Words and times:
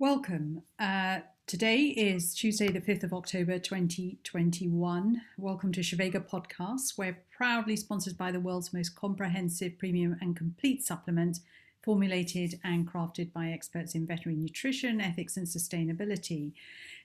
Welcome. 0.00 0.62
Uh, 0.76 1.20
today 1.46 1.82
is 1.82 2.34
Tuesday, 2.34 2.66
the 2.66 2.80
5th 2.80 3.04
of 3.04 3.12
October 3.12 3.60
2021. 3.60 5.22
Welcome 5.38 5.70
to 5.70 5.82
Shavega 5.82 6.28
Podcasts. 6.28 6.98
We're 6.98 7.22
proudly 7.30 7.76
sponsored 7.76 8.18
by 8.18 8.32
the 8.32 8.40
world's 8.40 8.72
most 8.72 8.96
comprehensive, 8.96 9.78
premium, 9.78 10.16
and 10.20 10.34
complete 10.34 10.82
supplement, 10.82 11.38
formulated 11.80 12.58
and 12.64 12.90
crafted 12.90 13.32
by 13.32 13.50
experts 13.50 13.94
in 13.94 14.04
veterinary 14.04 14.42
nutrition, 14.42 15.00
ethics, 15.00 15.36
and 15.36 15.46
sustainability. 15.46 16.54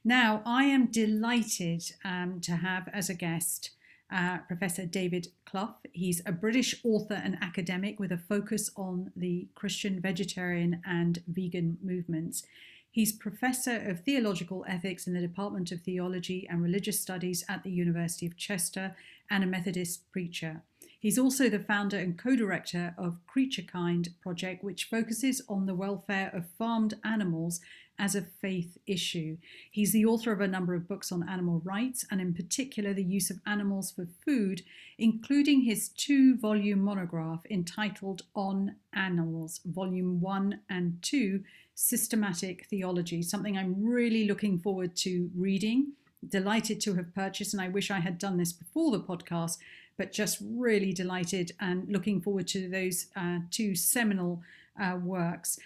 Now, 0.03 0.41
I 0.44 0.63
am 0.63 0.88
delighted 0.88 1.84
um, 2.03 2.40
to 2.41 2.55
have 2.55 2.90
as 2.91 3.08
a 3.08 3.13
guest 3.13 3.70
uh, 4.12 4.40
Professor 4.48 4.88
David 4.88 5.27
Clough. 5.45 5.76
He's 5.91 6.23
a 6.26 6.31
British 6.31 6.81
author 6.84 7.21
and 7.23 7.38
academic 7.40 7.99
with 7.99 8.12
a 8.12 8.17
focus 8.17 8.71
on 8.76 9.12
the 9.16 9.48
Christian, 9.53 10.02
vegetarian, 10.02 10.81
and 10.84 11.21
vegan 11.27 11.77
movements. 11.84 12.44
He's 12.91 13.11
Professor 13.11 13.77
of 13.77 13.99
Theological 13.99 14.66
Ethics 14.67 15.05
in 15.05 15.13
the 15.13 15.21
Department 15.21 15.71
of 15.71 15.81
Theology 15.81 16.47
and 16.49 16.63
Religious 16.63 16.99
Studies 16.99 17.45
at 17.47 17.61
the 17.61 17.70
University 17.70 18.25
of 18.25 18.35
Chester 18.35 18.95
and 19.30 19.43
a 19.43 19.47
Methodist 19.47 20.11
preacher. 20.11 20.63
He's 20.99 21.20
also 21.20 21.49
the 21.49 21.59
founder 21.59 21.97
and 21.97 22.17
co 22.17 22.35
director 22.35 22.95
of 22.97 23.20
Creature 23.27 23.63
Kind 23.71 24.09
Project, 24.21 24.63
which 24.63 24.85
focuses 24.85 25.39
on 25.47 25.67
the 25.67 25.75
welfare 25.75 26.31
of 26.33 26.49
farmed 26.57 26.95
animals 27.03 27.61
as 27.99 28.16
a 28.16 28.21
faith 28.21 28.77
issue. 28.88 29.38
He's 29.70 29.91
the 29.91 30.05
author 30.05 30.31
of 30.31 30.41
a 30.41 30.48
number 30.48 30.73
of 30.73 30.88
books 30.88 31.12
on 31.12 31.27
animal 31.27 31.62
rights 31.63 32.05
and, 32.09 32.22
in 32.22 32.34
particular, 32.34 32.94
the 32.94 33.03
use 33.03 33.30
of 33.30 33.41
animals 33.45 33.91
for 33.91 34.08
food, 34.25 34.63
including 34.98 35.62
his 35.62 35.89
two 35.89 36.38
volume 36.38 36.80
monograph 36.80 37.41
entitled 37.49 38.23
On 38.35 38.75
Animals, 38.94 39.59
Volume 39.66 40.22
1 40.22 40.61
and 40.70 40.97
2 41.02 41.44
Systematic 41.75 42.66
Theology, 42.66 43.22
something 43.22 43.58
I'm 43.58 43.83
really 43.83 44.25
looking 44.25 44.59
forward 44.59 44.95
to 44.97 45.30
reading. 45.36 45.94
Delighted 46.27 46.81
to 46.81 46.95
have 46.95 47.16
purchased, 47.16 47.53
and 47.53 47.61
I 47.61 47.70
wish 47.70 47.89
I 47.92 48.00
had 48.00 48.17
done 48.17 48.38
this 48.38 48.52
before 48.52 48.92
the 48.92 49.00
podcast, 49.00 49.58
but 49.97 50.11
just 50.11 50.39
really 50.42 50.92
delighted 50.92 51.53
and 51.61 51.88
looking 51.89 52.20
forward 52.22 52.47
to 52.50 52.67
those 52.70 53.08
uh, 53.16 53.39
two 53.52 53.75
seminal 53.75 54.42
uh, 54.81 54.97
works. 55.02 55.58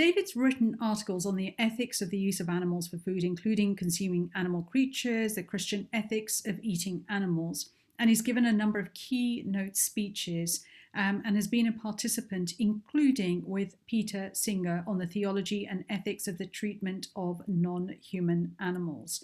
David's 0.00 0.34
written 0.34 0.78
articles 0.80 1.26
on 1.26 1.36
the 1.36 1.54
ethics 1.58 2.00
of 2.00 2.08
the 2.08 2.16
use 2.16 2.40
of 2.40 2.48
animals 2.48 2.88
for 2.88 2.96
food, 2.96 3.22
including 3.22 3.76
consuming 3.76 4.30
animal 4.34 4.62
creatures, 4.62 5.34
the 5.34 5.42
Christian 5.42 5.90
ethics 5.92 6.42
of 6.46 6.58
eating 6.62 7.04
animals, 7.10 7.68
and 7.98 8.08
he's 8.08 8.22
given 8.22 8.46
a 8.46 8.50
number 8.50 8.78
of 8.78 8.94
keynote 8.94 9.76
speeches 9.76 10.64
um, 10.94 11.20
and 11.26 11.36
has 11.36 11.46
been 11.46 11.66
a 11.66 11.72
participant, 11.72 12.54
including 12.58 13.42
with 13.44 13.76
Peter 13.86 14.30
Singer, 14.32 14.84
on 14.86 14.96
the 14.96 15.06
theology 15.06 15.66
and 15.70 15.84
ethics 15.90 16.26
of 16.26 16.38
the 16.38 16.46
treatment 16.46 17.08
of 17.14 17.42
non 17.46 17.94
human 18.02 18.56
animals. 18.58 19.22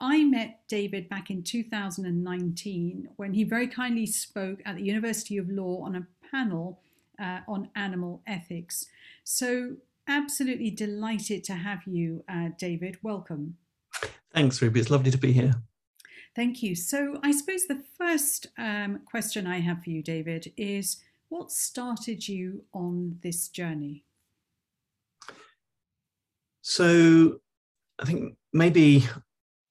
I 0.00 0.24
met 0.24 0.60
David 0.68 1.06
back 1.10 1.28
in 1.28 1.42
2019 1.42 3.10
when 3.16 3.34
he 3.34 3.44
very 3.44 3.68
kindly 3.68 4.06
spoke 4.06 4.62
at 4.64 4.76
the 4.76 4.84
University 4.84 5.36
of 5.36 5.50
Law 5.50 5.82
on 5.84 5.94
a 5.94 6.06
panel 6.30 6.80
uh, 7.20 7.40
on 7.46 7.68
animal 7.76 8.22
ethics. 8.26 8.86
So, 9.22 9.76
absolutely 10.08 10.70
delighted 10.70 11.44
to 11.44 11.54
have 11.54 11.80
you, 11.86 12.24
uh, 12.28 12.50
David. 12.58 12.98
Welcome. 13.02 13.56
Thanks, 14.32 14.60
Ruby. 14.60 14.80
It's 14.80 14.90
lovely 14.90 15.10
to 15.10 15.18
be 15.18 15.32
here. 15.32 15.54
Thank 16.34 16.62
you. 16.62 16.74
So, 16.74 17.20
I 17.22 17.30
suppose 17.30 17.66
the 17.66 17.82
first 17.96 18.48
um, 18.58 19.00
question 19.06 19.46
I 19.46 19.60
have 19.60 19.84
for 19.84 19.90
you, 19.90 20.02
David, 20.02 20.52
is 20.56 21.00
what 21.28 21.52
started 21.52 22.26
you 22.26 22.64
on 22.72 23.18
this 23.22 23.48
journey? 23.48 24.04
So, 26.62 27.40
I 28.00 28.04
think 28.04 28.36
maybe 28.52 29.06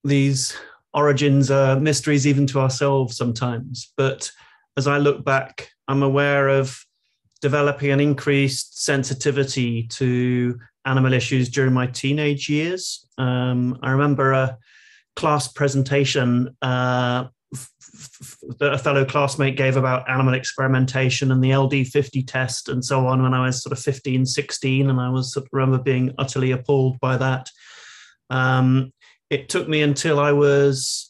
these 0.04 0.56
origins 0.94 1.52
are 1.52 1.80
mysteries 1.80 2.26
even 2.26 2.48
to 2.48 2.60
ourselves 2.60 3.18
sometimes. 3.18 3.92
But 3.98 4.32
as 4.78 4.88
I 4.88 4.98
look 4.98 5.26
back, 5.26 5.70
I'm 5.88 6.04
aware 6.04 6.48
of 6.48 6.86
developing 7.44 7.92
an 7.92 8.00
increased 8.00 8.82
sensitivity 8.82 9.84
to 9.84 10.58
animal 10.86 11.12
issues 11.12 11.50
during 11.50 11.74
my 11.74 11.86
teenage 11.86 12.48
years. 12.48 13.06
Um, 13.18 13.78
I 13.84 13.92
remember 13.92 14.32
a 14.32 14.58
class 15.18 15.50
presentation 15.50 16.56
uh, 16.62 17.26
that 18.60 18.74
a 18.74 18.78
fellow 18.78 19.04
classmate 19.04 19.58
gave 19.58 19.76
about 19.76 20.10
animal 20.10 20.36
experimentation 20.36 21.34
and 21.34 21.44
the 21.44 21.50
LD50 21.50 22.26
test 22.26 22.70
and 22.70 22.84
so 22.84 23.06
on 23.08 23.22
when 23.22 23.34
I 23.34 23.46
was 23.46 23.62
sort 23.62 23.74
of 23.74 23.84
15, 23.84 24.26
16. 24.26 24.90
And 24.90 25.02
I 25.02 25.10
was 25.10 25.34
sort 25.34 25.46
of 25.46 25.50
remember 25.52 25.84
being 25.84 26.16
utterly 26.18 26.52
appalled 26.52 26.98
by 27.02 27.18
that. 27.18 27.50
Um, 28.30 28.94
it 29.30 29.50
took 29.50 29.68
me 29.68 29.82
until 29.82 30.18
I 30.18 30.32
was 30.32 31.10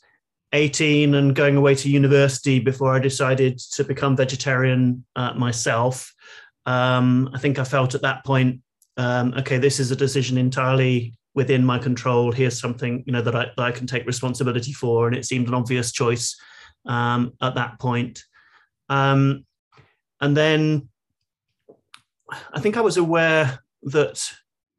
18 0.51 1.13
and 1.13 1.35
going 1.35 1.57
away 1.57 1.75
to 1.75 1.91
university 1.91 2.59
before 2.59 2.95
I 2.95 2.97
decided 2.97 3.59
to 3.73 3.83
become 3.83 4.17
vegetarian 4.17 5.05
uh, 5.15 5.35
myself. 5.35 6.11
Um, 6.65 7.29
I 7.33 7.39
think 7.39 7.59
I 7.59 7.63
felt 7.63 7.95
at 7.95 8.01
that 8.01 8.23
point, 8.25 8.61
um, 8.97 9.33
okay, 9.35 9.57
this 9.57 9.79
is 9.79 9.91
a 9.91 9.95
decision 9.95 10.37
entirely 10.37 11.13
within 11.35 11.65
my 11.65 11.79
control. 11.79 12.31
Here's 12.31 12.59
something 12.59 13.03
you 13.05 13.13
know 13.13 13.21
that 13.21 13.35
I, 13.35 13.45
that 13.57 13.63
I 13.63 13.71
can 13.71 13.87
take 13.87 14.05
responsibility 14.05 14.73
for, 14.73 15.07
and 15.07 15.15
it 15.15 15.25
seemed 15.25 15.47
an 15.47 15.53
obvious 15.53 15.91
choice 15.91 16.39
um, 16.85 17.33
at 17.41 17.55
that 17.55 17.79
point. 17.79 18.23
Um, 18.89 19.45
and 20.21 20.37
then 20.37 20.89
I 22.53 22.59
think 22.59 22.77
I 22.77 22.81
was 22.81 22.97
aware 22.97 23.59
that 23.83 24.21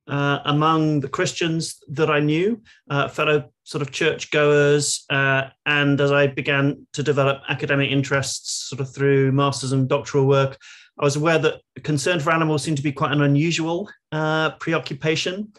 uh, 0.07 0.39
among 0.45 1.01
the 1.01 1.09
Christians 1.09 1.81
that 1.89 2.11
I 2.11 2.21
knew, 2.21 2.63
uh, 2.91 3.09
fellow 3.09 3.51
sort 3.65 3.83
of 3.83 3.91
churchgoers, 3.91 5.05
uh, 5.11 5.49
and 5.67 6.01
as 6.01 6.13
I 6.13 6.27
began 6.27 6.87
to 6.93 7.03
develop 7.03 7.43
academic 7.49 7.91
interests 7.91 8.69
sort 8.69 8.81
of 8.81 8.95
through 8.95 9.33
masters 9.33 9.73
and 9.73 9.89
doctoral 9.89 10.27
work, 10.27 10.59
I 10.99 11.05
was 11.05 11.17
aware 11.17 11.39
that 11.39 11.61
concern 11.83 12.21
for 12.21 12.33
animals 12.33 12.63
seemed 12.63 12.77
to 12.77 12.83
be 12.83 12.93
quite 12.93 13.13
an 13.13 13.23
unusual 13.23 13.91
uh, 14.13 14.51
preoccupation. 14.53 15.53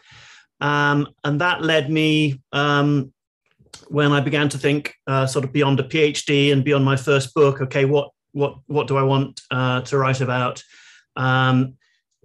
Um, 0.62 1.08
and 1.24 1.42
that 1.42 1.62
led 1.62 1.90
me, 1.90 2.42
um, 2.54 3.14
when 3.90 4.12
I 4.14 4.22
began 4.22 4.48
to 4.50 4.58
think 4.58 4.96
uh, 5.08 5.28
sort 5.28 5.44
of 5.46 5.52
beyond 5.52 5.80
a 5.80 5.84
PhD 5.84 6.54
and 6.54 6.64
beyond 6.64 6.86
my 6.86 6.96
first 6.96 7.34
book, 7.34 7.62
okay, 7.62 7.86
what, 7.86 8.12
what, 8.32 8.58
what 8.68 8.88
do 8.88 8.98
I 8.98 9.04
want 9.04 9.42
uh, 9.52 9.82
to 9.82 9.98
write 9.98 10.22
about? 10.22 10.64
Um, 11.16 11.76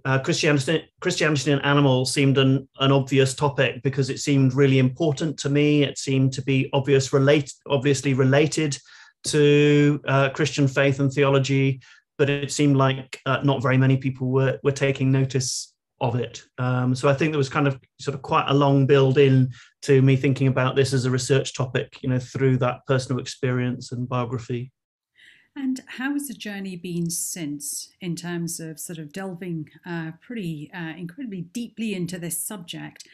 uh, 0.03 0.17
Christianity, 0.19 0.89
Christianity 0.99 1.51
and 1.51 1.63
animals 1.63 2.11
seemed 2.11 2.37
an, 2.37 2.67
an 2.79 2.91
obvious 2.91 3.35
topic 3.35 3.83
because 3.83 4.09
it 4.09 4.19
seemed 4.19 4.53
really 4.53 4.79
important 4.79 5.37
to 5.39 5.49
me. 5.49 5.83
It 5.83 5.97
seemed 5.97 6.33
to 6.33 6.41
be 6.41 6.69
obvious 6.73 7.13
relate, 7.13 7.53
obviously 7.67 8.13
related 8.13 8.77
to 9.25 10.01
uh, 10.07 10.29
Christian 10.29 10.67
faith 10.67 10.99
and 10.99 11.11
theology, 11.11 11.81
but 12.21 12.29
it 12.29 12.51
seemed 12.51 12.77
like 12.77 13.19
uh, 13.25 13.39
not 13.43 13.63
very 13.63 13.79
many 13.79 13.97
people 13.97 14.27
were 14.27 14.59
were 14.61 14.71
taking 14.71 15.11
notice 15.11 15.73
of 15.99 16.13
it. 16.13 16.43
Um, 16.59 16.93
so 16.93 17.09
I 17.09 17.15
think 17.15 17.31
there 17.31 17.39
was 17.39 17.49
kind 17.49 17.67
of 17.67 17.79
sort 17.99 18.13
of 18.13 18.21
quite 18.21 18.45
a 18.47 18.53
long 18.53 18.85
build 18.85 19.17
in 19.17 19.49
to 19.87 20.03
me 20.03 20.15
thinking 20.15 20.45
about 20.45 20.75
this 20.75 20.93
as 20.93 21.05
a 21.05 21.09
research 21.09 21.55
topic, 21.55 21.97
you 22.03 22.09
know, 22.09 22.19
through 22.19 22.57
that 22.57 22.85
personal 22.85 23.19
experience 23.19 23.91
and 23.91 24.07
biography. 24.07 24.71
And 25.55 25.81
how 25.87 26.13
has 26.13 26.27
the 26.27 26.35
journey 26.35 26.75
been 26.75 27.09
since, 27.09 27.89
in 28.01 28.15
terms 28.15 28.59
of 28.59 28.79
sort 28.79 28.99
of 28.99 29.11
delving 29.11 29.69
uh, 29.83 30.11
pretty 30.21 30.69
uh, 30.75 30.93
incredibly 30.95 31.41
deeply 31.41 31.95
into 31.95 32.19
this 32.19 32.37
subject? 32.37 33.07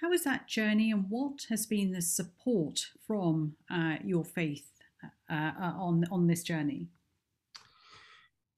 How 0.00 0.12
is 0.12 0.24
that 0.24 0.48
journey, 0.48 0.90
and 0.92 1.04
what 1.10 1.44
has 1.50 1.66
been 1.66 1.92
the 1.92 2.00
support 2.00 2.86
from 3.06 3.56
uh, 3.70 3.96
your 4.02 4.24
faith 4.24 4.70
uh, 5.28 5.52
uh, 5.60 5.74
on 5.76 6.06
on 6.10 6.26
this 6.26 6.42
journey? 6.42 6.88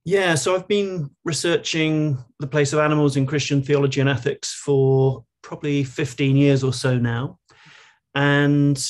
Yeah, 0.08 0.36
so 0.36 0.54
I've 0.54 0.66
been 0.66 1.10
researching 1.26 2.16
the 2.40 2.46
place 2.46 2.72
of 2.72 2.78
animals 2.78 3.18
in 3.18 3.26
Christian 3.26 3.62
theology 3.62 4.00
and 4.00 4.08
ethics 4.08 4.54
for 4.54 5.26
probably 5.42 5.84
15 5.84 6.34
years 6.34 6.64
or 6.64 6.72
so 6.72 6.96
now. 6.96 7.38
And 8.14 8.82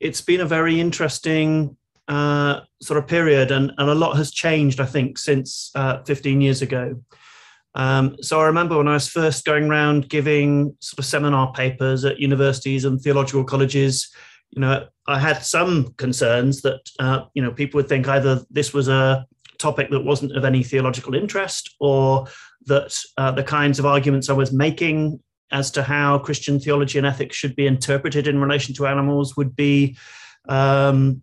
it's 0.00 0.20
been 0.20 0.40
a 0.40 0.44
very 0.44 0.80
interesting 0.80 1.76
uh, 2.08 2.62
sort 2.82 2.98
of 2.98 3.06
period, 3.06 3.52
and, 3.52 3.70
and 3.78 3.90
a 3.90 3.94
lot 3.94 4.16
has 4.16 4.32
changed, 4.32 4.80
I 4.80 4.86
think, 4.86 5.18
since 5.18 5.70
uh, 5.76 6.02
15 6.02 6.40
years 6.40 6.62
ago. 6.62 7.00
Um, 7.76 8.16
so 8.20 8.40
I 8.40 8.46
remember 8.46 8.76
when 8.76 8.88
I 8.88 8.94
was 8.94 9.06
first 9.06 9.44
going 9.44 9.70
around 9.70 10.08
giving 10.08 10.76
sort 10.80 10.98
of 10.98 11.04
seminar 11.04 11.52
papers 11.52 12.04
at 12.04 12.18
universities 12.18 12.84
and 12.84 13.00
theological 13.00 13.44
colleges, 13.44 14.12
you 14.50 14.62
know, 14.62 14.88
I 15.06 15.20
had 15.20 15.44
some 15.44 15.92
concerns 15.94 16.62
that, 16.62 16.80
uh, 16.98 17.26
you 17.34 17.42
know, 17.42 17.52
people 17.52 17.78
would 17.78 17.88
think 17.88 18.08
either 18.08 18.42
this 18.50 18.74
was 18.74 18.88
a 18.88 19.24
topic 19.58 19.90
that 19.90 20.04
wasn't 20.04 20.36
of 20.36 20.44
any 20.44 20.62
theological 20.62 21.14
interest 21.14 21.74
or 21.80 22.26
that 22.66 22.96
uh, 23.16 23.30
the 23.30 23.42
kinds 23.42 23.78
of 23.78 23.86
arguments 23.86 24.28
I 24.28 24.34
was 24.34 24.52
making 24.52 25.20
as 25.50 25.70
to 25.72 25.82
how 25.82 26.18
Christian 26.18 26.60
theology 26.60 26.98
and 26.98 27.06
ethics 27.06 27.36
should 27.36 27.56
be 27.56 27.66
interpreted 27.66 28.26
in 28.26 28.40
relation 28.40 28.74
to 28.74 28.86
animals 28.86 29.36
would 29.36 29.56
be 29.56 29.96
um, 30.48 31.22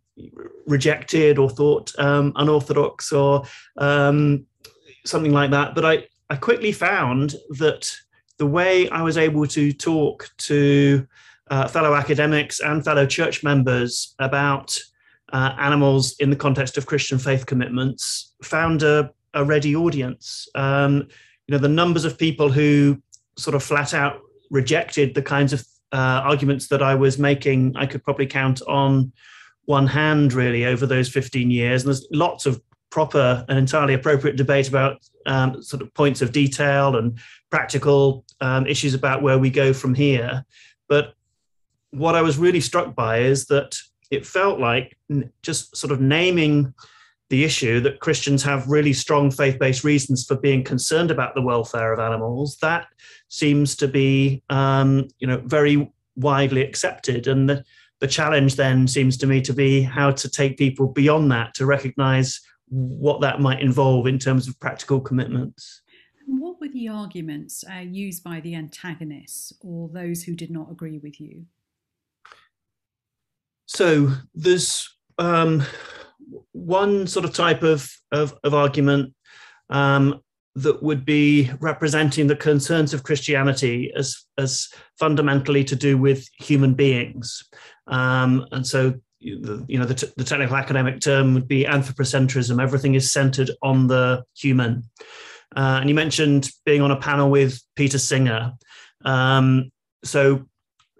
rejected 0.65 1.37
or 1.37 1.49
thought 1.49 1.97
um, 1.99 2.33
unorthodox 2.35 3.11
or 3.11 3.43
um, 3.77 4.45
something 5.05 5.31
like 5.31 5.51
that. 5.51 5.75
But 5.75 5.85
I, 5.85 6.07
I 6.29 6.35
quickly 6.35 6.71
found 6.71 7.35
that 7.59 7.91
the 8.37 8.45
way 8.47 8.89
I 8.89 9.01
was 9.01 9.17
able 9.17 9.45
to 9.47 9.71
talk 9.71 10.29
to 10.37 11.07
uh, 11.49 11.67
fellow 11.67 11.93
academics 11.93 12.59
and 12.59 12.83
fellow 12.83 13.05
church 13.05 13.43
members 13.43 14.15
about 14.19 14.77
uh, 15.33 15.55
animals 15.57 16.15
in 16.19 16.29
the 16.29 16.35
context 16.35 16.77
of 16.77 16.85
Christian 16.85 17.17
faith 17.17 17.45
commitments 17.45 18.33
found 18.43 18.83
a, 18.83 19.11
a 19.33 19.43
ready 19.43 19.75
audience. 19.75 20.47
Um, 20.55 21.07
you 21.47 21.51
know, 21.51 21.57
the 21.57 21.67
numbers 21.67 22.05
of 22.05 22.17
people 22.17 22.51
who 22.51 23.01
sort 23.37 23.55
of 23.55 23.63
flat 23.63 23.93
out 23.93 24.19
rejected 24.49 25.15
the 25.15 25.21
kinds 25.21 25.53
of 25.53 25.65
uh, 25.91 26.21
arguments 26.23 26.67
that 26.67 26.81
I 26.81 26.95
was 26.95 27.17
making, 27.17 27.75
I 27.75 27.85
could 27.85 28.03
probably 28.03 28.27
count 28.27 28.61
on 28.67 29.11
one 29.65 29.87
hand 29.87 30.33
really 30.33 30.65
over 30.65 30.85
those 30.85 31.09
15 31.09 31.49
years. 31.49 31.83
And 31.83 31.87
there's 31.87 32.07
lots 32.11 32.45
of 32.45 32.61
proper 32.89 33.43
and 33.49 33.57
entirely 33.57 33.93
appropriate 33.93 34.37
debate 34.37 34.69
about 34.69 34.99
um, 35.25 35.61
sort 35.61 35.81
of 35.81 35.93
points 35.93 36.21
of 36.21 36.31
detail 36.31 36.95
and 36.95 37.19
practical 37.49 38.23
um, 38.41 38.67
issues 38.67 38.93
about 38.93 39.21
where 39.21 39.39
we 39.39 39.49
go 39.49 39.73
from 39.73 39.93
here. 39.93 40.45
But 40.87 41.13
what 41.91 42.15
I 42.15 42.21
was 42.21 42.37
really 42.37 42.61
struck 42.61 42.95
by 42.95 43.19
is 43.19 43.45
that 43.47 43.75
it 44.11 44.25
felt 44.25 44.59
like 44.59 44.97
just 45.41 45.75
sort 45.75 45.91
of 45.91 46.01
naming 46.01 46.73
the 47.29 47.43
issue 47.43 47.79
that 47.81 47.99
Christians 47.99 48.43
have 48.43 48.67
really 48.67 48.93
strong 48.93 49.31
faith 49.31 49.57
based 49.57 49.83
reasons 49.83 50.25
for 50.25 50.35
being 50.35 50.63
concerned 50.63 51.09
about 51.09 51.33
the 51.33 51.41
welfare 51.41 51.91
of 51.91 51.99
animals. 51.99 52.57
That 52.61 52.87
seems 53.29 53.75
to 53.77 53.87
be, 53.87 54.43
um, 54.49 55.07
you 55.19 55.27
know, 55.27 55.41
very 55.45 55.91
widely 56.15 56.61
accepted. 56.61 57.27
And 57.27 57.49
the, 57.49 57.63
the 57.99 58.07
challenge 58.07 58.55
then 58.55 58.87
seems 58.87 59.17
to 59.17 59.27
me 59.27 59.41
to 59.41 59.53
be 59.53 59.81
how 59.81 60.11
to 60.11 60.29
take 60.29 60.57
people 60.57 60.87
beyond 60.87 61.31
that 61.31 61.55
to 61.55 61.65
recognize 61.65 62.41
what 62.67 63.21
that 63.21 63.39
might 63.39 63.61
involve 63.61 64.07
in 64.07 64.19
terms 64.19 64.47
of 64.47 64.59
practical 64.59 64.99
commitments. 64.99 65.81
What 66.27 66.59
were 66.59 66.69
the 66.69 66.87
arguments 66.89 67.63
uh, 67.63 67.79
used 67.79 68.23
by 68.23 68.39
the 68.39 68.55
antagonists 68.55 69.53
or 69.61 69.89
those 69.89 70.23
who 70.23 70.35
did 70.35 70.51
not 70.51 70.71
agree 70.71 70.99
with 70.99 71.19
you? 71.19 71.45
So 73.75 74.09
there's 74.33 74.89
um, 75.17 75.61
one 76.53 77.07
sort 77.07 77.25
of 77.25 77.33
type 77.33 77.61
of, 77.61 77.91
of, 78.13 78.33
of 78.45 78.53
argument 78.53 79.13
um, 79.69 80.21
that 80.55 80.81
would 80.81 81.03
be 81.03 81.51
representing 81.59 82.27
the 82.27 82.37
concerns 82.37 82.93
of 82.93 83.03
Christianity 83.03 83.91
as, 83.93 84.23
as 84.37 84.69
fundamentally 84.97 85.65
to 85.65 85.75
do 85.75 85.97
with 85.97 86.25
human 86.39 86.73
beings. 86.73 87.43
Um, 87.87 88.45
and 88.53 88.65
so, 88.65 88.93
you 89.19 89.77
know, 89.77 89.85
the, 89.85 89.93
t- 89.93 90.13
the 90.15 90.23
technical 90.23 90.55
academic 90.55 91.01
term 91.01 91.33
would 91.33 91.47
be 91.49 91.65
anthropocentrism. 91.65 92.63
Everything 92.63 92.95
is 92.95 93.11
centered 93.11 93.51
on 93.61 93.87
the 93.87 94.23
human. 94.37 94.83
Uh, 95.53 95.79
and 95.81 95.89
you 95.89 95.95
mentioned 95.95 96.49
being 96.65 96.81
on 96.81 96.91
a 96.91 96.99
panel 96.99 97.29
with 97.29 97.59
Peter 97.75 97.97
Singer. 97.99 98.53
Um, 99.03 99.69
so 100.05 100.45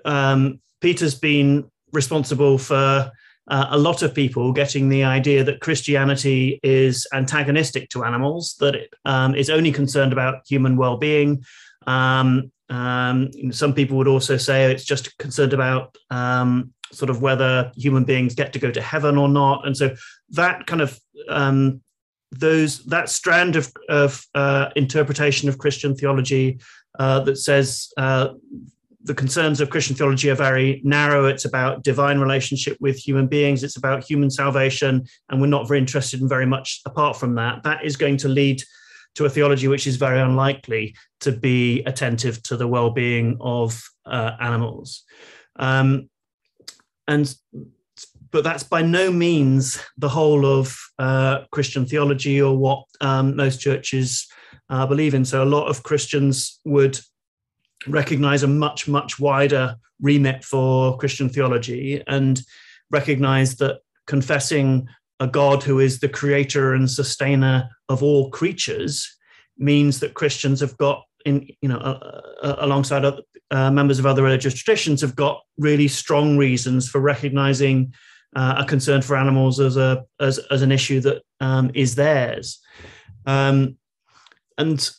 um, 0.04 0.60
Peter's 0.81 1.16
been 1.16 1.72
responsible 1.92 2.58
for 2.58 3.12
uh, 3.48 3.68
a 3.70 3.78
lot 3.78 4.02
of 4.02 4.14
people 4.14 4.52
getting 4.52 4.90
the 4.90 5.04
idea 5.04 5.44
that 5.44 5.62
Christianity 5.62 6.60
is 6.64 7.08
antagonistic 7.14 7.90
to 7.90 8.04
animals, 8.04 8.56
that 8.60 8.76
it 8.76 8.94
um, 9.06 9.36
is 9.36 9.50
only 9.50 9.72
concerned 9.72 10.14
about 10.14 10.48
human 10.48 10.78
well 10.78 10.98
being. 10.98 11.44
Um, 11.86 12.52
um, 12.70 13.30
some 13.52 13.74
people 13.74 13.98
would 13.98 14.08
also 14.08 14.38
say 14.38 14.72
it's 14.72 14.84
just 14.84 15.16
concerned 15.20 15.54
about 15.54 15.96
um, 16.10 16.74
sort 16.92 17.12
of 17.12 17.22
whether 17.22 17.72
human 17.76 18.04
beings 18.04 18.34
get 18.34 18.54
to 18.54 18.60
go 18.60 18.72
to 18.72 18.82
heaven 18.82 19.18
or 19.18 19.30
not. 19.30 19.68
And 19.68 19.78
so 19.78 19.96
that 20.30 20.66
kind 20.66 20.82
of 20.82 21.00
um, 21.30 21.82
those 22.32 22.84
that 22.86 23.10
strand 23.10 23.56
of, 23.56 23.72
of 23.90 24.26
uh, 24.34 24.70
interpretation 24.76 25.48
of 25.50 25.60
Christian 25.60 25.96
theology 25.96 26.60
uh, 26.98 27.20
that 27.22 27.38
says 27.38 27.92
uh, 27.98 28.30
the 29.06 29.13
concerns 29.13 29.62
of 29.62 29.69
Christian 29.69 29.96
theology 29.96 30.31
are 30.31 30.36
very 30.36 30.81
narrow. 30.84 31.25
It's 31.25 31.46
about 31.46 31.84
divine 31.84 32.19
relationship 32.19 32.75
with 32.80 32.98
human 32.98 33.28
beings. 33.28 33.63
It's 33.63 33.78
about 33.78 34.04
human 34.04 34.31
salvation, 34.31 35.06
and 35.30 35.40
we're 35.40 35.48
not 35.48 35.68
very 35.68 35.80
interested 35.80 36.22
in 36.22 36.28
very 36.28 36.48
much 36.48 36.81
apart 36.86 37.16
from 37.16 37.36
that. 37.36 37.62
That 37.63 37.86
is 37.86 37.98
going 37.98 38.18
to 38.18 38.28
lead 38.28 38.63
to 39.13 39.25
a 39.25 39.30
theology 39.30 39.68
which 39.68 39.86
is 39.86 39.96
very 39.96 40.19
unlikely 40.19 40.96
to 41.22 41.31
be 41.31 41.84
attentive 41.84 42.42
to 42.44 42.57
the 42.57 42.68
well-being 42.68 43.38
of 43.40 43.80
uh, 44.07 44.31
animals. 44.40 45.04
Um, 45.58 46.10
and 47.08 47.34
but 48.31 48.44
that's 48.44 48.63
by 48.63 48.81
no 48.81 49.12
means 49.12 49.80
the 49.98 50.10
whole 50.10 50.46
of 50.46 50.75
uh, 50.98 51.46
Christian 51.51 51.86
theology 51.86 52.42
or 52.42 52.58
what 52.58 52.84
um, 53.01 53.36
most 53.36 53.62
churches 53.62 54.28
uh, 54.69 54.86
believe 54.88 55.13
in. 55.13 55.24
So 55.24 55.44
a 55.44 55.46
lot 55.46 55.68
of 55.68 55.84
Christians 55.84 56.60
would 56.66 57.00
recognize 57.88 58.44
a 58.44 58.48
much, 58.48 58.88
much 58.88 59.20
wider 59.20 59.76
remit 60.02 60.44
for 60.44 60.98
Christian 60.98 61.30
theology 61.30 62.04
and 62.08 62.42
recognize 62.92 63.56
that 63.58 63.80
confessing 64.08 64.88
a 65.20 65.28
God 65.28 65.64
who 65.64 65.80
is 65.80 66.00
the 66.00 66.10
creator 66.10 66.74
and 66.74 66.90
sustainer 66.90 67.70
of 67.90 68.04
all 68.04 68.30
creatures 68.32 69.18
means 69.58 70.00
that 70.00 70.14
Christians 70.14 70.60
have 70.60 70.78
got 70.78 71.04
in 71.26 71.48
you 71.62 71.70
know 71.70 71.78
uh, 71.78 72.22
uh, 72.44 72.56
alongside 72.60 73.04
other, 73.04 73.22
uh, 73.52 73.72
members 73.72 74.00
of 74.00 74.06
other 74.06 74.24
religious 74.24 74.54
traditions 74.54 75.02
have 75.02 75.16
got 75.16 75.42
really 75.58 75.88
strong 75.88 76.38
reasons 76.38 76.88
for 76.88 77.00
recognizing 77.00 77.94
uh, 78.36 78.56
a 78.60 78.66
concern 78.66 79.02
for 79.02 79.16
animals 79.16 79.60
as 79.60 79.78
a 79.78 80.04
as, 80.20 80.38
as 80.52 80.62
an 80.62 80.72
issue 80.72 81.00
that 81.02 81.24
um, 81.40 81.72
is 81.74 81.96
theirs. 81.96 82.60
Um, 83.26 83.78
and 84.58 84.90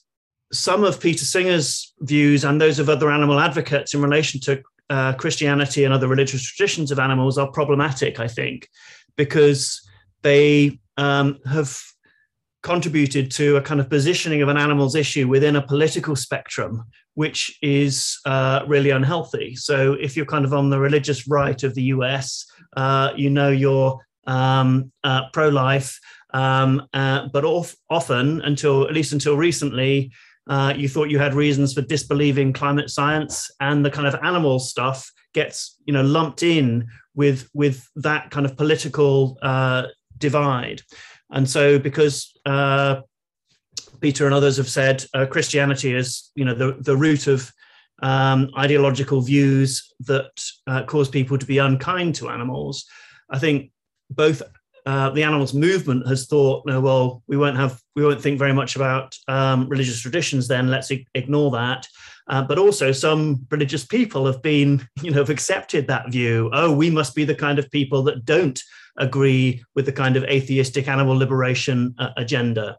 some 0.53 0.85
of 0.85 1.01
Peter 1.01 1.25
Singer's 1.25 1.93
views 2.01 2.45
and 2.45 2.61
those 2.61 2.79
of 2.79 2.89
other 2.89 3.11
animal 3.11 3.41
advocates 3.41 3.95
in 3.95 4.01
relation 4.01 4.41
to 4.41 4.63
uh, 4.89 5.13
Christianity 5.15 5.85
and 5.85 5.93
other 5.93 6.09
religious 6.09 6.43
traditions 6.43 6.91
of 6.91 6.99
animals 6.99 7.39
are 7.39 7.51
problematic, 7.51 8.21
I 8.21 8.29
think, 8.29 8.69
because 9.17 9.87
they 10.23 10.79
um, 10.97 11.39
have 11.51 11.81
contributed 12.63 13.31
to 13.31 13.57
a 13.57 13.63
kind 13.63 13.81
of 13.81 13.89
positioning 13.89 14.43
of 14.43 14.49
an 14.49 14.57
animal's 14.57 14.95
issue 14.95 15.29
within 15.29 15.57
a 15.57 15.67
political 15.67 16.17
spectrum, 16.17 16.83
which 17.15 17.57
is 17.63 18.19
uh, 18.25 18.65
really 18.67 18.91
unhealthy. 18.91 19.57
So, 19.57 19.95
if 19.95 20.17
you're 20.17 20.27
kind 20.27 20.45
of 20.45 20.53
on 20.53 20.71
the 20.71 20.79
religious 20.79 21.29
right 21.29 21.61
of 21.63 21.75
the 21.75 21.85
US, 21.95 22.47
uh, 22.77 23.13
you 23.17 23.31
know 23.31 23.51
you're 23.51 23.99
um, 24.27 24.93
uh, 25.05 25.23
pro 25.33 25.49
life. 25.49 25.99
Um, 26.35 26.87
uh, 26.93 27.29
but 27.33 27.45
off, 27.45 27.75
often, 27.89 28.43
until 28.43 28.87
at 28.87 28.95
least 28.95 29.13
until 29.13 29.37
recently, 29.37 30.13
uh, 30.47 30.73
you 30.77 30.89
thought 30.89 31.11
you 31.11 31.19
had 31.19 31.35
reasons 31.35 31.73
for 31.73 31.83
disbelieving 31.83 32.53
climate 32.53 32.91
science 32.91 33.51
and 33.61 33.85
the 33.85 33.91
kind 33.91 34.07
of 34.07 34.15
animal 34.23 34.59
stuff 34.59 35.11
gets 35.35 35.77
you 35.85 35.93
know 35.93 36.03
lumped 36.03 36.43
in 36.43 36.87
with 37.15 37.49
with 37.55 37.89
that 37.97 38.31
kind 38.31 38.47
of 38.47 38.57
political 38.57 39.39
uh, 39.43 39.85
divide. 40.19 40.83
And 41.31 41.49
so 41.49 41.79
because 41.79 42.33
uh, 42.47 43.01
peter 44.01 44.27
and 44.27 44.35
others 44.35 44.57
have 44.57 44.69
said 44.69 45.05
uh, 45.15 45.27
christianity 45.27 45.95
is 45.95 46.31
you 46.35 46.45
know 46.45 46.55
the, 46.55 46.77
the 46.81 46.97
root 46.97 47.27
of 47.27 47.53
um, 48.03 48.51
ideological 48.59 49.21
views 49.21 49.93
that 50.01 50.31
uh, 50.67 50.83
cause 50.85 51.09
people 51.09 51.39
to 51.39 51.47
be 51.47 51.59
unkind 51.59 52.15
to 52.15 52.29
animals 52.29 52.85
i 53.31 53.39
think 53.39 53.71
both 54.11 54.43
uh, 54.87 55.11
the 55.11 55.25
animals 55.25 55.53
movement 55.53 56.07
has 56.07 56.27
thought, 56.27 56.65
no, 56.65 56.81
well, 56.81 57.23
we 57.27 57.37
won't 57.37 57.57
have, 57.57 57.83
we 57.97 58.05
won't 58.05 58.23
think 58.23 58.39
very 58.39 58.53
much 58.53 58.77
about 58.77 59.19
um, 59.27 59.69
religious 59.69 60.01
traditions. 60.01 60.47
Then 60.47 60.69
let's 60.69 60.93
ignore 61.15 61.51
that. 61.51 61.89
Uh, 62.29 62.43
but 62.43 62.59
also, 62.59 62.93
some 62.93 63.45
religious 63.51 63.85
people 63.85 64.27
have 64.27 64.41
been, 64.43 64.87
you 65.03 65.11
know, 65.11 65.19
have 65.19 65.31
accepted 65.31 65.89
that 65.89 66.11
view. 66.13 66.51
Oh, 66.53 66.73
we 66.73 66.89
must 66.89 67.17
be 67.17 67.25
the 67.25 67.35
kind 67.35 67.59
of 67.59 67.71
people 67.71 68.05
that 68.05 68.25
don't 68.25 68.61
agree 68.97 69.63
with 69.75 69.87
the 69.87 69.93
kind 69.93 70.17
of 70.17 70.25
atheistic 70.25 70.87
animal 70.87 71.17
liberation 71.17 71.95
uh, 71.99 72.11
agenda. 72.17 72.79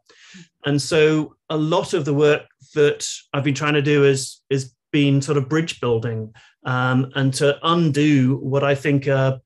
And 0.65 0.81
so, 0.81 1.35
a 1.49 1.57
lot 1.57 1.93
of 1.93 2.05
the 2.05 2.13
work 2.13 2.43
that 2.73 3.07
I've 3.33 3.43
been 3.43 3.53
trying 3.53 3.73
to 3.73 3.81
do 3.81 4.05
is 4.05 4.41
is 4.49 4.73
been 4.91 5.21
sort 5.21 5.37
of 5.37 5.49
bridge 5.49 5.81
building 5.81 6.33
um, 6.65 7.11
and 7.15 7.33
to 7.33 7.59
undo 7.63 8.37
what 8.37 8.63
I 8.63 8.73
think 8.73 9.07
are 9.07 9.39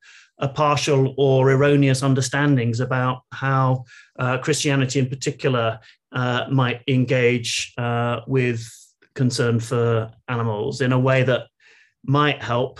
partial 0.47 1.13
or 1.17 1.51
erroneous 1.51 2.03
understandings 2.03 2.79
about 2.79 3.21
how 3.31 3.85
uh, 4.19 4.37
Christianity 4.37 4.99
in 4.99 5.07
particular 5.07 5.79
uh, 6.11 6.45
might 6.51 6.81
engage 6.87 7.73
uh, 7.77 8.21
with 8.27 8.67
concern 9.13 9.59
for 9.59 10.11
animals 10.27 10.81
in 10.81 10.91
a 10.91 10.99
way 10.99 11.23
that 11.23 11.47
might 12.03 12.41
help 12.41 12.79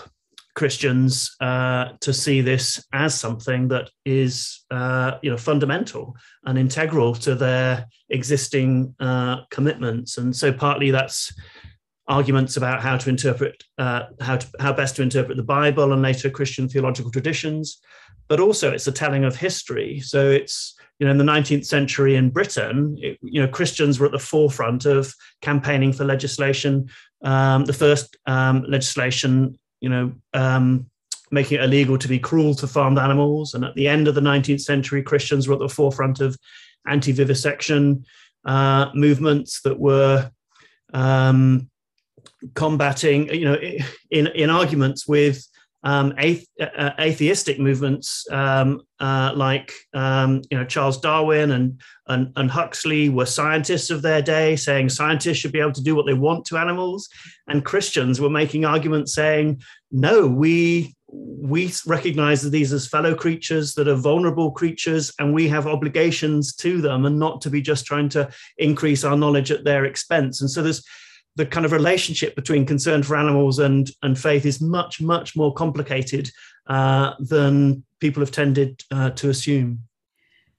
Christians 0.54 1.34
uh, 1.40 1.92
to 2.00 2.12
see 2.12 2.42
this 2.42 2.84
as 2.92 3.18
something 3.18 3.68
that 3.68 3.88
is, 4.04 4.64
uh, 4.70 5.18
you 5.22 5.30
know, 5.30 5.36
fundamental 5.36 6.14
and 6.44 6.58
integral 6.58 7.14
to 7.14 7.34
their 7.34 7.86
existing 8.10 8.94
uh, 9.00 9.44
commitments. 9.50 10.18
And 10.18 10.36
so, 10.36 10.52
partly 10.52 10.90
that's 10.90 11.32
arguments 12.12 12.56
about 12.56 12.82
how 12.82 12.96
to 12.96 13.08
interpret 13.08 13.62
uh, 13.78 14.02
how 14.20 14.36
to, 14.36 14.46
how 14.60 14.72
best 14.72 14.96
to 14.96 15.02
interpret 15.02 15.36
the 15.36 15.42
Bible 15.42 15.92
and 15.92 16.02
later 16.02 16.30
Christian 16.30 16.68
theological 16.68 17.10
traditions, 17.10 17.80
but 18.28 18.40
also 18.40 18.70
it's 18.70 18.86
a 18.86 18.92
telling 18.92 19.24
of 19.24 19.36
history. 19.36 20.00
So 20.00 20.30
it's 20.30 20.74
you 20.98 21.06
know 21.06 21.10
in 21.10 21.18
the 21.18 21.32
19th 21.32 21.66
century 21.66 22.16
in 22.16 22.30
Britain, 22.30 22.96
it, 23.00 23.18
you 23.22 23.40
know 23.40 23.48
Christians 23.48 23.98
were 23.98 24.06
at 24.06 24.12
the 24.12 24.18
forefront 24.18 24.84
of 24.84 25.14
campaigning 25.40 25.92
for 25.92 26.04
legislation 26.04 26.88
um, 27.22 27.64
the 27.64 27.72
first 27.72 28.16
um, 28.26 28.64
legislation, 28.68 29.58
you 29.80 29.88
know, 29.88 30.12
um, 30.34 30.86
making 31.30 31.58
it 31.58 31.64
illegal 31.64 31.96
to 31.98 32.08
be 32.08 32.18
cruel 32.18 32.54
to 32.56 32.66
farmed 32.66 32.98
animals. 32.98 33.54
And 33.54 33.64
at 33.64 33.74
the 33.74 33.88
end 33.88 34.08
of 34.08 34.14
the 34.14 34.20
19th 34.20 34.60
century, 34.60 35.02
Christians 35.02 35.48
were 35.48 35.54
at 35.54 35.60
the 35.60 35.68
forefront 35.68 36.20
of 36.20 36.36
anti-vivisection 36.86 38.04
uh, 38.44 38.90
movements 38.94 39.62
that 39.62 39.78
were 39.78 40.30
um, 40.92 41.70
combating, 42.54 43.32
you 43.32 43.44
know, 43.44 43.58
in 44.10 44.26
in 44.28 44.50
arguments 44.50 45.06
with 45.06 45.46
um, 45.84 46.12
athe- 46.12 46.46
uh, 46.60 46.92
atheistic 47.00 47.58
movements 47.58 48.26
um, 48.30 48.82
uh, 49.00 49.32
like 49.34 49.72
um, 49.94 50.42
you 50.50 50.58
know 50.58 50.64
Charles 50.64 51.00
Darwin 51.00 51.50
and, 51.50 51.80
and 52.06 52.32
and 52.36 52.50
Huxley 52.50 53.08
were 53.08 53.26
scientists 53.26 53.90
of 53.90 54.02
their 54.02 54.22
day, 54.22 54.56
saying 54.56 54.90
scientists 54.90 55.38
should 55.38 55.52
be 55.52 55.60
able 55.60 55.72
to 55.72 55.82
do 55.82 55.94
what 55.94 56.06
they 56.06 56.14
want 56.14 56.44
to 56.46 56.56
animals, 56.56 57.08
and 57.48 57.64
Christians 57.64 58.20
were 58.20 58.30
making 58.30 58.64
arguments 58.64 59.14
saying 59.14 59.62
no, 59.90 60.26
we 60.26 60.94
we 61.14 61.70
recognize 61.86 62.48
these 62.48 62.72
as 62.72 62.88
fellow 62.88 63.14
creatures 63.14 63.74
that 63.74 63.88
are 63.88 63.94
vulnerable 63.94 64.52
creatures, 64.52 65.12
and 65.18 65.34
we 65.34 65.48
have 65.48 65.66
obligations 65.66 66.54
to 66.56 66.80
them, 66.80 67.06
and 67.06 67.18
not 67.18 67.40
to 67.40 67.50
be 67.50 67.60
just 67.60 67.84
trying 67.86 68.08
to 68.10 68.30
increase 68.56 69.04
our 69.04 69.16
knowledge 69.16 69.50
at 69.50 69.64
their 69.64 69.84
expense. 69.84 70.40
And 70.40 70.50
so 70.50 70.62
there's 70.62 70.84
the 71.36 71.46
kind 71.46 71.64
of 71.64 71.72
relationship 71.72 72.34
between 72.36 72.66
concern 72.66 73.02
for 73.02 73.16
animals 73.16 73.58
and 73.58 73.90
and 74.02 74.18
faith 74.18 74.44
is 74.44 74.60
much 74.60 75.00
much 75.00 75.36
more 75.36 75.52
complicated 75.54 76.30
uh, 76.66 77.14
than 77.18 77.82
people 78.00 78.20
have 78.20 78.30
tended 78.30 78.82
uh, 78.90 79.10
to 79.10 79.30
assume. 79.30 79.82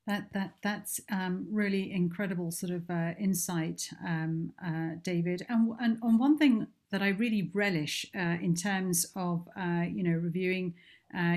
That 0.07 0.27
that 0.33 0.55
that's 0.61 0.99
um, 1.11 1.47
really 1.49 1.91
incredible 1.91 2.51
sort 2.51 2.71
of 2.71 2.89
uh, 2.89 3.13
insight, 3.19 3.89
um, 4.05 4.51
uh, 4.65 4.95
David. 5.03 5.45
And 5.49 5.73
and 5.79 5.97
on 6.01 6.17
one 6.17 6.37
thing 6.37 6.67
that 6.91 7.01
I 7.01 7.09
really 7.09 7.49
relish 7.53 8.05
uh, 8.15 8.37
in 8.41 8.55
terms 8.55 9.05
of 9.15 9.47
uh, 9.57 9.85
you 9.89 10.03
know 10.03 10.17
reviewing. 10.17 10.73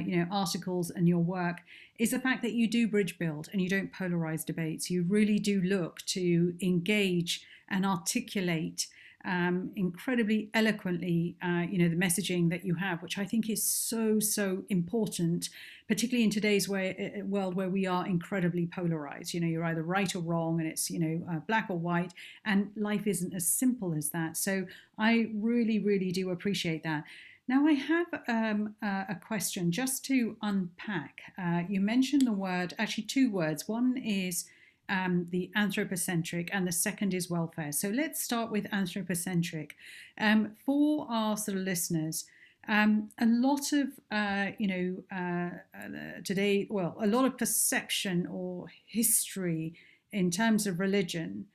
you 0.07 0.17
know 0.17 0.27
articles 0.31 0.91
and 0.97 1.07
your 1.07 1.23
work 1.39 1.59
is 1.99 2.11
the 2.11 2.19
fact 2.27 2.41
that 2.43 2.55
you 2.59 2.67
do 2.67 2.89
bridge 2.89 3.19
build 3.19 3.51
and 3.53 3.61
you 3.61 3.69
don't 3.69 3.93
polarize 3.93 4.43
debates 4.43 4.89
you 4.91 5.05
really 5.17 5.39
do 5.39 5.61
look 5.61 5.95
to 6.07 6.55
engage 6.63 7.33
and 7.69 7.85
articulate 7.85 8.87
um, 9.27 9.73
incredibly 9.77 10.49
eloquently, 10.55 11.37
uh, 11.43 11.65
you 11.69 11.79
know, 11.79 11.89
the 11.89 11.97
messaging 11.97 12.49
that 12.51 12.65
you 12.65 12.75
have, 12.77 13.03
which 13.03 13.19
I 13.19 13.25
think 13.25 13.51
is 13.51 13.63
so, 13.63 14.21
so 14.21 14.63
important, 14.69 15.51
particularly 15.89 16.25
in 16.25 16.31
today's 16.31 16.69
way, 16.69 17.13
uh, 17.17 17.21
uh, 17.21 17.25
world 17.25 17.55
where 17.55 17.69
we 17.69 17.87
are 17.87 18.07
incredibly 18.07 18.67
polarized. 18.67 19.35
You 19.35 19.41
know, 19.41 19.49
you're 19.49 19.65
either 19.65 19.83
right 19.83 20.15
or 20.15 20.21
wrong, 20.21 20.61
and 20.61 20.69
it's, 20.69 20.91
you 20.91 21.01
know, 21.01 21.27
uh, 21.31 21.41
black 21.41 21.67
or 21.69 21.79
white, 21.79 22.13
and 22.45 22.71
life 22.77 23.07
isn't 23.07 23.35
as 23.35 23.47
simple 23.47 23.95
as 23.95 24.11
that. 24.11 24.37
So 24.37 24.67
I 24.97 25.31
really, 25.35 25.81
really 25.81 26.13
do 26.13 26.31
appreciate 26.31 26.85
that. 26.85 27.05
Now, 27.49 27.67
I 27.67 27.73
have 27.73 28.07
um, 28.27 28.75
uh, 28.83 29.05
a 29.09 29.15
question 29.15 29.71
just 29.71 30.05
to 30.07 30.37
unpack. 30.43 31.21
Uh, 31.39 31.63
you 31.69 31.81
mentioned 31.81 32.27
the 32.27 32.33
word, 32.33 32.75
actually, 32.79 33.05
two 33.05 33.31
words. 33.31 33.69
One 33.69 33.97
is 33.97 34.47
um, 34.89 35.27
the 35.31 35.51
anthropocentric, 35.55 36.51
and 36.53 36.67
the 36.67 36.73
second 36.73 37.15
is 37.15 37.31
welfare. 37.31 37.73
So 37.73 37.89
let's 37.89 38.23
start 38.23 38.51
with 38.51 38.67
anthropocentric. 38.73 39.77
Um, 40.19 40.53
for 40.65 41.07
our 41.11 41.37
sort 41.37 41.59
of 41.59 41.65
listeners, 41.65 42.25
um, 42.69 43.11
a 43.19 43.27
lot 43.27 43.73
of, 43.73 43.89
uh, 44.11 44.53
you 44.59 44.67
know, 44.67 45.05
uh, 45.17 45.51
uh, 45.79 46.21
today, 46.25 46.67
well, 46.69 46.97
a 47.01 47.07
lot 47.07 47.25
of 47.25 47.39
perception 47.39 48.27
or 48.31 48.67
history 48.87 49.75
in 50.13 50.31
terms 50.31 50.67
of 50.67 50.81
religion 50.81 51.47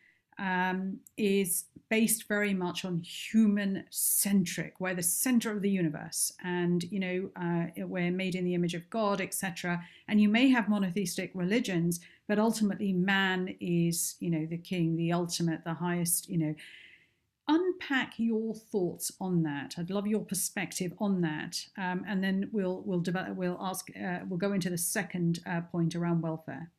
um, 0.42 1.00
is 1.18 1.66
based 1.90 2.28
very 2.28 2.54
much 2.54 2.86
on 2.86 3.02
human 3.02 3.84
centric. 3.90 4.80
We're 4.80 4.96
the 4.96 5.04
center 5.04 5.52
of 5.52 5.62
the 5.62 5.70
universe, 5.70 6.32
and 6.44 6.84
you 6.84 7.00
know 7.00 7.30
uh, 7.36 7.86
we're 7.86 8.12
made 8.12 8.34
in 8.34 8.46
the 8.46 8.56
image 8.56 8.74
of 8.74 8.90
God, 8.90 9.22
etc. 9.22 9.84
And 10.08 10.20
you 10.22 10.30
may 10.30 10.50
have 10.50 10.70
monotheistic 10.70 11.32
religions, 11.34 12.00
but 12.32 12.40
ultimately 12.40 12.94
man 12.94 13.54
is, 13.60 14.16
you 14.22 14.30
know, 14.30 14.46
the 14.46 14.58
king, 14.58 14.96
the 14.96 15.12
ultimate, 15.12 15.62
the 15.66 15.74
highest. 15.74 16.30
You 16.30 16.38
know, 16.38 16.56
unpack 17.50 18.14
your 18.16 18.56
thoughts 18.56 19.12
on 19.20 19.44
that. 19.44 19.76
I'd 19.78 19.90
love 19.90 20.08
your 20.08 20.22
perspective 20.22 20.94
on 21.00 21.20
that, 21.24 21.62
um, 21.78 22.06
and 22.08 22.24
then 22.24 22.50
we'll 22.54 22.84
we'll 22.86 23.02
develop, 23.02 23.36
we'll 23.36 23.58
ask 23.60 23.90
uh, 24.02 24.20
we'll 24.30 24.40
go 24.40 24.54
into 24.54 24.70
the 24.70 24.78
second 24.78 25.42
uh, 25.46 25.60
point 25.74 25.94
around 25.94 26.22
welfare. 26.22 26.72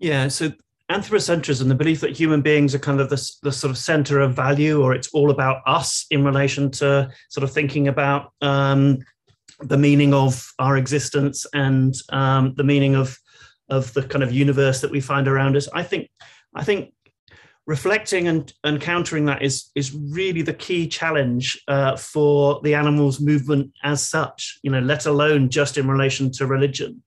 Yeah, 0.00 0.28
so 0.28 0.52
anthropocentrism, 0.92 1.68
the 1.68 1.74
belief 1.74 2.02
that 2.02 2.14
human 2.14 2.42
beings 2.42 2.74
are 2.74 2.80
kind 2.80 3.00
of 3.00 3.08
the, 3.08 3.30
the 3.42 3.52
sort 3.52 3.70
of 3.70 3.78
center 3.78 4.20
of 4.20 4.34
value, 4.36 4.82
or 4.82 4.92
it's 4.92 5.08
all 5.14 5.30
about 5.30 5.62
us 5.66 6.04
in 6.10 6.26
relation 6.26 6.70
to 6.72 7.10
sort 7.30 7.42
of 7.42 7.50
thinking 7.50 7.88
about 7.88 8.34
um, 8.42 8.98
the 9.60 9.78
meaning 9.78 10.12
of 10.12 10.52
our 10.58 10.76
existence 10.76 11.46
and 11.54 11.94
um, 12.10 12.52
the 12.58 12.64
meaning 12.64 12.96
of 12.96 13.18
of 13.68 13.92
the 13.94 14.02
kind 14.02 14.22
of 14.22 14.32
universe 14.32 14.80
that 14.80 14.90
we 14.90 15.00
find 15.00 15.28
around 15.28 15.56
us. 15.56 15.68
I 15.72 15.82
think 15.82 16.08
I 16.54 16.64
think 16.64 16.92
reflecting 17.66 18.28
and, 18.28 18.52
and 18.62 18.80
countering 18.80 19.24
that 19.24 19.42
is 19.42 19.70
is 19.74 19.94
really 19.94 20.42
the 20.42 20.52
key 20.52 20.86
challenge 20.86 21.62
uh, 21.68 21.96
for 21.96 22.60
the 22.62 22.74
animals 22.74 23.20
movement 23.20 23.72
as 23.82 24.06
such 24.06 24.58
you 24.62 24.70
know 24.70 24.80
let 24.80 25.06
alone 25.06 25.48
just 25.48 25.78
in 25.78 25.88
relation 25.88 26.30
to 26.30 26.46
religion 26.46 27.02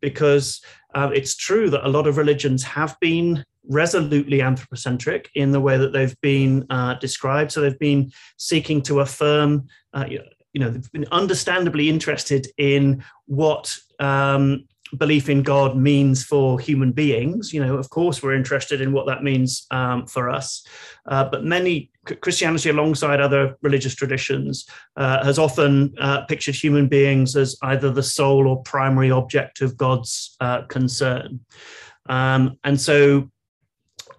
because 0.00 0.60
uh, 0.94 1.10
it's 1.14 1.36
true 1.36 1.70
that 1.70 1.86
a 1.86 1.88
lot 1.88 2.08
of 2.08 2.16
religions 2.16 2.64
have 2.64 2.96
been 3.00 3.44
resolutely 3.68 4.42
anthropocentric 4.42 5.30
in 5.34 5.52
the 5.52 5.60
way 5.60 5.76
that 5.76 5.92
they've 5.92 6.18
been 6.20 6.66
uh, 6.70 6.94
described. 6.94 7.52
So 7.52 7.60
they've 7.60 7.78
been 7.78 8.10
seeking 8.36 8.82
to 8.82 9.00
affirm, 9.00 9.68
uh, 9.92 10.06
you 10.08 10.60
know, 10.60 10.70
they've 10.70 10.92
been 10.92 11.06
understandably 11.12 11.88
interested 11.88 12.48
in 12.58 13.04
what 13.26 13.76
um, 14.00 14.66
belief 14.96 15.28
in 15.28 15.42
God 15.42 15.76
means 15.76 16.24
for 16.24 16.58
human 16.58 16.92
beings. 16.92 17.52
You 17.52 17.64
know, 17.64 17.76
of 17.76 17.90
course, 17.90 18.22
we're 18.22 18.34
interested 18.34 18.80
in 18.80 18.92
what 18.92 19.06
that 19.06 19.22
means 19.22 19.66
um, 19.70 20.06
for 20.06 20.28
us. 20.28 20.66
Uh, 21.06 21.24
but 21.24 21.44
many 21.44 21.90
Christianity, 22.20 22.70
alongside 22.70 23.20
other 23.20 23.56
religious 23.62 23.94
traditions, 23.94 24.66
uh, 24.96 25.24
has 25.24 25.38
often 25.38 25.94
uh, 26.00 26.22
pictured 26.26 26.54
human 26.54 26.88
beings 26.88 27.36
as 27.36 27.56
either 27.62 27.90
the 27.90 28.02
sole 28.02 28.48
or 28.48 28.62
primary 28.62 29.10
object 29.10 29.60
of 29.60 29.76
God's 29.76 30.36
uh, 30.40 30.62
concern. 30.62 31.40
Um, 32.08 32.58
and 32.64 32.80
so 32.80 33.30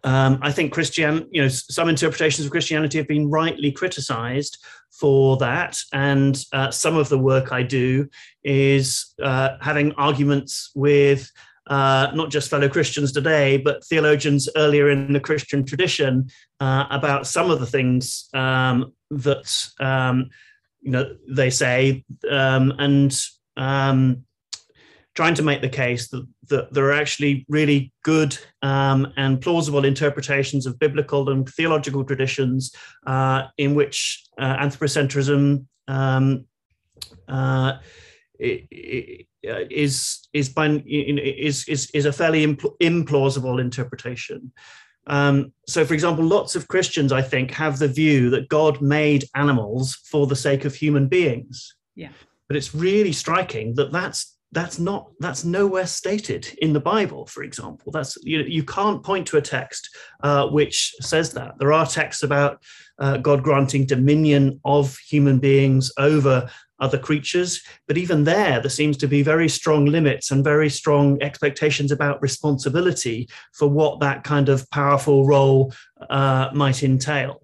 um, 0.03 0.39
I 0.41 0.51
think 0.51 0.73
Christian, 0.73 1.27
you 1.31 1.41
know, 1.41 1.47
some 1.47 1.89
interpretations 1.89 2.45
of 2.45 2.51
Christianity 2.51 2.97
have 2.97 3.07
been 3.07 3.29
rightly 3.29 3.71
criticized 3.71 4.57
for 4.91 5.37
that. 5.37 5.77
And 5.93 6.43
uh, 6.53 6.71
some 6.71 6.97
of 6.97 7.09
the 7.09 7.19
work 7.19 7.51
I 7.51 7.63
do 7.63 8.09
is 8.43 9.13
uh, 9.21 9.57
having 9.61 9.93
arguments 9.93 10.71
with 10.75 11.31
uh, 11.67 12.11
not 12.15 12.31
just 12.31 12.49
fellow 12.49 12.67
Christians 12.67 13.11
today, 13.11 13.57
but 13.57 13.85
theologians 13.85 14.49
earlier 14.55 14.89
in 14.89 15.13
the 15.13 15.19
Christian 15.19 15.65
tradition 15.65 16.29
uh, 16.59 16.85
about 16.89 17.27
some 17.27 17.51
of 17.51 17.59
the 17.59 17.65
things 17.67 18.27
um, 18.33 18.93
that 19.11 19.67
um, 19.79 20.29
you 20.81 20.91
know 20.91 21.15
they 21.29 21.51
say, 21.51 22.03
um, 22.29 22.73
and 22.79 23.17
um, 23.55 24.25
trying 25.21 25.35
to 25.35 25.43
make 25.43 25.61
the 25.61 25.69
case 25.69 26.07
that, 26.07 26.27
that 26.49 26.73
there 26.73 26.85
are 26.85 26.93
actually 26.93 27.45
really 27.47 27.93
good 28.01 28.35
um, 28.63 29.13
and 29.17 29.39
plausible 29.39 29.85
interpretations 29.85 30.65
of 30.65 30.79
biblical 30.79 31.29
and 31.29 31.47
theological 31.47 32.03
traditions 32.03 32.73
uh, 33.05 33.43
in 33.59 33.75
which 33.75 34.23
uh, 34.39 34.57
anthropocentrism 34.57 35.63
um, 35.87 36.43
uh, 37.27 37.73
is 38.39 40.27
is 40.33 40.49
by 40.49 40.81
is 40.87 41.67
is 41.67 41.91
is 41.91 42.05
a 42.07 42.11
fairly 42.11 42.43
implausible 42.81 43.61
interpretation. 43.61 44.51
Um, 45.05 45.53
so, 45.67 45.85
for 45.85 45.93
example, 45.93 46.25
lots 46.25 46.55
of 46.55 46.67
Christians, 46.67 47.11
I 47.11 47.21
think, 47.21 47.51
have 47.51 47.77
the 47.77 47.87
view 47.87 48.31
that 48.31 48.49
God 48.49 48.81
made 48.81 49.25
animals 49.35 49.99
for 50.03 50.25
the 50.25 50.35
sake 50.35 50.65
of 50.65 50.73
human 50.73 51.07
beings. 51.07 51.75
Yeah. 51.95 52.09
But 52.47 52.57
it's 52.57 52.73
really 52.73 53.11
striking 53.11 53.75
that 53.75 53.91
that's 53.91 54.35
that's 54.51 54.79
not 54.79 55.11
that's 55.19 55.45
nowhere 55.45 55.87
stated 55.87 56.47
in 56.61 56.73
the 56.73 56.79
bible 56.79 57.25
for 57.25 57.43
example. 57.43 57.91
That's 57.91 58.17
you, 58.23 58.41
you 58.41 58.63
can't 58.63 59.03
point 59.03 59.27
to 59.27 59.37
a 59.37 59.41
text 59.41 59.89
uh, 60.23 60.47
which 60.47 60.93
says 60.99 61.33
that. 61.33 61.57
There 61.57 61.73
are 61.73 61.85
texts 61.85 62.23
about 62.23 62.61
uh, 62.99 63.17
god 63.17 63.43
granting 63.43 63.85
dominion 63.85 64.59
of 64.65 64.97
human 64.97 65.39
beings 65.39 65.91
over 65.97 66.49
other 66.79 66.97
creatures 66.97 67.61
but 67.87 67.97
even 67.97 68.23
there 68.23 68.59
there 68.59 68.69
seems 68.69 68.97
to 68.97 69.07
be 69.07 69.21
very 69.21 69.47
strong 69.47 69.85
limits 69.85 70.31
and 70.31 70.43
very 70.43 70.69
strong 70.69 71.21
expectations 71.21 71.91
about 71.91 72.21
responsibility 72.21 73.29
for 73.53 73.67
what 73.67 73.99
that 73.99 74.23
kind 74.23 74.49
of 74.49 74.67
powerful 74.71 75.25
role 75.25 75.71
uh, 76.09 76.49
might 76.53 76.83
entail. 76.83 77.41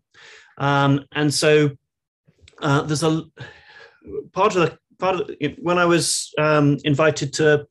Um, 0.57 1.05
and 1.13 1.31
so 1.33 1.71
uh, 2.61 2.81
there's 2.81 3.03
a 3.03 3.23
part 4.33 4.55
of 4.55 4.61
the 4.63 4.77
part 5.00 5.16
of 5.16 5.30
when 5.60 5.77
I 5.77 5.86
was 5.86 6.34
um, 6.38 6.77
invited 6.84 7.34
to 7.34 7.68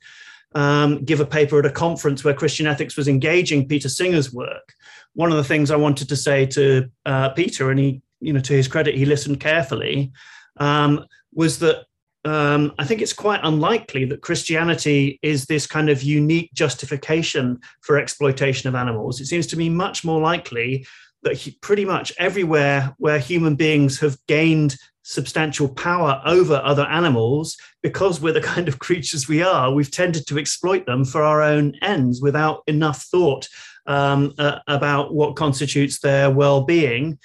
um, 0.54 1.04
give 1.04 1.20
a 1.20 1.26
paper 1.26 1.58
at 1.58 1.66
a 1.66 1.70
conference 1.70 2.24
where 2.24 2.34
Christian 2.34 2.66
ethics 2.66 2.96
was 2.96 3.08
engaging 3.08 3.68
Peter 3.68 3.88
Singer's 3.88 4.32
work, 4.32 4.74
one 5.14 5.30
of 5.30 5.36
the 5.36 5.44
things 5.44 5.70
I 5.70 5.76
wanted 5.76 6.08
to 6.08 6.16
say 6.16 6.46
to 6.46 6.90
uh, 7.04 7.30
Peter, 7.30 7.70
and 7.70 7.78
he 7.78 8.02
you 8.20 8.32
know, 8.32 8.40
to 8.40 8.54
his 8.54 8.68
credit, 8.68 8.94
he 8.94 9.04
listened 9.04 9.40
carefully, 9.40 10.12
um, 10.58 11.04
was 11.34 11.58
that 11.58 11.84
um, 12.24 12.72
I 12.78 12.84
think 12.84 13.02
it's 13.02 13.12
quite 13.12 13.40
unlikely 13.44 14.04
that 14.06 14.22
Christianity 14.22 15.20
is 15.22 15.46
this 15.46 15.66
kind 15.66 15.88
of 15.88 16.02
unique 16.02 16.52
justification 16.54 17.60
for 17.82 17.98
exploitation 17.98 18.68
of 18.68 18.74
animals. 18.74 19.20
It 19.20 19.26
seems 19.26 19.46
to 19.48 19.56
me 19.56 19.68
much 19.68 20.04
more 20.04 20.20
likely 20.20 20.86
that 21.22 21.60
pretty 21.60 21.84
much 21.84 22.12
everywhere 22.18 22.94
where 22.98 23.18
human 23.18 23.54
beings 23.54 24.00
have 24.00 24.18
gained 24.26 24.76
substantial 25.06 25.68
power 25.68 26.20
over 26.26 26.60
other 26.64 26.84
animals, 26.86 27.56
because 27.80 28.20
we're 28.20 28.32
the 28.32 28.40
kind 28.54 28.66
of 28.66 28.80
creatures 28.80 29.28
we 29.28 29.40
are, 29.40 29.72
we've 29.72 29.90
tended 29.90 30.26
to 30.26 30.38
exploit 30.38 30.84
them 30.84 31.04
for 31.04 31.22
our 31.22 31.42
own 31.42 31.74
ends 31.80 32.20
without 32.20 32.62
enough 32.66 33.02
thought 33.04 33.48
um, 33.86 34.34
uh, 34.36 34.58
about 34.66 35.14
what 35.14 35.36
constitutes 35.36 36.00
their 36.00 36.28
well 36.28 36.62
being. 36.64 37.18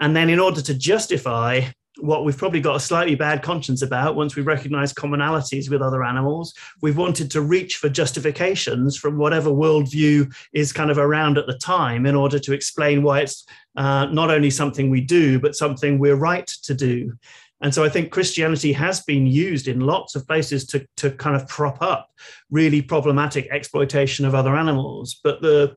And 0.00 0.16
then, 0.16 0.28
in 0.30 0.40
order 0.40 0.60
to 0.62 0.74
justify 0.74 1.62
what 2.00 2.24
we've 2.24 2.36
probably 2.36 2.60
got 2.60 2.76
a 2.76 2.80
slightly 2.80 3.14
bad 3.14 3.42
conscience 3.42 3.82
about 3.82 4.14
once 4.14 4.36
we 4.36 4.42
recognize 4.42 4.92
commonalities 4.92 5.68
with 5.68 5.82
other 5.82 6.04
animals. 6.04 6.54
We've 6.80 6.96
wanted 6.96 7.30
to 7.32 7.40
reach 7.40 7.76
for 7.76 7.88
justifications 7.88 8.96
from 8.96 9.18
whatever 9.18 9.50
worldview 9.50 10.32
is 10.52 10.72
kind 10.72 10.90
of 10.90 10.98
around 10.98 11.38
at 11.38 11.46
the 11.46 11.58
time 11.58 12.06
in 12.06 12.14
order 12.14 12.38
to 12.38 12.52
explain 12.52 13.02
why 13.02 13.20
it's 13.20 13.44
uh, 13.76 14.06
not 14.06 14.30
only 14.30 14.50
something 14.50 14.90
we 14.90 15.00
do, 15.00 15.40
but 15.40 15.56
something 15.56 15.98
we're 15.98 16.16
right 16.16 16.46
to 16.46 16.74
do. 16.74 17.12
And 17.60 17.74
so 17.74 17.82
I 17.82 17.88
think 17.88 18.12
Christianity 18.12 18.72
has 18.72 19.00
been 19.00 19.26
used 19.26 19.66
in 19.66 19.80
lots 19.80 20.14
of 20.14 20.26
places 20.26 20.64
to, 20.66 20.86
to 20.98 21.10
kind 21.10 21.34
of 21.34 21.48
prop 21.48 21.82
up 21.82 22.10
really 22.50 22.80
problematic 22.80 23.48
exploitation 23.50 24.24
of 24.24 24.34
other 24.34 24.54
animals. 24.54 25.18
But 25.24 25.42
the 25.42 25.76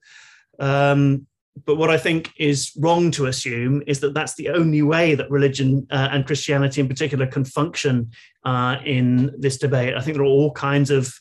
um, 0.59 1.25
but 1.65 1.75
what 1.75 1.89
I 1.89 1.97
think 1.97 2.31
is 2.37 2.71
wrong 2.77 3.11
to 3.11 3.25
assume 3.25 3.83
is 3.85 3.99
that 3.99 4.13
that's 4.13 4.35
the 4.35 4.49
only 4.49 4.81
way 4.81 5.15
that 5.15 5.29
religion 5.29 5.85
uh, 5.91 6.09
and 6.11 6.25
Christianity 6.25 6.81
in 6.81 6.87
particular 6.87 7.27
can 7.27 7.45
function 7.45 8.11
uh, 8.45 8.77
in 8.85 9.33
this 9.37 9.57
debate. 9.57 9.95
I 9.95 10.01
think 10.01 10.15
there 10.15 10.23
are 10.23 10.27
all 10.27 10.51
kinds 10.53 10.89
of 10.89 11.13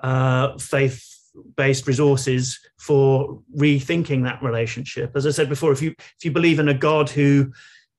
uh, 0.00 0.58
faith 0.58 1.04
based 1.56 1.86
resources 1.86 2.58
for 2.78 3.40
rethinking 3.56 4.24
that 4.24 4.42
relationship. 4.42 5.12
As 5.14 5.26
I 5.26 5.30
said 5.30 5.48
before, 5.48 5.72
if 5.72 5.80
you 5.82 5.94
if 5.98 6.24
you 6.24 6.30
believe 6.30 6.58
in 6.58 6.68
a 6.68 6.74
God 6.74 7.08
who 7.08 7.52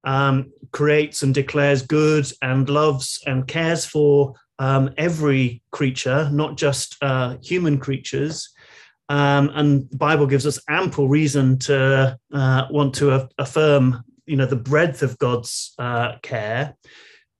um, 0.03 0.51
creates 0.71 1.23
and 1.23 1.33
declares 1.33 1.81
good 1.81 2.25
and 2.41 2.69
loves 2.69 3.21
and 3.25 3.47
cares 3.47 3.85
for 3.85 4.33
um, 4.59 4.91
every 4.97 5.61
creature, 5.71 6.29
not 6.31 6.57
just 6.57 6.97
uh, 7.01 7.37
human 7.41 7.77
creatures, 7.77 8.49
um, 9.09 9.49
and 9.55 9.89
the 9.89 9.97
Bible 9.97 10.27
gives 10.27 10.45
us 10.45 10.59
ample 10.69 11.09
reason 11.09 11.57
to 11.59 12.17
uh, 12.31 12.67
want 12.69 12.93
to 12.95 13.27
affirm, 13.39 14.03
you 14.25 14.35
know, 14.35 14.45
the 14.45 14.55
breadth 14.55 15.01
of 15.01 15.17
God's 15.17 15.73
uh, 15.79 16.17
care. 16.21 16.75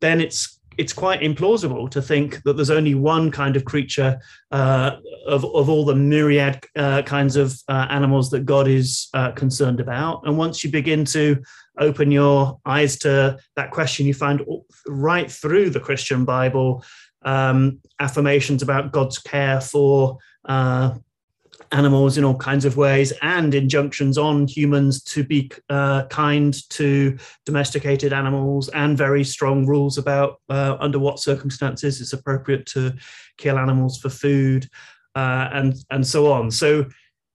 Then 0.02 0.20
it's 0.20 0.60
it's 0.80 0.94
quite 0.94 1.20
implausible 1.20 1.92
to 1.92 2.02
think 2.02 2.42
that 2.44 2.54
there's 2.54 2.70
only 2.70 2.96
one 2.96 3.30
kind 3.32 3.58
of 3.58 3.66
creature 3.66 4.18
uh, 4.52 4.92
of, 5.28 5.44
of 5.44 5.68
all 5.68 5.84
the 5.84 5.94
myriad 5.94 6.66
uh, 6.78 7.02
kinds 7.02 7.36
of 7.36 7.54
uh, 7.68 7.88
animals 7.90 8.30
that 8.30 8.46
God 8.46 8.66
is 8.66 9.10
uh, 9.14 9.34
concerned 9.34 9.82
about. 9.82 10.22
And 10.26 10.38
once 10.38 10.64
you 10.64 10.72
begin 10.72 11.04
to 11.06 11.44
open 11.80 12.12
your 12.12 12.62
eyes 12.66 12.98
to 13.00 13.38
that 13.58 13.72
question, 13.72 14.06
you 14.06 14.14
find 14.14 14.42
right 14.88 15.30
through 15.30 15.72
the 15.72 15.82
Christian 15.82 16.24
Bible 16.24 16.86
um, 17.24 17.82
affirmations 18.00 18.62
about 18.62 18.94
God's 18.94 19.20
care 19.20 19.60
for 19.60 20.18
uh, 20.46 20.96
animals 21.72 22.18
in 22.18 22.24
all 22.24 22.36
kinds 22.36 22.66
of 22.66 22.78
ways 22.78 23.14
and 23.22 23.54
injunctions 23.54 24.18
on 24.18 24.48
humans 24.48 25.04
to 25.04 25.24
be 25.24 25.52
uh, 25.70 26.06
kind 26.08 26.68
to 26.70 27.18
domesticated 27.46 28.14
animals 28.14 28.70
and 28.70 28.98
very 28.98 29.24
strong 29.24 29.66
rules 29.66 29.98
about 29.98 30.42
uh, 30.50 30.78
under 30.80 31.00
what 31.00 31.20
circumstances 31.20 32.02
it's 32.02 32.14
appropriate 32.14 32.66
to 32.66 32.94
kill 33.38 33.60
animals 33.60 33.98
for 33.98 34.10
food 34.10 34.68
uh, 35.16 35.50
and 35.52 35.76
and 35.92 36.06
so 36.06 36.32
on. 36.32 36.52
So 36.52 36.86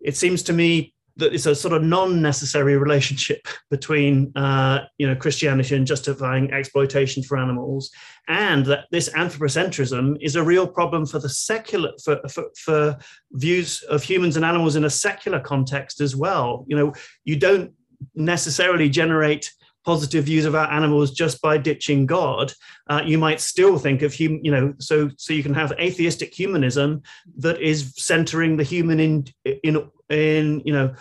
it 0.00 0.16
seems 0.16 0.42
to 0.44 0.52
me 0.52 0.93
that 1.16 1.32
it's 1.32 1.46
a 1.46 1.54
sort 1.54 1.74
of 1.74 1.82
non-necessary 1.82 2.76
relationship 2.76 3.46
between 3.70 4.32
uh, 4.36 4.80
you 4.98 5.06
know 5.06 5.14
Christianity 5.14 5.76
and 5.76 5.86
justifying 5.86 6.52
exploitation 6.52 7.22
for 7.22 7.38
animals, 7.38 7.90
and 8.28 8.66
that 8.66 8.86
this 8.90 9.08
anthropocentrism 9.10 10.16
is 10.20 10.36
a 10.36 10.42
real 10.42 10.66
problem 10.66 11.06
for 11.06 11.18
the 11.18 11.28
secular 11.28 11.92
for, 12.02 12.20
for, 12.28 12.44
for 12.56 12.98
views 13.32 13.82
of 13.82 14.02
humans 14.02 14.36
and 14.36 14.44
animals 14.44 14.76
in 14.76 14.84
a 14.84 14.90
secular 14.90 15.40
context 15.40 16.00
as 16.00 16.16
well. 16.16 16.64
You 16.68 16.76
know, 16.76 16.92
you 17.24 17.36
don't 17.36 17.72
necessarily 18.14 18.88
generate 18.88 19.50
positive 19.84 20.24
views 20.24 20.44
about 20.44 20.72
animals 20.72 21.10
just 21.10 21.40
by 21.42 21.58
ditching 21.58 22.06
God, 22.06 22.52
uh, 22.88 23.02
you 23.04 23.18
might 23.18 23.40
still 23.40 23.78
think 23.78 24.02
of 24.02 24.12
human, 24.12 24.44
you 24.44 24.50
know, 24.50 24.74
so 24.78 25.10
so 25.16 25.32
you 25.32 25.42
can 25.42 25.54
have 25.54 25.72
atheistic 25.78 26.34
humanism 26.34 27.02
that 27.38 27.60
is 27.60 27.92
centering 27.96 28.56
the 28.56 28.64
human 28.64 29.00
in 29.00 29.26
in 29.62 29.90
in 30.10 30.62
you 30.64 30.72
know 30.72 30.94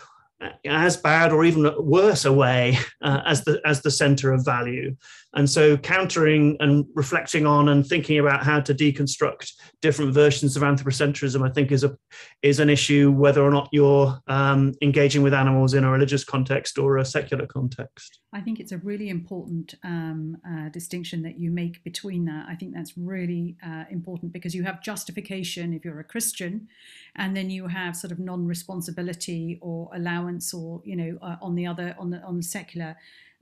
as 0.66 0.98
bad 0.98 1.32
or 1.32 1.46
even 1.46 1.72
worse 1.80 2.26
a 2.26 2.34
way 2.34 2.78
uh, 3.02 3.22
as 3.26 3.44
the 3.44 3.62
as 3.66 3.82
the 3.82 3.92
center 3.92 4.32
of 4.32 4.46
value. 4.46 4.96
And 5.36 5.50
so 5.50 5.78
countering 5.78 6.58
and 6.60 6.86
reflecting 6.94 7.48
on 7.48 7.70
and 7.70 7.86
thinking 7.86 8.20
about 8.20 8.44
how 8.44 8.60
to 8.62 8.74
deconstruct 8.74 9.52
different 9.82 10.14
versions 10.14 10.56
of 10.56 10.64
anthropocentrism 10.64 11.48
i 11.48 11.52
think 11.52 11.72
is 11.72 11.84
a 11.84 11.98
is 12.42 12.60
an 12.60 12.70
issue 12.70 13.12
whether 13.12 13.42
or 13.42 13.52
not 13.52 13.70
you're 13.72 14.20
um, 14.28 14.74
engaging 14.82 15.24
with 15.24 15.34
animals 15.34 15.74
in 15.74 15.84
a 15.84 15.92
religious 15.92 16.24
context 16.24 16.78
or 16.78 16.98
a 16.98 17.06
secular 17.06 17.46
context. 17.46 18.20
I 18.34 18.42
think 18.42 18.60
it's 18.60 18.72
a 18.72 18.78
really 18.80 19.10
important 19.10 19.76
um, 19.84 20.38
uh, 20.48 20.70
distinction 20.70 21.22
that 21.24 21.40
you 21.40 21.52
make 21.52 21.84
between 21.84 22.26
that. 22.26 22.48
I 22.50 22.56
think 22.56 22.74
that's 22.74 22.98
really 22.98 23.56
uh, 23.66 23.86
important 23.90 24.34
because 24.34 24.56
you 24.56 24.64
have 24.64 24.82
justification 24.82 25.74
if 25.74 25.86
you're 25.86 26.00
a 26.00 26.04
christian 26.04 26.68
and 27.16 27.36
then 27.36 27.50
you 27.50 27.68
have 27.68 27.96
sort 27.96 28.12
of 28.12 28.20
non-responsibility 28.20 29.60
or 29.62 29.90
allowance 29.94 30.54
or 30.54 30.82
you 30.84 30.96
know 30.96 31.18
uh, 31.22 31.36
on 31.42 31.56
the 31.56 31.66
other 31.66 31.96
on 32.00 32.10
the 32.10 32.22
on 32.24 32.38
the 32.38 32.44
secular 32.44 32.96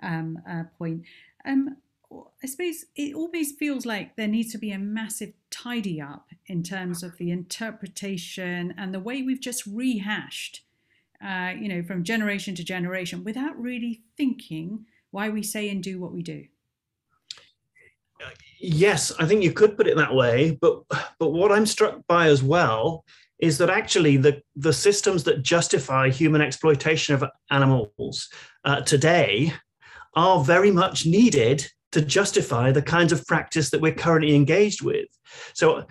um, 0.03 0.39
uh, 0.49 0.63
point 0.77 1.03
um, 1.45 1.77
I 2.43 2.47
suppose 2.47 2.85
it 2.95 3.15
always 3.15 3.53
feels 3.53 3.85
like 3.85 4.15
there 4.15 4.27
needs 4.27 4.51
to 4.51 4.57
be 4.57 4.71
a 4.71 4.79
massive 4.79 5.33
tidy 5.49 6.01
up 6.01 6.27
in 6.47 6.63
terms 6.63 7.03
of 7.03 7.17
the 7.17 7.31
interpretation 7.31 8.73
and 8.77 8.93
the 8.93 8.99
way 8.99 9.21
we've 9.21 9.39
just 9.39 9.65
rehashed, 9.65 10.61
uh, 11.25 11.53
you 11.57 11.69
know, 11.69 11.83
from 11.83 12.03
generation 12.03 12.53
to 12.55 12.63
generation 12.63 13.23
without 13.23 13.59
really 13.59 14.01
thinking 14.17 14.85
why 15.11 15.29
we 15.29 15.43
say 15.43 15.69
and 15.69 15.83
do 15.83 15.99
what 15.99 16.11
we 16.11 16.21
do. 16.21 16.45
Yes, 18.59 19.11
I 19.17 19.25
think 19.25 19.43
you 19.43 19.51
could 19.51 19.77
put 19.77 19.87
it 19.87 19.97
that 19.97 20.13
way, 20.13 20.57
but 20.61 20.83
but 21.17 21.29
what 21.29 21.51
I'm 21.51 21.65
struck 21.65 22.05
by 22.07 22.27
as 22.27 22.43
well 22.43 23.03
is 23.41 23.57
that 23.57 23.69
actually 23.69 24.17
the, 24.17 24.41
the 24.55 24.71
systems 24.71 25.23
that 25.23 25.41
justify 25.41 26.09
human 26.09 26.41
exploitation 26.41 27.15
of 27.15 27.23
animals 27.49 28.29
uh, 28.63 28.81
today 28.81 29.51
are 30.15 30.43
very 30.43 30.71
much 30.71 31.05
needed 31.05 31.67
to 31.91 32.01
justify 32.01 32.71
the 32.71 32.81
kinds 32.81 33.11
of 33.11 33.25
practice 33.25 33.69
that 33.71 33.81
we're 33.81 33.93
currently 33.93 34.35
engaged 34.35 34.81
with. 34.81 35.07
So, 35.53 35.85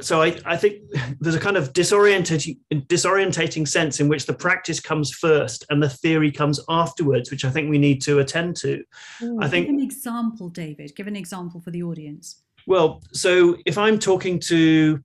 so 0.00 0.22
I, 0.22 0.38
I 0.44 0.56
think 0.56 0.82
there's 1.20 1.34
a 1.34 1.40
kind 1.40 1.56
of 1.56 1.72
disorientating, 1.72 2.58
disorientating 2.72 3.66
sense 3.66 3.98
in 3.98 4.08
which 4.08 4.26
the 4.26 4.34
practice 4.34 4.78
comes 4.78 5.10
first 5.10 5.64
and 5.68 5.82
the 5.82 5.88
theory 5.88 6.30
comes 6.30 6.60
afterwards, 6.68 7.30
which 7.30 7.44
I 7.44 7.50
think 7.50 7.68
we 7.68 7.78
need 7.78 8.00
to 8.02 8.20
attend 8.20 8.56
to. 8.56 8.84
Ooh, 9.22 9.38
I 9.42 9.48
think 9.48 9.66
give 9.66 9.74
an 9.74 9.80
example, 9.80 10.48
David. 10.50 10.94
Give 10.94 11.06
an 11.06 11.16
example 11.16 11.60
for 11.60 11.70
the 11.70 11.82
audience. 11.82 12.42
Well, 12.66 13.02
so 13.12 13.56
if 13.64 13.78
I'm 13.78 13.98
talking 13.98 14.40
to 14.40 15.00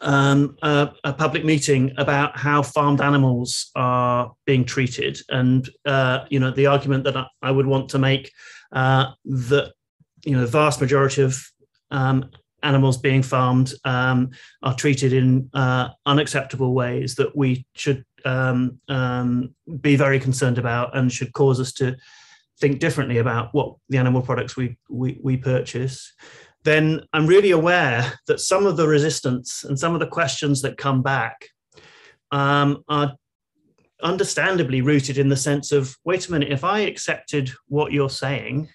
um, 0.00 0.56
a, 0.62 0.90
a, 1.04 1.12
public 1.12 1.44
meeting 1.44 1.92
about 1.98 2.36
how 2.36 2.62
farmed 2.62 3.00
animals 3.00 3.70
are 3.74 4.32
being 4.46 4.64
treated, 4.64 5.20
and 5.28 5.68
uh, 5.84 6.24
you 6.30 6.40
know 6.40 6.50
the 6.50 6.66
argument 6.66 7.04
that 7.04 7.16
I, 7.16 7.26
I 7.42 7.50
would 7.50 7.66
want 7.66 7.90
to 7.90 7.98
make 7.98 8.32
uh, 8.72 9.12
that 9.24 9.72
you 10.24 10.32
know 10.32 10.40
the 10.40 10.46
vast 10.46 10.80
majority 10.80 11.22
of 11.22 11.42
um, 11.90 12.30
animals 12.62 12.98
being 12.98 13.22
farmed 13.22 13.74
um, 13.84 14.30
are 14.62 14.74
treated 14.74 15.12
in 15.12 15.50
uh, 15.54 15.88
unacceptable 16.06 16.74
ways 16.74 17.14
that 17.16 17.36
we 17.36 17.66
should 17.74 18.04
um, 18.24 18.78
um, 18.88 19.54
be 19.80 19.96
very 19.96 20.20
concerned 20.20 20.58
about 20.58 20.96
and 20.96 21.12
should 21.12 21.32
cause 21.32 21.60
us 21.60 21.72
to 21.72 21.96
think 22.58 22.78
differently 22.78 23.18
about 23.18 23.54
what 23.54 23.74
the 23.88 23.98
animal 23.98 24.22
products 24.22 24.56
we 24.56 24.76
we, 24.88 25.18
we 25.22 25.36
purchase 25.36 26.12
then 26.64 27.02
I'm 27.12 27.26
really 27.26 27.52
aware 27.52 28.12
that 28.26 28.40
some 28.40 28.66
of 28.66 28.76
the 28.76 28.86
resistance 28.86 29.64
and 29.64 29.78
some 29.78 29.94
of 29.94 30.00
the 30.00 30.06
questions 30.06 30.62
that 30.62 30.76
come 30.76 31.02
back 31.02 31.48
um, 32.30 32.84
are 32.88 33.14
understandably 34.02 34.82
rooted 34.82 35.18
in 35.18 35.28
the 35.28 35.36
sense 35.36 35.72
of 35.72 35.96
wait 36.04 36.28
a 36.28 36.32
minute, 36.32 36.52
if 36.52 36.64
I 36.64 36.80
accepted 36.80 37.50
what 37.68 37.92
you're 37.92 38.10
saying, 38.10 38.68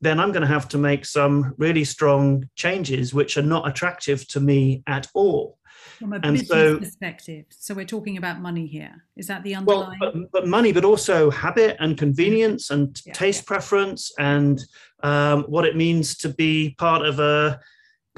then 0.00 0.20
I'm 0.20 0.32
going 0.32 0.42
to 0.42 0.48
have 0.48 0.68
to 0.68 0.78
make 0.78 1.04
some 1.04 1.54
really 1.58 1.84
strong 1.84 2.48
changes 2.54 3.12
which 3.12 3.36
are 3.36 3.42
not 3.42 3.68
attractive 3.68 4.26
to 4.28 4.40
me 4.40 4.82
at 4.86 5.08
all. 5.14 5.57
From 5.98 6.12
a 6.12 6.16
and 6.22 6.38
business 6.38 6.48
so, 6.48 6.78
perspective, 6.78 7.44
so 7.50 7.74
we're 7.74 7.84
talking 7.84 8.18
about 8.18 8.40
money 8.40 8.66
here. 8.66 9.04
Is 9.16 9.26
that 9.26 9.42
the 9.42 9.56
underlying? 9.56 9.98
Well, 10.00 10.12
but, 10.12 10.32
but 10.32 10.46
money, 10.46 10.72
but 10.72 10.84
also 10.84 11.30
habit 11.30 11.76
and 11.80 11.98
convenience 11.98 12.70
and 12.70 13.00
yeah, 13.04 13.12
taste 13.12 13.42
yeah. 13.42 13.48
preference 13.48 14.12
and 14.18 14.62
um, 15.02 15.42
what 15.44 15.64
it 15.64 15.76
means 15.76 16.16
to 16.18 16.28
be 16.28 16.76
part 16.78 17.04
of 17.04 17.18
a 17.18 17.60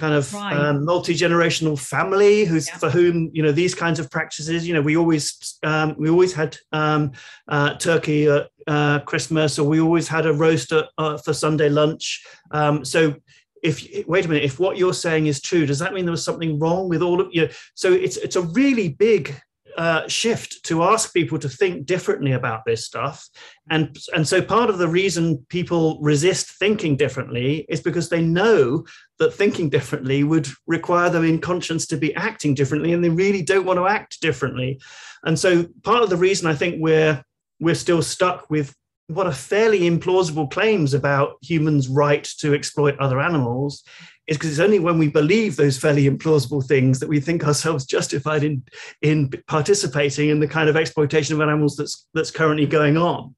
kind 0.00 0.14
of 0.14 0.32
right. 0.32 0.56
um, 0.56 0.84
multi-generational 0.84 1.78
family 1.78 2.44
who's 2.46 2.68
yeah. 2.68 2.78
for 2.78 2.88
whom 2.88 3.30
you 3.34 3.42
know 3.42 3.52
these 3.52 3.74
kinds 3.74 4.00
of 4.00 4.10
practices 4.10 4.66
you 4.66 4.72
know 4.72 4.80
we 4.80 4.96
always 4.96 5.58
um, 5.62 5.94
we 5.98 6.08
always 6.08 6.32
had 6.32 6.56
um, 6.72 7.12
uh, 7.48 7.74
turkey 7.74 8.26
at 8.26 8.48
uh, 8.66 8.98
christmas 9.00 9.58
or 9.58 9.68
we 9.68 9.78
always 9.78 10.08
had 10.08 10.24
a 10.24 10.32
roast 10.32 10.72
at, 10.72 10.86
uh, 10.96 11.18
for 11.18 11.34
sunday 11.34 11.68
lunch 11.68 12.24
um, 12.50 12.82
so 12.82 13.14
if 13.62 14.06
wait 14.06 14.24
a 14.24 14.28
minute 14.28 14.44
if 14.44 14.58
what 14.58 14.76
you're 14.76 14.94
saying 14.94 15.26
is 15.26 15.40
true 15.40 15.66
does 15.66 15.78
that 15.78 15.92
mean 15.92 16.04
there 16.04 16.12
was 16.12 16.24
something 16.24 16.58
wrong 16.58 16.88
with 16.88 17.02
all 17.02 17.20
of 17.20 17.28
you 17.32 17.48
so 17.74 17.92
it's 17.92 18.16
it's 18.16 18.36
a 18.36 18.42
really 18.42 18.88
big 18.88 19.34
uh, 19.76 20.06
shift 20.08 20.62
to 20.64 20.82
ask 20.82 21.12
people 21.14 21.38
to 21.38 21.48
think 21.48 21.86
differently 21.86 22.32
about 22.32 22.64
this 22.64 22.84
stuff. 22.84 23.28
And, 23.70 23.96
and 24.14 24.26
so 24.26 24.42
part 24.42 24.68
of 24.68 24.78
the 24.78 24.88
reason 24.88 25.46
people 25.48 25.98
resist 26.00 26.50
thinking 26.58 26.96
differently 26.96 27.66
is 27.68 27.80
because 27.80 28.08
they 28.08 28.22
know 28.22 28.84
that 29.18 29.32
thinking 29.32 29.70
differently 29.70 30.24
would 30.24 30.48
require 30.66 31.10
them 31.10 31.24
in 31.24 31.38
conscience 31.38 31.86
to 31.86 31.96
be 31.96 32.14
acting 32.14 32.54
differently, 32.54 32.92
and 32.92 33.02
they 33.02 33.10
really 33.10 33.42
don't 33.42 33.66
want 33.66 33.78
to 33.78 33.86
act 33.86 34.20
differently. 34.20 34.80
And 35.24 35.38
so 35.38 35.66
part 35.82 36.02
of 36.02 36.10
the 36.10 36.16
reason 36.16 36.48
I 36.48 36.54
think 36.54 36.76
we're 36.78 37.22
we're 37.60 37.74
still 37.74 38.00
stuck 38.00 38.48
with 38.48 38.74
what 39.10 39.26
are 39.26 39.32
fairly 39.32 39.80
implausible 39.80 40.50
claims 40.50 40.94
about 40.94 41.36
humans' 41.42 41.88
right 41.88 42.24
to 42.38 42.54
exploit 42.54 42.98
other 42.98 43.20
animals 43.20 43.82
is 44.28 44.36
because 44.36 44.50
it's 44.50 44.60
only 44.60 44.78
when 44.78 44.98
we 44.98 45.08
believe 45.08 45.56
those 45.56 45.76
fairly 45.76 46.08
implausible 46.08 46.64
things 46.64 47.00
that 47.00 47.08
we 47.08 47.18
think 47.18 47.44
ourselves 47.44 47.84
justified 47.84 48.44
in 48.44 48.62
in 49.02 49.28
participating 49.48 50.28
in 50.28 50.38
the 50.38 50.46
kind 50.46 50.68
of 50.68 50.76
exploitation 50.76 51.34
of 51.34 51.40
animals 51.40 51.76
that's 51.76 52.06
that's 52.14 52.30
currently 52.30 52.66
going 52.66 52.96
on. 52.96 53.34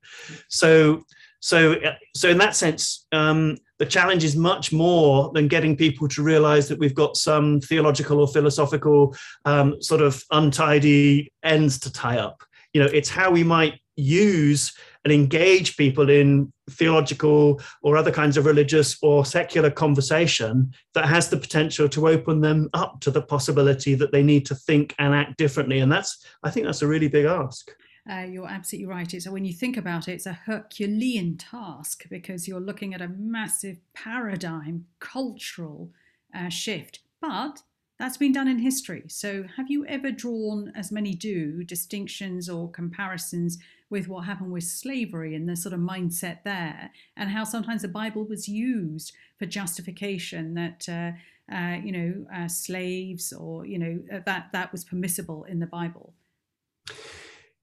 So 0.49 1.03
so 1.41 1.77
so 2.15 2.29
in 2.29 2.39
that 2.39 2.55
sense, 2.55 3.07
um, 3.13 3.57
the 3.79 3.87
challenge 3.87 4.23
is 4.23 4.37
much 4.37 4.73
more 4.73 5.33
than 5.33 5.49
getting 5.49 5.77
people 5.77 6.07
to 6.09 6.23
realize 6.23 6.69
that 6.69 6.79
we've 6.79 6.95
got 6.95 7.17
some 7.17 7.61
theological 7.61 8.21
or 8.21 8.29
philosophical 8.29 9.17
um, 9.47 9.81
sort 9.81 10.03
of 10.03 10.23
untidy 10.31 11.33
ends 11.43 11.79
to 11.81 11.91
tie 11.91 12.19
up. 12.19 12.43
You 12.75 12.83
know, 12.83 12.91
it's 12.93 13.09
how 13.09 13.31
we 13.31 13.43
might 13.43 13.81
use 13.97 14.73
and 15.05 15.13
engage 15.13 15.77
people 15.77 16.09
in 16.11 16.53
theological 16.71 17.61
or 17.83 17.97
other 17.97 18.13
kinds 18.13 18.37
of 18.37 18.47
religious 18.47 18.97
or 19.03 19.25
secular 19.25 19.71
conversation 19.71 20.73
that 20.95 21.07
has 21.07 21.29
the 21.29 21.37
potential 21.37 21.89
to 21.89 22.09
open 22.09 22.41
them 22.41 22.69
up 22.75 23.01
to 23.01 23.11
the 23.11 23.23
possibility 23.23 23.95
that 23.95 24.13
they 24.13 24.23
need 24.23 24.47
to 24.47 24.55
think 24.55 24.95
and 24.99 25.15
act 25.15 25.37
differently. 25.37 25.81
And 25.81 25.91
that's, 25.91 26.25
I 26.43 26.51
think 26.51 26.67
that's 26.67 26.83
a 26.83 26.87
really 26.87 27.09
big 27.09 27.25
ask. 27.25 27.71
Uh, 28.11 28.27
you're 28.29 28.49
absolutely 28.49 28.87
right. 28.87 29.15
It's 29.15 29.29
when 29.29 29.45
you 29.45 29.53
think 29.53 29.77
about 29.77 30.09
it, 30.09 30.13
it's 30.13 30.27
a 30.27 30.33
Herculean 30.33 31.37
task 31.37 32.05
because 32.11 32.49
you're 32.49 32.61
looking 32.61 32.95
at 32.95 33.01
a 33.01 33.09
massive 33.09 33.79
paradigm, 33.95 34.87
cultural 34.99 35.91
uh, 36.35 36.49
shift. 36.49 37.01
But 37.21 37.61
that's 38.03 38.17
been 38.17 38.33
done 38.33 38.49
in 38.49 38.59
history. 38.59 39.05
So, 39.07 39.45
have 39.57 39.71
you 39.71 39.87
ever 39.87 40.11
drawn, 40.11 40.73
as 40.75 40.91
many 40.91 41.15
do, 41.15 41.63
distinctions 41.63 42.49
or 42.49 42.69
comparisons 42.69 43.59
with 43.91 44.09
what 44.09 44.25
happened 44.25 44.51
with 44.51 44.65
slavery 44.65 45.37
and 45.37 45.49
the 45.49 45.55
sort 45.55 45.73
of 45.73 45.79
mindset 45.79 46.39
there, 46.43 46.91
and 47.17 47.31
how 47.31 47.45
sometimes 47.45 47.83
the 47.83 47.89
Bible 47.89 48.25
was 48.25 48.49
used 48.49 49.13
for 49.39 49.47
justification 49.47 50.55
that 50.55 50.89
uh, 50.89 51.13
uh, 51.55 51.77
you 51.77 51.93
know 51.93 52.27
uh, 52.35 52.49
slaves 52.49 53.33
or 53.33 53.65
you 53.65 53.79
know 53.79 54.01
uh, 54.13 54.19
that 54.27 54.49
that 54.53 54.73
was 54.73 54.83
permissible 54.83 55.45
in 55.45 55.61
the 55.61 55.67
Bible. 55.67 56.13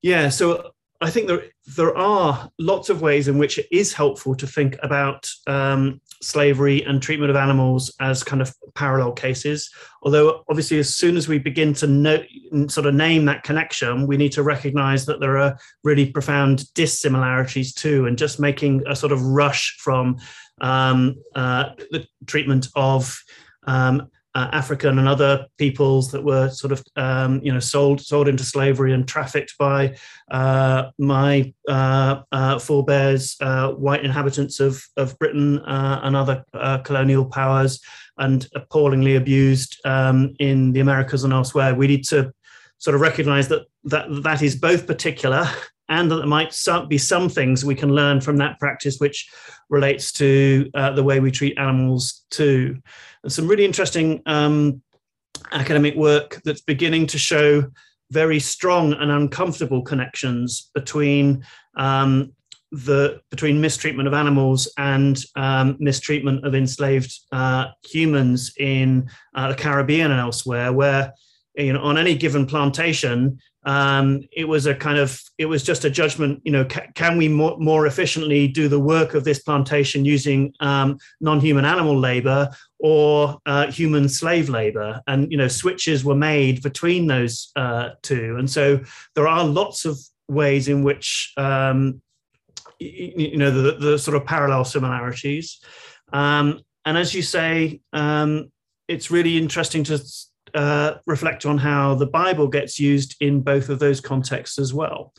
Yeah, 0.02 0.30
so 0.30 0.72
I 1.02 1.10
think 1.10 1.28
there 1.28 1.44
there 1.76 1.98
are 1.98 2.50
lots 2.58 2.90
of 2.90 3.02
ways 3.02 3.28
in 3.28 3.38
which 3.38 3.58
it 3.58 3.68
is 3.74 3.92
helpful 3.92 4.36
to 4.36 4.48
think 4.48 4.78
about 4.82 5.30
um, 5.48 6.00
slavery 6.22 6.84
and 6.84 7.02
treatment 7.02 7.30
of 7.30 7.36
animals 7.36 7.94
as 8.00 8.24
kind 8.24 8.42
of 8.42 8.54
parallel 8.76 9.12
cases. 9.12 9.70
Although 10.02 10.44
obviously, 10.50 10.80
as 10.80 10.96
soon 10.96 11.18
as 11.18 11.28
we 11.28 11.40
begin 11.40 11.74
to 11.76 11.88
know, 11.88 12.24
sort 12.68 12.88
of 12.88 12.94
name 12.94 13.26
that 13.26 13.44
connection, 13.44 14.08
we 14.08 14.18
need 14.18 14.32
to 14.34 14.44
recognise 14.44 15.06
that 15.06 15.20
there 15.20 15.38
are 15.38 15.58
really 15.84 16.12
profound 16.12 16.66
dissimilarities 16.74 17.74
too, 17.74 18.06
and 18.06 18.18
just 18.18 18.40
making 18.40 18.84
a 18.88 18.96
sort 18.96 19.12
of 19.12 19.22
rush 19.22 19.78
from 19.80 20.18
um, 20.62 21.16
uh, 21.36 21.72
the 21.92 22.06
treatment 22.26 22.68
of 22.76 23.22
um, 23.66 24.10
uh, 24.36 24.50
African 24.52 25.00
and 25.00 25.08
other 25.08 25.48
peoples 25.58 26.12
that 26.12 26.24
were 26.24 26.50
sort 26.50 26.72
of 26.72 26.84
um, 26.96 27.42
you 27.44 27.52
know 27.52 27.60
sold 27.60 28.02
sold 28.02 28.28
into 28.28 28.44
slavery 28.44 28.94
and 28.94 29.08
trafficked 29.08 29.56
by 29.58 29.96
uh, 30.32 30.92
my 30.98 31.54
uh, 31.68 32.22
uh 32.32 32.60
forebears, 32.60 33.36
uh, 33.42 33.72
white 33.72 34.06
inhabitants 34.06 34.60
of 34.60 34.84
of 34.98 35.18
Britain 35.20 35.60
uh, 35.60 36.02
and 36.04 36.16
other 36.16 36.44
colonial 36.84 37.26
powers, 37.26 37.82
and 38.18 38.48
appallingly 38.56 39.16
abused 39.16 39.80
um, 39.86 40.34
in 40.40 40.74
the 40.74 40.80
Americas 40.80 41.24
and 41.24 41.34
elsewhere. 41.34 41.74
We 41.74 41.88
need 41.88 42.06
to 42.06 42.32
sort 42.78 42.96
of 42.96 43.02
recognise 43.02 43.48
that 43.48 43.64
that 43.86 44.08
that 44.24 44.42
is 44.42 44.56
both 44.56 44.86
particular 44.86 45.50
and 45.90 46.10
that 46.10 46.18
there 46.18 46.28
might 46.28 46.56
be 46.88 46.98
some 46.98 47.28
things 47.28 47.66
we 47.66 47.76
can 47.76 47.90
learn 47.90 48.22
from 48.22 48.38
that 48.38 48.60
practice 48.60 48.98
which 49.00 49.30
relates 49.70 50.12
to 50.14 50.70
the 50.74 51.04
way 51.04 51.20
we 51.20 51.32
treat 51.32 51.58
animals 51.58 52.26
too. 52.30 52.78
And 53.24 53.32
some 53.32 53.48
really 53.48 53.66
interesting 53.66 54.22
um, 54.26 54.82
academic 55.52 55.96
work 55.96 56.42
that's 56.46 56.62
beginning 56.62 57.08
to 57.08 57.18
show 57.18 57.66
very 58.12 58.40
strong 58.40 58.94
and 58.94 59.12
uncomfortable 59.12 59.82
connections 59.82 60.72
between 60.74 61.46
um, 61.78 62.34
the 62.72 63.20
between 63.32 63.60
mistreatment 63.62 64.08
of 64.08 64.14
animals 64.14 64.72
and 64.78 65.24
um, 65.36 65.76
mistreatment 65.80 66.46
of 66.46 66.54
enslaved 66.54 67.12
uh, 67.32 67.68
humans 67.84 68.54
in 68.60 69.10
uh, 69.36 69.50
the 69.50 69.56
Caribbean 69.56 70.12
and 70.12 70.20
elsewhere, 70.20 70.72
where 70.72 71.14
you 71.56 71.74
know 71.74 71.82
on 71.82 71.98
any 71.98 72.16
given 72.16 72.46
plantation 72.46 73.40
um, 73.64 74.22
it 74.32 74.48
was 74.48 74.66
a 74.66 74.76
kind 74.76 74.98
of 74.98 75.22
it 75.38 75.46
was 75.46 75.64
just 75.64 75.84
a 75.84 75.90
judgment 75.90 76.42
you 76.46 76.52
know 76.52 76.64
ca- 76.66 76.88
can 76.96 77.18
we 77.18 77.28
more, 77.28 77.58
more 77.58 77.88
efficiently 77.88 78.48
do 78.48 78.68
the 78.68 78.80
work 78.80 79.14
of 79.14 79.26
this 79.26 79.40
plantation 79.40 80.06
using 80.06 80.54
um, 80.62 80.98
non-human 81.20 81.66
animal 81.66 81.98
labor 81.98 82.50
or 82.80 83.38
uh, 83.46 83.70
human 83.70 84.08
slave 84.08 84.50
labor? 84.50 85.02
And 85.08 85.32
you 85.32 85.38
know 85.38 85.48
switches 85.48 86.06
were 86.06 86.16
made 86.16 86.64
between 86.64 87.08
those 87.08 87.52
uh, 87.56 87.90
two. 88.02 88.38
And 88.38 88.50
so 88.50 88.80
there 89.16 89.28
are 89.28 89.44
lots 89.44 89.86
of 89.86 90.00
ways 90.30 90.68
in 90.68 90.84
which 90.84 91.34
um, 91.36 92.02
you, 92.80 93.14
you, 93.18 93.38
know 93.38 93.52
the, 93.52 93.78
the, 93.78 94.00
sort 94.00 94.16
of 94.16 94.26
parallel 94.26 94.64
similarities. 94.64 95.60
Um, 96.14 96.62
and 96.86 96.98
as 96.98 97.14
you 97.14 97.22
say 97.22 97.82
um, 97.92 98.52
it's 98.88 99.12
really 99.12 99.38
interesting 99.38 99.84
to 99.86 100.02
uh, 100.54 100.96
reflect 101.06 101.46
on 101.46 101.58
how 101.58 101.96
the 101.96 102.08
Bible 102.08 102.48
gets 102.48 102.80
used 102.80 103.16
in 103.20 103.42
both 103.42 103.70
of 103.70 103.80
those 103.80 104.02
contexts 104.02 104.60
as 104.60 104.74
well. 104.74 105.14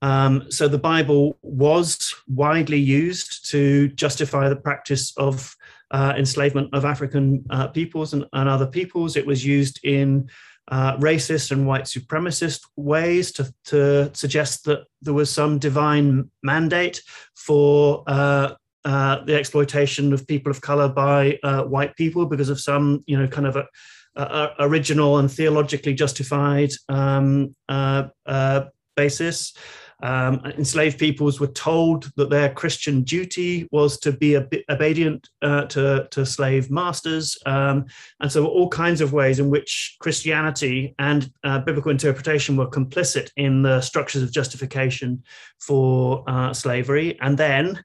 Um, 0.00 0.50
so 0.50 0.68
the 0.68 0.78
Bible 0.78 1.38
was 1.42 2.14
widely 2.28 2.78
used 2.78 3.50
to 3.50 3.88
justify 3.88 4.48
the 4.48 4.56
practice 4.56 5.12
of 5.16 5.56
uh, 5.90 6.14
enslavement 6.16 6.72
of 6.72 6.84
African 6.84 7.44
uh, 7.50 7.68
peoples 7.68 8.12
and, 8.12 8.24
and, 8.32 8.48
other 8.48 8.66
peoples. 8.66 9.16
It 9.16 9.26
was 9.26 9.44
used 9.44 9.80
in 9.84 10.28
uh, 10.68 10.96
racist 10.98 11.50
and 11.50 11.66
white 11.66 11.84
supremacist 11.84 12.60
ways 12.76 13.32
to, 13.32 13.52
to, 13.64 14.10
suggest 14.14 14.66
that 14.66 14.80
there 15.00 15.14
was 15.14 15.30
some 15.30 15.58
divine 15.58 16.30
mandate 16.42 17.00
for 17.34 18.04
uh, 18.06 18.52
uh, 18.84 19.24
the 19.24 19.34
exploitation 19.34 20.12
of 20.12 20.26
people 20.26 20.50
of 20.50 20.60
color 20.60 20.88
by 20.88 21.38
white 21.66 21.96
people 21.96 22.26
because 22.26 22.50
of 22.50 22.60
some, 22.60 23.02
you 23.06 23.18
know, 23.18 23.26
kind 23.26 23.46
of 23.46 23.56
a 23.56 23.66
uh, 24.18 24.48
original 24.58 25.18
and 25.18 25.30
theologically 25.30 25.94
justified 25.94 26.70
um, 26.88 27.54
uh, 27.68 28.08
uh, 28.26 28.64
basis. 28.96 29.54
Um, 30.00 30.40
enslaved 30.56 30.98
peoples 30.98 31.40
were 31.40 31.48
told 31.48 32.12
that 32.14 32.30
their 32.30 32.54
Christian 32.54 33.02
duty 33.02 33.66
was 33.72 33.98
to 34.00 34.12
be 34.12 34.36
obedient 34.70 35.28
uh, 35.42 35.64
to, 35.66 36.06
to 36.12 36.24
slave 36.24 36.70
masters. 36.70 37.36
Um, 37.46 37.86
and 38.20 38.30
so, 38.30 38.46
all 38.46 38.68
kinds 38.68 39.00
of 39.00 39.12
ways 39.12 39.40
in 39.40 39.50
which 39.50 39.96
Christianity 39.98 40.94
and 41.00 41.32
uh, 41.42 41.58
biblical 41.60 41.90
interpretation 41.90 42.56
were 42.56 42.70
complicit 42.70 43.30
in 43.36 43.62
the 43.62 43.80
structures 43.80 44.22
of 44.22 44.32
justification 44.32 45.24
for 45.58 46.22
uh, 46.28 46.52
slavery. 46.52 47.18
And 47.20 47.36
then 47.36 47.82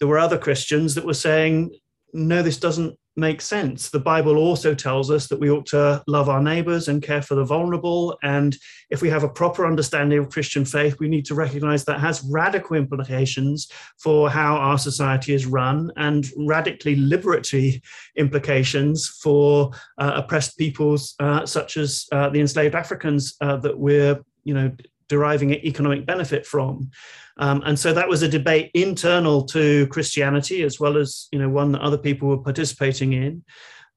there 0.00 0.08
were 0.08 0.18
other 0.18 0.38
Christians 0.38 0.96
that 0.96 1.06
were 1.06 1.14
saying, 1.14 1.76
no, 2.12 2.42
this 2.42 2.58
doesn't 2.58 2.98
makes 3.16 3.44
sense. 3.44 3.90
The 3.90 3.98
Bible 3.98 4.36
also 4.36 4.74
tells 4.74 5.10
us 5.10 5.26
that 5.28 5.38
we 5.38 5.50
ought 5.50 5.66
to 5.66 6.02
love 6.06 6.28
our 6.28 6.42
neighbors 6.42 6.88
and 6.88 7.02
care 7.02 7.22
for 7.22 7.34
the 7.34 7.44
vulnerable. 7.44 8.18
And 8.22 8.56
if 8.90 9.02
we 9.02 9.10
have 9.10 9.22
a 9.22 9.28
proper 9.28 9.66
understanding 9.66 10.18
of 10.18 10.30
Christian 10.30 10.64
faith, 10.64 10.98
we 10.98 11.08
need 11.08 11.26
to 11.26 11.34
recognize 11.34 11.84
that 11.84 12.00
has 12.00 12.26
radical 12.30 12.76
implications 12.76 13.70
for 13.98 14.30
how 14.30 14.56
our 14.56 14.78
society 14.78 15.34
is 15.34 15.46
run 15.46 15.90
and 15.96 16.26
radically 16.36 16.96
liberatory 16.96 17.82
implications 18.16 19.08
for 19.22 19.70
uh, 19.98 20.12
oppressed 20.16 20.56
peoples 20.56 21.14
uh, 21.20 21.44
such 21.44 21.76
as 21.76 22.06
uh, 22.12 22.28
the 22.30 22.40
enslaved 22.40 22.74
Africans 22.74 23.34
uh, 23.40 23.56
that 23.58 23.78
we're, 23.78 24.18
you 24.44 24.54
know, 24.54 24.70
deriving 25.08 25.52
economic 25.52 26.06
benefit 26.06 26.46
from. 26.46 26.90
Um, 27.38 27.62
and 27.64 27.78
so 27.78 27.92
that 27.92 28.08
was 28.08 28.22
a 28.22 28.28
debate 28.28 28.70
internal 28.74 29.44
to 29.46 29.86
Christianity, 29.88 30.62
as 30.62 30.78
well 30.78 30.96
as 30.96 31.28
you 31.32 31.38
know 31.38 31.48
one 31.48 31.72
that 31.72 31.80
other 31.80 31.98
people 31.98 32.28
were 32.28 32.38
participating 32.38 33.12
in. 33.12 33.42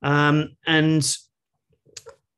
Um, 0.01 0.55
and 0.65 1.05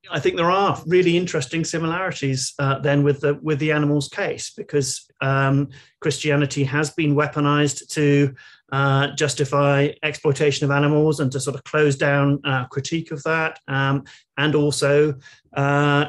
I 0.09 0.19
think 0.19 0.37
there 0.37 0.51
are 0.51 0.81
really 0.85 1.17
interesting 1.17 1.63
similarities 1.63 2.53
uh, 2.59 2.79
then 2.79 3.03
with 3.03 3.21
the 3.21 3.35
with 3.41 3.59
the 3.59 3.71
animals 3.71 4.07
case 4.09 4.51
because 4.51 5.05
um, 5.21 5.69
Christianity 5.99 6.63
has 6.63 6.91
been 6.91 7.15
weaponized 7.15 7.89
to 7.89 8.33
uh, 8.71 9.07
justify 9.15 9.89
exploitation 10.03 10.65
of 10.65 10.71
animals 10.71 11.19
and 11.19 11.31
to 11.31 11.39
sort 11.39 11.55
of 11.55 11.63
close 11.63 11.95
down 11.95 12.39
uh, 12.43 12.65
critique 12.65 13.11
of 13.11 13.23
that, 13.23 13.59
um, 13.67 14.03
and 14.37 14.55
also 14.55 15.15
uh, 15.53 16.05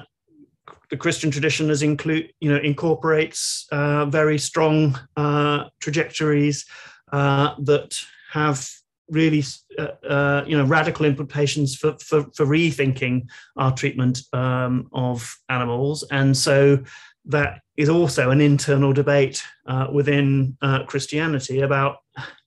the 0.90 0.96
Christian 0.96 1.30
tradition 1.30 1.68
has 1.68 1.82
include 1.82 2.32
you 2.40 2.50
know 2.50 2.58
incorporates 2.58 3.66
uh, 3.72 4.06
very 4.06 4.38
strong 4.38 4.98
uh, 5.16 5.64
trajectories 5.80 6.64
uh, 7.12 7.54
that 7.60 7.98
have 8.32 8.68
really 9.10 9.42
uh, 9.78 10.06
uh, 10.06 10.44
you 10.46 10.56
know 10.56 10.64
radical 10.64 11.06
implications 11.06 11.76
for, 11.76 11.96
for, 11.98 12.24
for 12.34 12.46
rethinking 12.46 13.26
our 13.56 13.74
treatment 13.74 14.22
um, 14.32 14.88
of 14.92 15.36
animals, 15.48 16.04
and 16.10 16.36
so 16.36 16.78
that 17.24 17.60
is 17.76 17.88
also 17.88 18.30
an 18.30 18.40
internal 18.40 18.92
debate 18.92 19.42
uh, 19.66 19.86
within 19.92 20.56
Christianity 20.86 21.60
about 21.60 21.98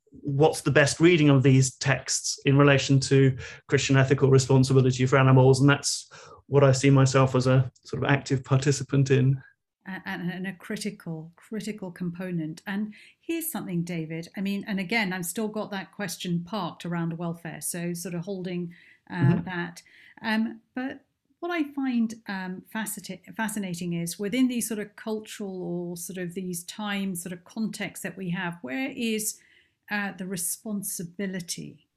what's 0.10 0.62
the 0.62 0.72
best 0.72 1.00
reading 1.00 1.30
of 1.30 1.44
these 1.44 1.76
texts 1.76 2.40
in 2.46 2.58
relation 2.58 3.00
to 3.00 3.38
Christian 3.68 3.96
ethical 3.96 4.30
responsibility 4.30 5.06
for 5.06 5.18
animals, 5.18 5.62
and 5.62 5.70
that's 5.70 6.10
what 6.52 6.66
I 6.66 6.74
see 6.74 6.90
myself 6.90 7.34
as 7.34 7.48
a 7.48 7.72
sort 7.86 8.04
of 8.04 8.10
active 8.10 8.44
participant 8.44 9.10
in. 9.10 9.42
And, 9.86 10.30
and, 10.30 10.48
a 10.48 10.54
critical, 10.54 11.32
critical 11.38 11.92
component. 11.92 12.62
And 12.68 12.94
here's 13.22 13.50
something, 13.50 13.84
David. 13.84 14.28
I 14.38 14.42
mean, 14.42 14.64
and 14.68 14.80
again, 14.80 15.12
I've 15.12 15.26
still 15.26 15.48
got 15.48 15.72
that 15.72 15.94
question 15.94 16.44
parked 16.46 16.86
around 16.86 17.18
welfare, 17.18 17.62
so 17.62 17.94
sort 17.94 18.16
of 18.16 18.26
holding 18.26 18.74
uh, 19.10 19.16
mm-hmm. 19.16 19.46
that. 19.46 19.82
Um, 20.22 20.60
but 20.76 21.00
what 21.40 21.52
I 21.52 21.64
find 21.74 22.14
um, 22.28 22.64
fascinating 22.72 23.94
is 23.94 24.20
within 24.20 24.50
these 24.50 24.68
sort 24.68 24.82
of 24.82 24.96
cultural 24.98 25.64
or 25.64 25.98
sort 25.98 26.18
of 26.18 26.34
these 26.34 26.64
time 26.66 27.16
sort 27.16 27.32
of 27.34 27.46
contexts 27.46 28.04
that 28.04 28.18
we 28.18 28.30
have, 28.32 28.58
where 28.62 28.92
is 28.94 29.40
uh, 29.90 30.12
the 30.18 30.28
responsibility 30.28 31.88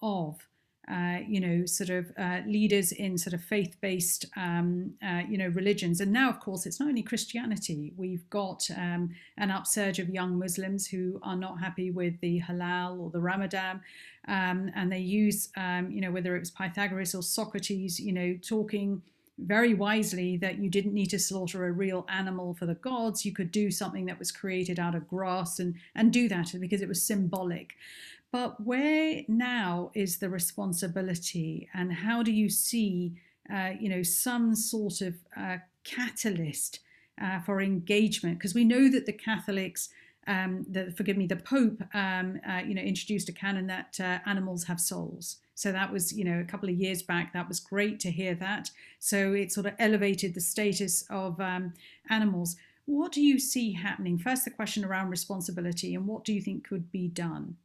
of 0.00 0.46
uh, 0.90 1.18
you 1.26 1.40
know, 1.40 1.64
sort 1.64 1.90
of 1.90 2.12
uh, 2.18 2.40
leaders 2.46 2.92
in 2.92 3.16
sort 3.16 3.32
of 3.32 3.42
faith-based, 3.42 4.26
um, 4.36 4.92
uh, 5.02 5.22
you 5.28 5.38
know, 5.38 5.48
religions. 5.48 6.00
And 6.00 6.12
now, 6.12 6.28
of 6.28 6.40
course, 6.40 6.66
it's 6.66 6.78
not 6.78 6.88
only 6.88 7.02
Christianity. 7.02 7.92
We've 7.96 8.28
got 8.28 8.68
um, 8.76 9.10
an 9.38 9.50
upsurge 9.50 9.98
of 9.98 10.10
young 10.10 10.38
Muslims 10.38 10.86
who 10.86 11.18
are 11.22 11.36
not 11.36 11.58
happy 11.58 11.90
with 11.90 12.20
the 12.20 12.40
halal 12.40 13.00
or 13.00 13.10
the 13.10 13.20
Ramadan, 13.20 13.80
um, 14.28 14.70
and 14.74 14.92
they 14.92 14.98
use, 14.98 15.48
um, 15.56 15.90
you 15.90 16.00
know, 16.00 16.10
whether 16.10 16.36
it 16.36 16.40
was 16.40 16.50
Pythagoras 16.50 17.14
or 17.14 17.22
Socrates, 17.22 17.98
you 17.98 18.12
know, 18.12 18.36
talking 18.46 19.02
very 19.38 19.74
wisely 19.74 20.36
that 20.36 20.58
you 20.58 20.70
didn't 20.70 20.94
need 20.94 21.10
to 21.10 21.18
slaughter 21.18 21.66
a 21.66 21.72
real 21.72 22.06
animal 22.08 22.54
for 22.54 22.66
the 22.66 22.74
gods. 22.76 23.24
You 23.24 23.32
could 23.32 23.50
do 23.50 23.70
something 23.70 24.06
that 24.06 24.18
was 24.18 24.30
created 24.30 24.78
out 24.78 24.94
of 24.94 25.08
grass 25.08 25.58
and 25.58 25.74
and 25.94 26.12
do 26.12 26.28
that 26.28 26.54
because 26.60 26.82
it 26.82 26.88
was 26.88 27.02
symbolic. 27.02 27.74
But 28.34 28.60
where 28.66 29.22
now 29.28 29.92
is 29.94 30.18
the 30.18 30.28
responsibility, 30.28 31.68
and 31.72 31.92
how 31.92 32.24
do 32.24 32.32
you 32.32 32.50
see, 32.50 33.12
uh, 33.48 33.74
you 33.78 33.88
know, 33.88 34.02
some 34.02 34.56
sort 34.56 35.02
of 35.02 35.14
uh, 35.36 35.58
catalyst 35.84 36.80
uh, 37.22 37.38
for 37.42 37.60
engagement? 37.60 38.40
Because 38.40 38.52
we 38.52 38.64
know 38.64 38.90
that 38.90 39.06
the 39.06 39.12
Catholics, 39.12 39.88
um, 40.26 40.66
the, 40.68 40.90
forgive 40.96 41.16
me, 41.16 41.28
the 41.28 41.36
Pope, 41.36 41.80
um, 41.94 42.40
uh, 42.44 42.62
you 42.66 42.74
know, 42.74 42.82
introduced 42.82 43.28
a 43.28 43.32
canon 43.32 43.68
that 43.68 44.00
uh, 44.00 44.18
animals 44.26 44.64
have 44.64 44.80
souls. 44.80 45.36
So 45.54 45.70
that 45.70 45.92
was, 45.92 46.12
you 46.12 46.24
know, 46.24 46.40
a 46.40 46.50
couple 46.50 46.68
of 46.68 46.74
years 46.74 47.02
back. 47.02 47.32
That 47.34 47.46
was 47.46 47.60
great 47.60 48.00
to 48.00 48.10
hear 48.10 48.34
that. 48.34 48.68
So 48.98 49.32
it 49.32 49.52
sort 49.52 49.66
of 49.66 49.74
elevated 49.78 50.34
the 50.34 50.40
status 50.40 51.04
of 51.08 51.40
um, 51.40 51.72
animals. 52.10 52.56
What 52.86 53.12
do 53.12 53.22
you 53.22 53.38
see 53.38 53.74
happening? 53.74 54.18
First, 54.18 54.44
the 54.44 54.50
question 54.50 54.84
around 54.84 55.10
responsibility, 55.10 55.94
and 55.94 56.08
what 56.08 56.24
do 56.24 56.32
you 56.32 56.42
think 56.42 56.66
could 56.66 56.90
be 56.90 57.06
done? 57.06 57.58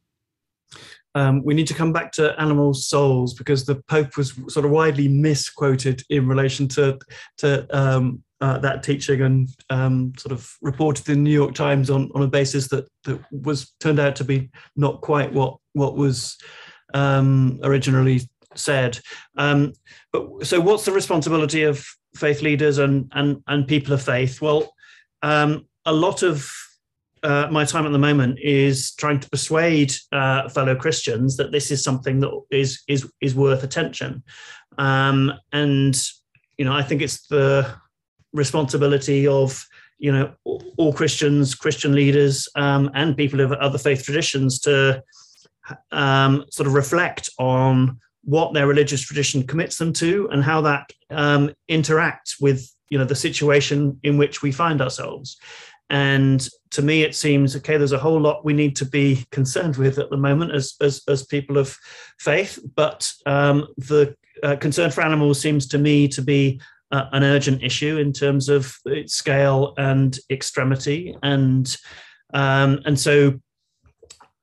Um, 1.14 1.42
we 1.44 1.54
need 1.54 1.66
to 1.66 1.74
come 1.74 1.92
back 1.92 2.12
to 2.12 2.40
animal 2.40 2.72
souls 2.72 3.34
because 3.34 3.64
the 3.64 3.82
Pope 3.88 4.16
was 4.16 4.32
sort 4.48 4.64
of 4.64 4.70
widely 4.70 5.08
misquoted 5.08 6.02
in 6.08 6.28
relation 6.28 6.68
to 6.68 6.98
to 7.38 7.66
um, 7.76 8.22
uh, 8.40 8.58
that 8.58 8.82
teaching 8.82 9.20
and 9.22 9.48
um, 9.70 10.12
sort 10.16 10.32
of 10.32 10.50
reported 10.62 11.08
in 11.08 11.14
the 11.14 11.20
New 11.20 11.34
York 11.34 11.54
Times 11.54 11.90
on, 11.90 12.10
on 12.14 12.22
a 12.22 12.28
basis 12.28 12.68
that 12.68 12.88
that 13.04 13.20
was 13.32 13.72
turned 13.80 13.98
out 13.98 14.16
to 14.16 14.24
be 14.24 14.50
not 14.76 15.00
quite 15.00 15.32
what 15.32 15.56
what 15.72 15.96
was 15.96 16.38
um, 16.94 17.58
originally 17.62 18.20
said. 18.54 18.98
Um, 19.36 19.72
but 20.12 20.46
so, 20.46 20.60
what's 20.60 20.84
the 20.84 20.92
responsibility 20.92 21.64
of 21.64 21.84
faith 22.14 22.40
leaders 22.40 22.78
and 22.78 23.10
and 23.14 23.42
and 23.48 23.66
people 23.66 23.94
of 23.94 24.02
faith? 24.02 24.40
Well, 24.40 24.72
um, 25.22 25.66
a 25.84 25.92
lot 25.92 26.22
of 26.22 26.50
uh, 27.22 27.48
my 27.50 27.64
time 27.64 27.86
at 27.86 27.92
the 27.92 27.98
moment 27.98 28.38
is 28.40 28.92
trying 28.94 29.20
to 29.20 29.30
persuade 29.30 29.92
uh, 30.12 30.48
fellow 30.48 30.74
Christians 30.74 31.36
that 31.36 31.52
this 31.52 31.70
is 31.70 31.84
something 31.84 32.20
that 32.20 32.30
is 32.50 32.82
is 32.88 33.10
is 33.20 33.34
worth 33.34 33.62
attention, 33.62 34.22
um, 34.78 35.32
and 35.52 36.00
you 36.56 36.64
know 36.64 36.72
I 36.72 36.82
think 36.82 37.02
it's 37.02 37.26
the 37.26 37.74
responsibility 38.32 39.26
of 39.26 39.64
you 39.98 40.12
know 40.12 40.32
all 40.76 40.92
Christians, 40.92 41.54
Christian 41.54 41.94
leaders, 41.94 42.48
um, 42.56 42.90
and 42.94 43.16
people 43.16 43.40
of 43.40 43.52
other 43.52 43.78
faith 43.78 44.04
traditions 44.04 44.60
to 44.60 45.02
um, 45.92 46.44
sort 46.50 46.66
of 46.66 46.74
reflect 46.74 47.30
on 47.38 48.00
what 48.24 48.52
their 48.52 48.66
religious 48.66 49.00
tradition 49.00 49.46
commits 49.46 49.78
them 49.78 49.92
to 49.94 50.28
and 50.30 50.44
how 50.44 50.60
that 50.60 50.90
um, 51.10 51.50
interacts 51.70 52.40
with 52.40 52.70
you 52.88 52.98
know 52.98 53.04
the 53.04 53.14
situation 53.14 53.98
in 54.02 54.18
which 54.18 54.42
we 54.42 54.52
find 54.52 54.80
ourselves 54.80 55.38
and 55.90 56.48
to 56.70 56.82
me, 56.82 57.02
it 57.02 57.16
seems 57.16 57.56
okay. 57.56 57.76
There's 57.76 57.92
a 57.92 57.98
whole 57.98 58.20
lot 58.20 58.44
we 58.44 58.52
need 58.52 58.76
to 58.76 58.84
be 58.84 59.26
concerned 59.32 59.76
with 59.76 59.98
at 59.98 60.08
the 60.08 60.16
moment 60.16 60.54
as 60.54 60.74
as, 60.80 61.02
as 61.08 61.26
people 61.26 61.58
of 61.58 61.76
faith, 62.20 62.58
but 62.76 63.12
um, 63.26 63.66
the 63.76 64.14
uh, 64.42 64.56
concern 64.56 64.90
for 64.90 65.02
animals 65.02 65.40
seems 65.40 65.66
to 65.68 65.78
me 65.78 66.06
to 66.08 66.22
be 66.22 66.60
uh, 66.92 67.06
an 67.12 67.24
urgent 67.24 67.62
issue 67.62 67.98
in 67.98 68.12
terms 68.12 68.48
of 68.48 68.72
its 68.86 69.14
scale 69.14 69.74
and 69.78 70.18
extremity, 70.30 71.16
and 71.24 71.76
um, 72.32 72.80
and 72.84 72.98
so 72.98 73.40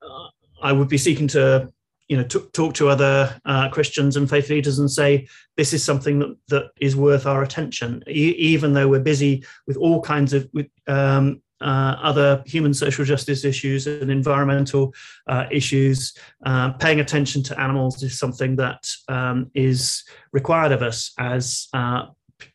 uh, 0.02 0.28
I 0.62 0.72
would 0.72 0.88
be 0.88 0.98
seeking 0.98 1.28
to 1.28 1.72
you 2.08 2.16
know 2.16 2.24
t- 2.24 2.44
talk 2.52 2.74
to 2.74 2.88
other 2.88 3.38
uh, 3.44 3.68
Christians 3.68 4.16
and 4.16 4.28
faith 4.28 4.50
leaders 4.50 4.78
and 4.78 4.90
say 4.90 5.28
this 5.56 5.72
is 5.72 5.84
something 5.84 6.18
that, 6.18 6.36
that 6.48 6.70
is 6.80 6.96
worth 6.96 7.26
our 7.26 7.42
attention, 7.42 8.02
e- 8.08 8.34
even 8.38 8.72
though 8.72 8.88
we're 8.88 9.00
busy 9.00 9.44
with 9.66 9.76
all 9.76 10.00
kinds 10.00 10.32
of 10.32 10.48
with, 10.52 10.68
um, 10.86 11.42
uh, 11.60 11.96
other 12.00 12.42
human 12.46 12.72
social 12.72 13.04
justice 13.04 13.44
issues 13.44 13.86
and 13.86 14.10
environmental 14.10 14.94
uh, 15.26 15.46
issues, 15.50 16.16
uh, 16.46 16.72
paying 16.74 17.00
attention 17.00 17.42
to 17.42 17.60
animals 17.60 18.02
is 18.02 18.18
something 18.18 18.56
that 18.56 18.88
um, 19.08 19.50
is 19.54 20.04
required 20.32 20.72
of 20.72 20.82
us 20.82 21.12
as 21.18 21.68
uh, 21.74 22.06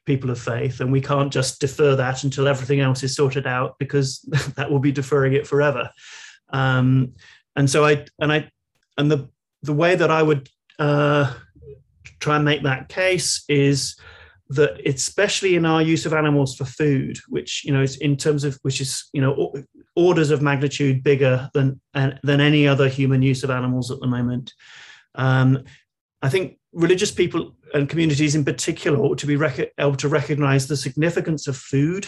people 0.05 0.29
of 0.29 0.39
faith, 0.39 0.79
and 0.79 0.91
we 0.91 1.01
can't 1.01 1.33
just 1.33 1.59
defer 1.59 1.95
that 1.95 2.23
until 2.23 2.47
everything 2.47 2.79
else 2.79 3.03
is 3.03 3.15
sorted 3.15 3.45
out 3.45 3.77
because 3.77 4.21
that 4.55 4.71
will 4.71 4.79
be 4.79 4.91
deferring 4.91 5.33
it 5.33 5.45
forever. 5.45 5.89
Um, 6.49 7.13
and 7.55 7.69
so 7.69 7.85
I 7.85 8.05
and 8.19 8.31
I 8.31 8.49
and 8.97 9.11
the 9.11 9.29
the 9.63 9.73
way 9.73 9.95
that 9.95 10.11
I 10.11 10.21
would 10.21 10.49
uh, 10.77 11.33
try 12.19 12.35
and 12.35 12.45
make 12.45 12.63
that 12.63 12.89
case 12.89 13.43
is 13.49 13.95
that 14.49 14.79
especially 14.85 15.55
in 15.55 15.65
our 15.65 15.81
use 15.81 16.05
of 16.05 16.13
animals 16.13 16.55
for 16.55 16.65
food, 16.65 17.17
which 17.27 17.63
you 17.65 17.73
know 17.73 17.81
is 17.81 17.97
in 17.97 18.17
terms 18.17 18.43
of 18.43 18.59
which 18.61 18.81
is 18.81 19.09
you 19.13 19.21
know 19.21 19.53
orders 19.95 20.31
of 20.31 20.41
magnitude 20.41 21.03
bigger 21.03 21.49
than 21.53 21.79
than 21.93 22.41
any 22.41 22.67
other 22.67 22.87
human 22.87 23.21
use 23.21 23.43
of 23.43 23.49
animals 23.49 23.89
at 23.89 23.99
the 23.99 24.07
moment. 24.07 24.53
Um, 25.15 25.63
I 26.21 26.29
think 26.29 26.57
religious 26.73 27.11
people 27.11 27.55
and 27.73 27.89
communities 27.89 28.35
in 28.35 28.45
particular 28.45 28.99
ought 28.99 29.17
to 29.19 29.27
be 29.27 29.35
rec- 29.35 29.73
able 29.77 29.95
to 29.95 30.07
recognize 30.07 30.67
the 30.67 30.77
significance 30.77 31.47
of 31.47 31.57
food 31.57 32.07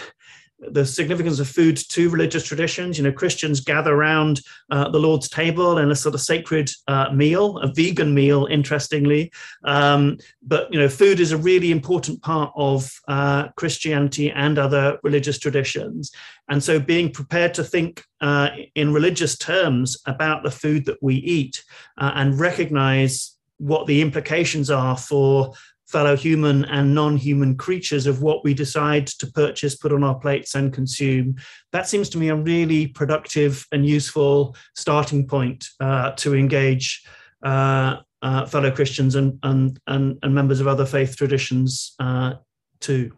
the 0.71 0.85
significance 0.85 1.39
of 1.39 1.47
food 1.47 1.77
to 1.77 2.09
religious 2.09 2.45
traditions. 2.45 2.97
You 2.97 3.03
know, 3.03 3.11
Christians 3.11 3.59
gather 3.59 3.93
around 3.93 4.41
uh, 4.71 4.89
the 4.89 4.99
Lord's 4.99 5.29
table 5.29 5.77
in 5.77 5.91
a 5.91 5.95
sort 5.95 6.15
of 6.15 6.21
sacred 6.21 6.69
uh, 6.87 7.11
meal, 7.13 7.57
a 7.59 7.67
vegan 7.67 8.13
meal, 8.13 8.45
interestingly. 8.45 9.31
Um, 9.63 10.17
but 10.41 10.71
you 10.71 10.79
know, 10.79 10.89
food 10.89 11.19
is 11.19 11.31
a 11.31 11.37
really 11.37 11.71
important 11.71 12.21
part 12.21 12.51
of 12.55 12.91
uh, 13.07 13.49
Christianity 13.55 14.31
and 14.31 14.57
other 14.57 14.99
religious 15.03 15.39
traditions. 15.39 16.11
And 16.49 16.63
so, 16.63 16.79
being 16.79 17.11
prepared 17.11 17.53
to 17.55 17.63
think 17.63 18.03
uh, 18.21 18.49
in 18.75 18.93
religious 18.93 19.37
terms 19.37 19.97
about 20.05 20.43
the 20.43 20.51
food 20.51 20.85
that 20.85 21.01
we 21.01 21.15
eat 21.15 21.63
uh, 21.97 22.11
and 22.15 22.39
recognize 22.39 23.35
what 23.57 23.87
the 23.87 24.01
implications 24.01 24.69
are 24.69 24.97
for 24.97 25.53
fellow 25.87 26.15
human 26.15 26.65
and 26.65 26.95
non-human 26.95 27.55
creatures 27.57 28.07
of 28.07 28.21
what 28.21 28.43
we 28.43 28.53
decide 28.53 29.07
to 29.07 29.27
purchase 29.27 29.75
put 29.75 29.93
on 29.93 30.03
our 30.03 30.15
plates 30.15 30.55
and 30.55 30.73
consume. 30.73 31.35
That 31.71 31.87
seems 31.87 32.09
to 32.09 32.17
me 32.17 32.29
a 32.29 32.35
really 32.35 32.87
productive 32.87 33.65
and 33.71 33.85
useful 33.85 34.55
starting 34.73 35.27
point 35.27 35.67
uh, 35.79 36.11
to 36.13 36.35
engage 36.35 37.05
uh, 37.43 37.97
uh, 38.21 38.45
fellow 38.45 38.71
christians 38.71 39.13
and, 39.13 39.37
and, 39.43 39.79
and, 39.85 40.17
and, 40.23 40.33
members 40.33 40.59
of 40.59 40.67
other 40.67 40.85
faith 40.85 41.15
traditions 41.15 41.93
uh, 41.99 42.33
too 42.79 43.11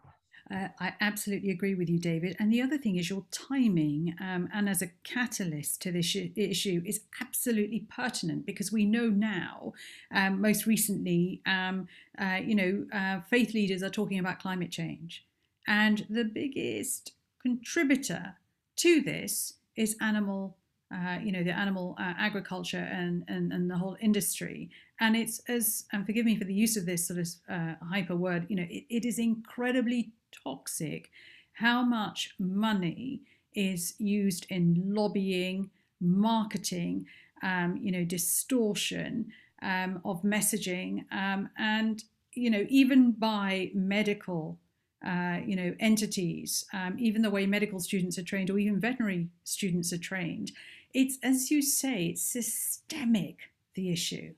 uh, 0.53 0.69
I 0.79 0.93
absolutely 1.01 1.49
agree 1.49 1.75
with 1.75 1.89
you, 1.89 1.99
David. 1.99 2.35
And 2.39 2.51
the 2.51 2.61
other 2.61 2.77
thing 2.77 2.95
is 2.97 3.09
your 3.09 3.25
timing, 3.31 4.15
um, 4.21 4.47
and 4.53 4.69
as 4.69 4.81
a 4.81 4.87
catalyst 5.03 5.81
to 5.81 5.91
this 5.91 6.15
issue, 6.15 6.81
is 6.85 7.01
absolutely 7.21 7.85
pertinent 7.89 8.45
because 8.45 8.71
we 8.71 8.85
know 8.85 9.09
now, 9.09 9.73
um, 10.13 10.39
most 10.41 10.65
recently, 10.65 11.41
um, 11.45 11.87
uh, 12.17 12.39
you 12.43 12.55
know, 12.55 12.85
uh, 12.97 13.21
faith 13.29 13.53
leaders 13.53 13.83
are 13.83 13.89
talking 13.89 14.19
about 14.19 14.39
climate 14.39 14.71
change, 14.71 15.25
and 15.67 16.05
the 16.09 16.23
biggest 16.23 17.11
contributor 17.41 18.35
to 18.77 19.01
this 19.01 19.53
is 19.75 19.95
animal. 20.01 20.57
Uh, 20.89 21.17
you 21.21 21.33
know 21.33 21.43
the 21.43 21.51
animal 21.51 21.97
uh, 21.99 22.13
agriculture 22.17 22.87
and, 22.89 23.25
and 23.27 23.51
and 23.51 23.69
the 23.69 23.77
whole 23.77 23.97
industry 23.99 24.69
and 25.01 25.17
it's 25.17 25.41
as 25.49 25.83
and 25.91 26.05
forgive 26.05 26.25
me 26.25 26.37
for 26.37 26.45
the 26.45 26.53
use 26.53 26.77
of 26.77 26.85
this 26.85 27.05
sort 27.05 27.19
of 27.19 27.27
uh, 27.49 27.73
hyper 27.91 28.15
word 28.15 28.45
you 28.47 28.55
know 28.55 28.65
it, 28.69 28.85
it 28.89 29.03
is 29.03 29.19
incredibly 29.19 30.13
toxic, 30.31 31.09
how 31.53 31.83
much 31.83 32.33
money 32.39 33.21
is 33.53 33.95
used 33.97 34.45
in 34.49 34.83
lobbying, 34.85 35.69
marketing, 35.99 37.05
um, 37.41 37.77
you 37.81 37.91
know, 37.91 38.03
distortion 38.03 39.31
um, 39.61 39.99
of 40.05 40.21
messaging, 40.21 41.05
um, 41.11 41.49
and 41.57 42.03
you 42.33 42.51
know, 42.51 42.65
even 42.69 43.11
by 43.13 43.71
medical, 43.73 44.59
uh, 45.05 45.39
you 45.43 45.55
know, 45.55 45.73
entities, 45.79 46.65
um, 46.71 46.95
even 46.99 47.23
the 47.23 47.31
way 47.31 47.47
medical 47.47 47.79
students 47.79 48.17
are 48.19 48.23
trained, 48.23 48.51
or 48.51 48.59
even 48.59 48.79
veterinary 48.79 49.27
students 49.43 49.91
are 49.91 49.97
trained. 49.97 50.51
It's 50.93 51.17
as 51.23 51.49
you 51.49 51.61
say, 51.61 52.07
it's 52.07 52.21
systemic. 52.21 53.37
The 53.75 53.91
issue. 53.91 54.33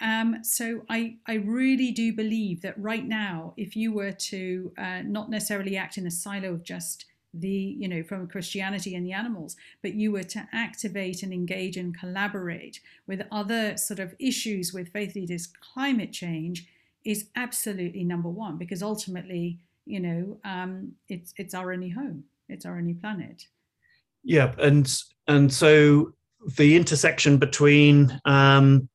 Um, 0.00 0.42
so 0.42 0.84
I, 0.88 1.16
I 1.26 1.34
really 1.34 1.90
do 1.90 2.12
believe 2.12 2.62
that 2.62 2.78
right 2.78 3.06
now, 3.06 3.54
if 3.56 3.76
you 3.76 3.92
were 3.92 4.12
to 4.12 4.72
uh, 4.78 5.02
not 5.04 5.30
necessarily 5.30 5.76
act 5.76 5.98
in 5.98 6.06
a 6.06 6.10
silo 6.10 6.52
of 6.52 6.64
just 6.64 7.06
the, 7.32 7.48
you 7.48 7.88
know, 7.88 8.02
from 8.02 8.28
Christianity 8.28 8.94
and 8.94 9.04
the 9.04 9.12
animals, 9.12 9.56
but 9.82 9.94
you 9.94 10.12
were 10.12 10.22
to 10.22 10.48
activate 10.52 11.22
and 11.22 11.32
engage 11.32 11.76
and 11.76 11.98
collaborate 11.98 12.80
with 13.06 13.22
other 13.32 13.76
sort 13.76 14.00
of 14.00 14.14
issues 14.18 14.72
with 14.72 14.92
faith 14.92 15.14
leaders, 15.14 15.48
climate 15.74 16.12
change 16.12 16.66
is 17.04 17.26
absolutely 17.36 18.04
number 18.04 18.28
one 18.28 18.56
because 18.56 18.82
ultimately, 18.82 19.58
you 19.84 20.00
know, 20.00 20.38
um, 20.44 20.92
it's 21.08 21.34
it's 21.36 21.54
our 21.54 21.72
only 21.72 21.90
home, 21.90 22.24
it's 22.48 22.64
our 22.64 22.78
only 22.78 22.94
planet. 22.94 23.46
Yeah, 24.22 24.54
and 24.58 24.90
and 25.28 25.52
so 25.52 26.14
the 26.56 26.76
intersection 26.76 27.36
between 27.36 28.20
um, 28.24 28.88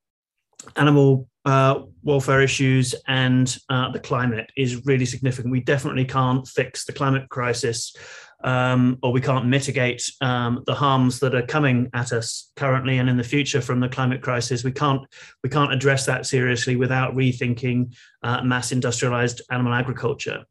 animal 0.76 1.28
uh, 1.46 1.82
welfare 2.04 2.42
issues 2.42 2.94
and 3.08 3.58
uh, 3.70 3.92
the 3.92 4.00
climate 4.00 4.52
is 4.58 4.86
really 4.86 5.06
significant. 5.06 5.52
We 5.52 5.62
definitely 5.62 6.06
can't 6.06 6.48
fix 6.48 6.86
the 6.86 6.94
climate 6.94 7.30
crisis 7.30 7.96
um, 8.44 8.98
or 9.04 9.12
we 9.12 9.22
can't 9.22 9.48
mitigate 9.48 10.10
um, 10.22 10.64
the 10.66 10.74
harms 10.74 11.20
that 11.20 11.36
are 11.36 11.46
coming 11.46 11.90
at 11.94 12.14
us 12.14 12.52
currently 12.56 12.98
and 12.98 13.10
in 13.10 13.18
the 13.18 13.24
future 13.24 13.62
from 13.62 13.80
the 13.80 13.90
climate 13.90 14.22
crisis. 14.22 14.64
We 14.64 14.72
can't 14.72 15.02
we 15.44 15.50
can't 15.50 15.74
address 15.74 16.06
that 16.06 16.26
seriously 16.26 16.76
without 16.76 17.16
rethinking 17.16 17.96
uh, 18.24 18.44
mass 18.44 18.72
industrialized 18.72 19.42
animal 19.52 19.74
agriculture. 19.74 20.46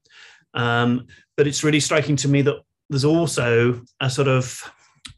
Um, 0.54 1.06
but 1.36 1.46
it's 1.46 1.64
really 1.64 1.80
striking 1.80 2.16
to 2.16 2.28
me 2.28 2.42
that 2.42 2.56
there's 2.90 3.04
also 3.04 3.82
a 4.00 4.10
sort 4.10 4.28
of 4.28 4.62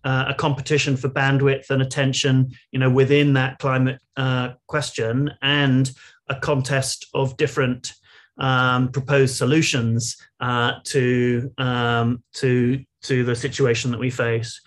uh, 0.04 0.26
a 0.28 0.34
competition 0.34 0.96
for 0.96 1.08
bandwidth 1.08 1.70
and 1.70 1.82
attention, 1.82 2.50
you 2.72 2.78
know, 2.78 2.90
within 2.90 3.34
that 3.34 3.58
climate 3.58 4.00
uh, 4.16 4.50
question, 4.66 5.30
and 5.42 5.90
a 6.28 6.36
contest 6.36 7.06
of 7.14 7.36
different 7.36 7.92
um, 8.38 8.90
proposed 8.90 9.36
solutions 9.36 10.16
uh, 10.40 10.74
to 10.84 11.52
um, 11.58 12.22
to 12.34 12.84
to 13.02 13.24
the 13.24 13.34
situation 13.34 13.90
that 13.90 14.00
we 14.00 14.10
face. 14.10 14.60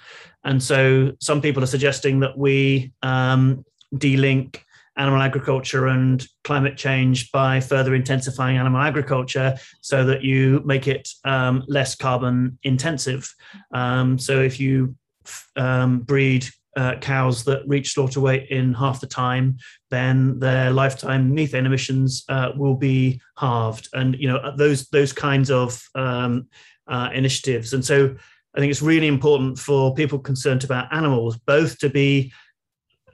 And 0.44 0.62
so, 0.62 1.14
some 1.20 1.42
people 1.42 1.64
are 1.64 1.68
suggesting 1.68 2.20
that 2.22 2.38
we 2.38 2.92
um, 3.02 3.64
delink 3.96 4.60
animal 4.96 5.22
agriculture 5.22 5.88
and 5.88 6.26
climate 6.44 6.78
change 6.78 7.32
by 7.32 7.60
further 7.60 7.96
intensifying 7.96 8.58
animal 8.58 8.82
agriculture 8.82 9.56
so 9.82 10.06
that 10.06 10.24
you 10.24 10.62
make 10.66 10.88
it 10.88 11.10
um, 11.26 11.64
less 11.68 11.96
carbon 11.96 12.58
intensive. 12.64 13.34
Um, 13.74 14.20
so 14.20 14.42
if 14.42 14.60
you 14.60 14.96
um, 15.56 16.00
breed 16.00 16.48
uh, 16.76 16.96
cows 17.00 17.44
that 17.44 17.68
reach 17.68 17.94
slaughter 17.94 18.20
weight 18.20 18.50
in 18.50 18.74
half 18.74 19.00
the 19.00 19.08
time, 19.08 19.58
then 19.92 20.40
their 20.40 20.72
lifetime 20.72 21.34
methane 21.34 21.66
emissions 21.66 22.24
uh, 22.30 22.52
will 22.56 22.76
be 22.76 23.22
halved, 23.38 23.90
and 23.94 24.16
you 24.16 24.28
know 24.28 24.56
those 24.58 24.88
those 24.90 25.14
kinds 25.14 25.52
of 25.52 25.82
um, 25.96 26.48
uh, 26.88 27.10
initiatives. 27.14 27.74
And 27.74 27.86
so, 27.86 28.16
I 28.56 28.60
think 28.60 28.72
it's 28.72 28.82
really 28.82 29.08
important 29.08 29.60
for 29.60 29.94
people 29.94 30.20
concerned 30.20 30.64
about 30.64 30.94
animals 30.94 31.38
both 31.38 31.78
to 31.80 31.90
be 31.90 32.34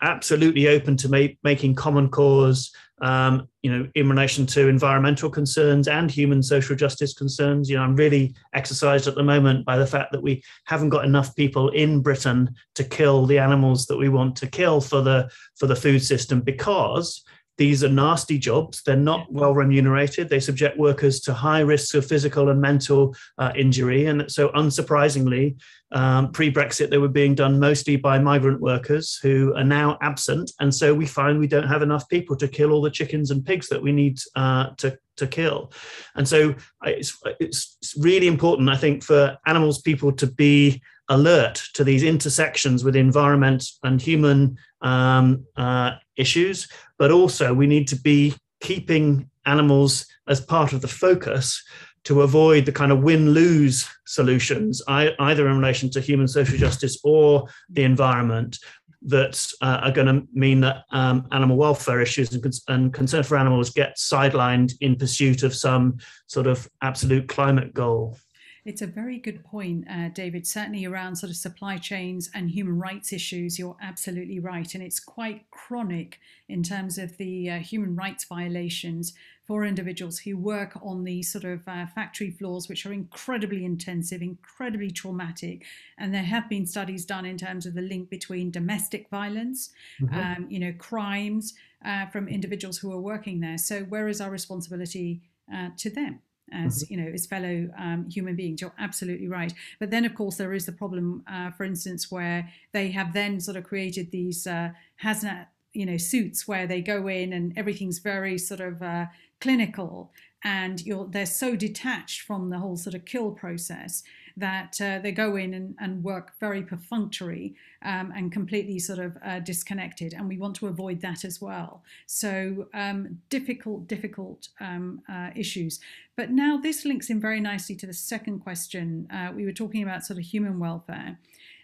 absolutely 0.02 0.68
open 0.68 0.96
to 0.98 1.10
make, 1.10 1.38
making 1.44 1.76
common 1.76 2.10
cause 2.10 2.72
um, 3.02 3.48
you 3.62 3.72
know, 3.72 3.88
in 3.96 4.10
relation 4.10 4.46
to 4.48 4.68
environmental 4.68 5.30
concerns 5.30 5.88
and 5.88 6.10
human 6.10 6.42
social 6.42 6.76
justice 6.76 7.14
concerns. 7.14 7.70
You 7.70 7.78
know, 7.78 7.84
I'm 7.84 7.96
really 7.96 8.36
exercised 8.54 9.08
at 9.08 9.16
the 9.16 9.24
moment 9.24 9.66
by 9.66 9.78
the 9.78 9.88
fact 9.88 10.12
that 10.12 10.22
we 10.22 10.44
haven't 10.66 10.90
got 10.90 11.06
enough 11.06 11.36
people 11.36 11.70
in 11.70 12.02
Britain 12.02 12.54
to 12.76 12.84
kill 12.84 13.26
the 13.26 13.40
animals 13.40 13.86
that 13.88 13.98
we 13.98 14.10
want 14.10 14.36
to 14.38 14.48
kill 14.48 14.82
for 14.82 15.02
the 15.02 15.30
for 15.56 15.68
the 15.68 15.76
food 15.76 16.04
system 16.04 16.42
because 16.42 17.24
these 17.60 17.84
are 17.84 17.90
nasty 17.90 18.38
jobs. 18.38 18.82
They're 18.84 18.96
not 18.96 19.30
well 19.30 19.54
remunerated. 19.54 20.30
They 20.30 20.40
subject 20.40 20.78
workers 20.78 21.20
to 21.22 21.34
high 21.34 21.60
risks 21.60 21.94
of 21.94 22.06
physical 22.06 22.48
and 22.48 22.62
mental 22.62 23.14
uh, 23.38 23.52
injury. 23.54 24.06
And 24.06 24.32
so, 24.32 24.48
unsurprisingly, 24.50 25.58
um, 25.92 26.32
pre 26.32 26.50
Brexit, 26.54 26.90
they 26.90 26.98
were 26.98 27.10
being 27.10 27.36
done 27.36 27.60
mostly 27.60 27.98
by 27.98 28.18
migrant 28.18 28.62
workers 28.62 29.20
who 29.22 29.54
are 29.58 29.64
now 29.66 29.98
absent. 30.02 30.54
And 30.62 30.74
so, 30.74 30.94
we 30.94 31.06
find 31.06 31.38
we 31.38 31.48
don't 31.48 31.68
have 31.68 31.82
enough 31.82 32.08
people 32.08 32.38
to 32.38 32.48
kill 32.48 32.72
all 32.72 32.82
the 32.82 32.90
chickens 32.90 33.30
and 33.30 33.46
pigs 33.46 33.68
that 33.68 33.84
we 33.84 33.92
need 33.92 34.20
uh, 34.38 34.70
to, 34.78 34.98
to 35.18 35.28
kill. 35.28 35.74
And 36.16 36.26
so, 36.26 36.56
it's, 36.86 37.22
it's 37.42 37.78
really 38.00 38.28
important, 38.28 38.70
I 38.70 38.78
think, 38.78 39.04
for 39.04 39.38
animals 39.46 39.82
people 39.82 40.14
to 40.14 40.28
be 40.28 40.82
alert 41.10 41.62
to 41.74 41.84
these 41.84 42.04
intersections 42.04 42.84
with 42.84 42.96
environment 42.96 43.66
and 43.84 44.02
human 44.02 44.58
um, 44.82 45.46
uh, 45.58 45.92
issues, 46.16 46.68
but 46.98 47.12
also 47.12 47.54
we 47.54 47.68
need 47.68 47.88
to 47.88 47.96
be 47.96 48.34
keeping 48.62 49.30
animals 49.46 50.06
as 50.28 50.40
part 50.40 50.74
of 50.74 50.82
the 50.82 50.88
focus 50.88 51.64
to 52.04 52.22
avoid 52.22 52.66
the 52.66 52.72
kind 52.72 52.92
of 52.92 53.04
win 53.04 53.32
lose 53.32 53.88
solutions, 54.06 54.82
either 54.88 55.48
in 55.48 55.58
relation 55.58 55.90
to 55.90 56.00
human 56.00 56.28
social 56.28 56.58
justice 56.58 56.98
or 57.04 57.48
the 57.70 57.84
environment, 57.84 58.58
that 59.02 59.54
uh, 59.62 59.80
are 59.84 59.92
going 59.92 60.08
to 60.08 60.28
mean 60.34 60.60
that 60.60 60.84
um, 60.92 61.26
animal 61.32 61.56
welfare 61.56 62.02
issues 62.02 62.34
and, 62.34 62.54
and, 62.68 62.94
concern 62.94 63.24
for 63.24 63.38
animals 63.38 63.70
get 63.70 63.96
sidelined 63.96 64.74
in 64.82 64.96
pursuit 64.96 65.44
of 65.44 65.56
some 65.56 65.98
sort 66.28 66.48
of 66.48 66.70
absolute 66.82 67.28
climate 67.30 67.74
goal. 67.74 68.18
It's 68.66 68.82
a 68.82 68.88
very 68.88 69.18
good 69.18 69.44
point, 69.44 69.86
uh, 69.90 70.10
David. 70.10 70.46
Certainly 70.46 70.86
around 70.86 71.16
sort 71.16 71.30
of 71.30 71.36
supply 71.38 71.78
chains 71.78 72.30
and 72.34 72.50
human 72.50 72.78
rights 72.78 73.14
issues, 73.14 73.58
you're 73.58 73.78
absolutely 73.82 74.40
right. 74.40 74.74
And 74.74 74.84
it's 74.84 75.00
quite 75.00 75.50
chronic 75.52 76.20
in 76.48 76.64
terms 76.64 76.98
of 76.98 77.18
the 77.18 77.50
uh, 77.50 77.60
human 77.60 77.96
rights 77.96 78.26
violations 78.26 79.14
for 79.50 79.66
individuals 79.66 80.20
who 80.20 80.38
work 80.38 80.78
on 80.84 81.04
these 81.04 81.32
sort 81.32 81.44
of 81.44 81.68
uh, 81.68 81.88
factory 81.88 82.30
floors, 82.30 82.70
which 82.70 82.86
are 82.86 82.94
incredibly 82.94 83.66
intensive, 83.66 84.22
incredibly 84.22 84.92
traumatic. 84.92 85.66
And 85.98 86.14
there 86.14 86.22
have 86.22 86.48
been 86.48 86.68
studies 86.68 87.04
done 87.04 87.26
in 87.26 87.36
terms 87.36 87.66
of 87.66 87.74
the 87.74 87.82
link 87.82 88.12
between 88.12 88.52
domestic 88.52 89.10
violence, 89.10 89.72
mm-hmm. 90.00 90.16
um, 90.16 90.48
you 90.52 90.60
know, 90.60 90.74
crimes 90.78 91.56
uh, 91.84 92.06
from 92.08 92.28
individuals 92.28 92.78
who 92.78 92.92
are 92.92 93.02
working 93.02 93.40
there. 93.40 93.58
So, 93.58 93.82
where 93.86 94.08
is 94.08 94.22
our 94.22 94.30
responsibility 94.30 95.22
uh, 95.52 95.70
to 95.78 95.90
them? 95.90 96.20
As 96.52 96.84
mm-hmm. 96.84 96.94
you 96.94 97.02
know 97.02 97.12
as 97.12 97.26
fellow 97.26 97.70
um, 97.78 98.10
human 98.10 98.36
beings. 98.36 98.62
You're 98.62 98.74
absolutely 98.80 99.28
right. 99.28 99.54
But 99.80 99.92
then 99.92 100.06
of 100.06 100.16
course 100.16 100.38
there 100.38 100.54
is 100.54 100.66
the 100.66 100.72
problem 100.72 101.24
uh, 101.32 101.52
for 101.52 101.64
instance 101.64 102.12
where 102.12 102.50
they 102.72 102.92
have 102.92 103.14
then 103.14 103.40
sort 103.40 103.58
of 103.58 103.64
created 103.64 104.12
these 104.12 104.46
uh, 104.48 104.70
hazmat 105.04 105.48
you 105.74 105.86
know 105.86 105.98
suits 105.98 106.48
where 106.48 106.68
they 106.68 106.82
go 106.82 107.08
in 107.08 107.34
and 107.34 107.54
everything's 107.58 108.00
very 108.00 108.38
sort 108.38 108.60
of 108.60 108.82
uh, 108.82 109.06
clinical 109.40 110.12
and 110.44 110.84
they're 111.10 111.26
so 111.26 111.56
detached 111.56 112.22
from 112.22 112.50
the 112.50 112.60
whole 112.60 112.78
sort 112.78 112.96
of 112.96 113.06
kill 113.06 113.32
process 113.32 114.04
that 114.38 114.80
uh, 114.82 115.00
they 115.00 115.12
go 115.12 115.36
in 115.36 115.54
and, 115.54 115.76
and 115.80 116.04
work 116.04 116.34
very 116.40 116.62
perfunctory 116.62 117.56
um, 117.84 118.14
and 118.16 118.32
completely 118.32 118.80
sort 118.80 119.00
of 119.00 119.18
uh, 119.24 119.40
disconnected. 119.40 120.14
And 120.14 120.28
we 120.28 120.38
want 120.38 120.56
to 120.58 120.68
avoid 120.68 121.02
that 121.02 121.24
as 121.26 121.42
well. 121.42 121.84
So 122.06 122.68
um, 122.74 123.20
difficult, 123.30 123.88
difficult 123.88 124.50
um, 124.60 125.02
uh, 125.10 125.30
issues. 125.36 125.80
But 126.16 126.32
now 126.32 126.58
this 126.58 126.86
links 126.86 127.10
in 127.10 127.22
very 127.22 127.40
nicely 127.40 127.76
to 127.76 127.88
the 127.88 127.94
second 127.94 128.40
question. 128.40 129.08
Uh, 129.12 129.32
we 129.34 129.46
were 129.46 129.54
talking 129.54 129.84
about 129.84 130.06
sort 130.06 130.20
of 130.20 130.26
human 130.26 130.60
welfare. 130.60 131.18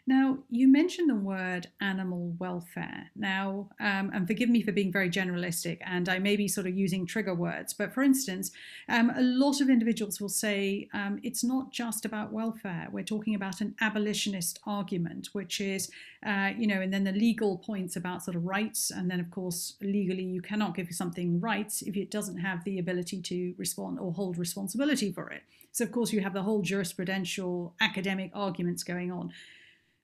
Now, 0.07 0.37
you 0.51 0.67
mentioned 0.67 1.09
the 1.09 1.15
word 1.15 1.67
animal 1.81 2.35
welfare. 2.37 3.09
Now, 3.15 3.69
um, 3.79 4.11
and 4.13 4.27
forgive 4.27 4.49
me 4.49 4.61
for 4.61 4.71
being 4.71 4.91
very 4.91 5.09
generalistic, 5.09 5.79
and 5.83 6.07
I 6.07 6.19
may 6.19 6.35
be 6.35 6.47
sort 6.47 6.67
of 6.67 6.77
using 6.77 7.07
trigger 7.07 7.33
words, 7.33 7.73
but 7.73 7.91
for 7.91 8.03
instance, 8.03 8.51
um, 8.87 9.11
a 9.15 9.21
lot 9.21 9.61
of 9.61 9.69
individuals 9.69 10.21
will 10.21 10.29
say 10.29 10.87
um, 10.93 11.19
it's 11.23 11.43
not 11.43 11.71
just 11.71 12.05
about 12.05 12.31
welfare. 12.31 12.87
We're 12.91 13.03
talking 13.03 13.33
about 13.33 13.61
an 13.61 13.73
abolitionist 13.81 14.59
argument, 14.67 15.29
which 15.33 15.59
is, 15.59 15.89
uh, 16.23 16.51
you 16.55 16.67
know, 16.67 16.81
and 16.81 16.93
then 16.93 17.03
the 17.03 17.11
legal 17.11 17.57
points 17.57 17.95
about 17.95 18.23
sort 18.23 18.35
of 18.35 18.45
rights, 18.45 18.91
and 18.91 19.09
then 19.09 19.19
of 19.19 19.31
course, 19.31 19.73
legally, 19.81 20.23
you 20.23 20.41
cannot 20.41 20.75
give 20.75 20.87
something 20.91 21.39
rights 21.39 21.81
if 21.81 21.97
it 21.97 22.11
doesn't 22.11 22.37
have 22.37 22.63
the 22.63 22.77
ability 22.77 23.23
to 23.23 23.55
respond 23.57 23.97
or 23.97 24.13
hold 24.13 24.37
responsibility 24.37 25.11
for 25.11 25.31
it. 25.31 25.41
So, 25.71 25.83
of 25.83 25.91
course, 25.91 26.13
you 26.13 26.21
have 26.21 26.33
the 26.33 26.43
whole 26.43 26.61
jurisprudential 26.61 27.71
academic 27.81 28.29
arguments 28.35 28.83
going 28.83 29.11
on. 29.11 29.33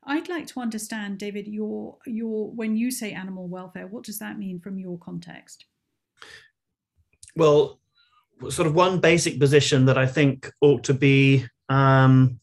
I'd 0.04 0.30
like 0.30 0.48
to 0.48 0.60
understand, 0.60 1.20
David, 1.20 1.48
your 1.48 1.98
your 2.06 2.50
when 2.52 2.76
you 2.76 2.90
say 2.92 3.12
animal 3.12 3.48
welfare, 3.48 3.88
what 3.88 4.04
does 4.04 4.20
that 4.20 4.38
mean 4.38 4.60
from 4.60 4.80
your 4.80 4.98
context? 4.98 5.66
Well, 7.36 7.80
sort 8.50 8.68
of 8.68 8.76
one 8.76 9.00
basic 9.00 9.40
position 9.40 9.86
that 9.86 9.98
I 9.98 10.08
think 10.08 10.52
ought 10.62 10.84
to 10.86 10.94
be, 10.94 11.46
um, 11.70 12.40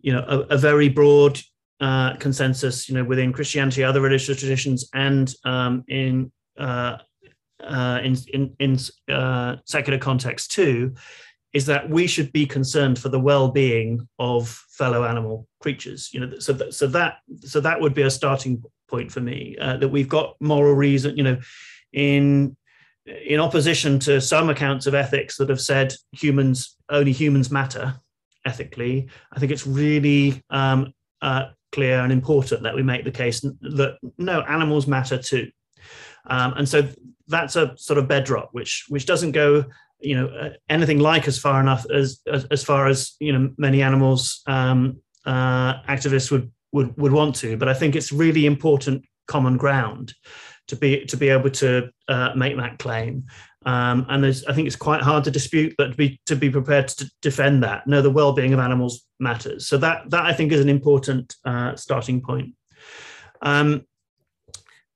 you 0.00 0.12
know, 0.12 0.24
a, 0.26 0.54
a 0.54 0.58
very 0.58 0.88
broad 0.88 1.38
uh, 1.80 2.16
consensus, 2.16 2.88
you 2.88 2.94
know, 2.94 3.04
within 3.04 3.32
Christianity, 3.32 3.84
other 3.84 4.00
religious 4.00 4.38
traditions, 4.38 4.88
and 4.94 5.34
um, 5.44 5.84
in 5.88 6.32
uh, 6.58 6.98
uh, 7.62 8.00
in 8.02 8.16
in, 8.32 8.56
in 8.58 8.78
uh, 9.14 9.56
secular 9.66 9.98
context 9.98 10.50
too, 10.52 10.94
is 11.52 11.66
that 11.66 11.88
we 11.88 12.06
should 12.06 12.32
be 12.32 12.46
concerned 12.46 12.98
for 12.98 13.08
the 13.08 13.18
well-being 13.18 14.08
of 14.18 14.48
fellow 14.70 15.04
animal 15.04 15.46
creatures 15.60 16.10
you 16.12 16.20
know 16.20 16.38
so 16.38 16.52
that 16.52 16.74
so 16.74 16.86
that 16.86 17.18
so 17.40 17.60
that 17.60 17.80
would 17.80 17.94
be 17.94 18.02
a 18.02 18.10
starting 18.10 18.62
point 18.88 19.10
for 19.10 19.20
me 19.20 19.56
uh, 19.60 19.76
that 19.76 19.88
we've 19.88 20.08
got 20.08 20.36
moral 20.40 20.74
reason 20.74 21.16
you 21.16 21.22
know 21.22 21.38
in 21.92 22.56
in 23.06 23.40
opposition 23.40 23.98
to 23.98 24.20
some 24.20 24.48
accounts 24.48 24.86
of 24.86 24.94
ethics 24.94 25.36
that 25.36 25.48
have 25.48 25.60
said 25.60 25.92
humans 26.12 26.76
only 26.88 27.12
humans 27.12 27.50
matter 27.50 27.94
ethically 28.44 29.08
i 29.32 29.38
think 29.38 29.52
it's 29.52 29.66
really 29.66 30.42
um, 30.50 30.92
uh, 31.20 31.46
clear 31.72 32.00
and 32.00 32.12
important 32.12 32.62
that 32.62 32.74
we 32.74 32.82
make 32.82 33.04
the 33.04 33.10
case 33.10 33.40
that 33.40 33.96
no 34.18 34.42
animals 34.42 34.86
matter 34.86 35.18
too. 35.18 35.50
Um, 36.26 36.52
and 36.54 36.68
so 36.68 36.86
that's 37.26 37.56
a 37.56 37.76
sort 37.76 37.98
of 37.98 38.06
bedrock 38.06 38.50
which 38.52 38.84
which 38.88 39.06
doesn't 39.06 39.32
go 39.32 39.64
you 40.02 40.16
know 40.16 40.26
uh, 40.28 40.50
anything 40.68 40.98
like 40.98 41.28
as 41.28 41.38
far 41.38 41.60
enough 41.60 41.86
as, 41.90 42.20
as, 42.30 42.44
as 42.46 42.64
far 42.64 42.86
as 42.86 43.14
you 43.20 43.32
know 43.32 43.50
many 43.56 43.82
animals 43.82 44.42
um, 44.46 45.00
uh, 45.24 45.82
activists 45.82 46.30
would 46.30 46.50
would 46.72 46.96
would 46.96 47.12
want 47.12 47.34
to. 47.36 47.56
But 47.56 47.68
I 47.68 47.74
think 47.74 47.94
it's 47.94 48.12
really 48.12 48.46
important 48.46 49.04
common 49.26 49.56
ground 49.56 50.14
to 50.68 50.76
be 50.76 51.04
to 51.06 51.16
be 51.16 51.28
able 51.28 51.50
to 51.50 51.90
uh, 52.08 52.32
make 52.34 52.56
that 52.56 52.78
claim. 52.78 53.24
Um, 53.64 54.06
and 54.08 54.26
I 54.26 54.32
think 54.32 54.66
it's 54.66 54.76
quite 54.76 55.02
hard 55.02 55.22
to 55.24 55.30
dispute, 55.30 55.74
but 55.78 55.92
to 55.92 55.96
be 55.96 56.20
to 56.26 56.36
be 56.36 56.50
prepared 56.50 56.88
to 56.88 57.10
defend 57.20 57.62
that. 57.62 57.86
No, 57.86 58.02
the 58.02 58.10
well-being 58.10 58.52
of 58.52 58.60
animals 58.60 59.06
matters. 59.20 59.66
So 59.66 59.76
that 59.78 60.10
that 60.10 60.24
I 60.24 60.32
think 60.32 60.52
is 60.52 60.60
an 60.60 60.68
important 60.68 61.34
uh, 61.44 61.76
starting 61.76 62.20
point. 62.20 62.54
Um, 63.40 63.82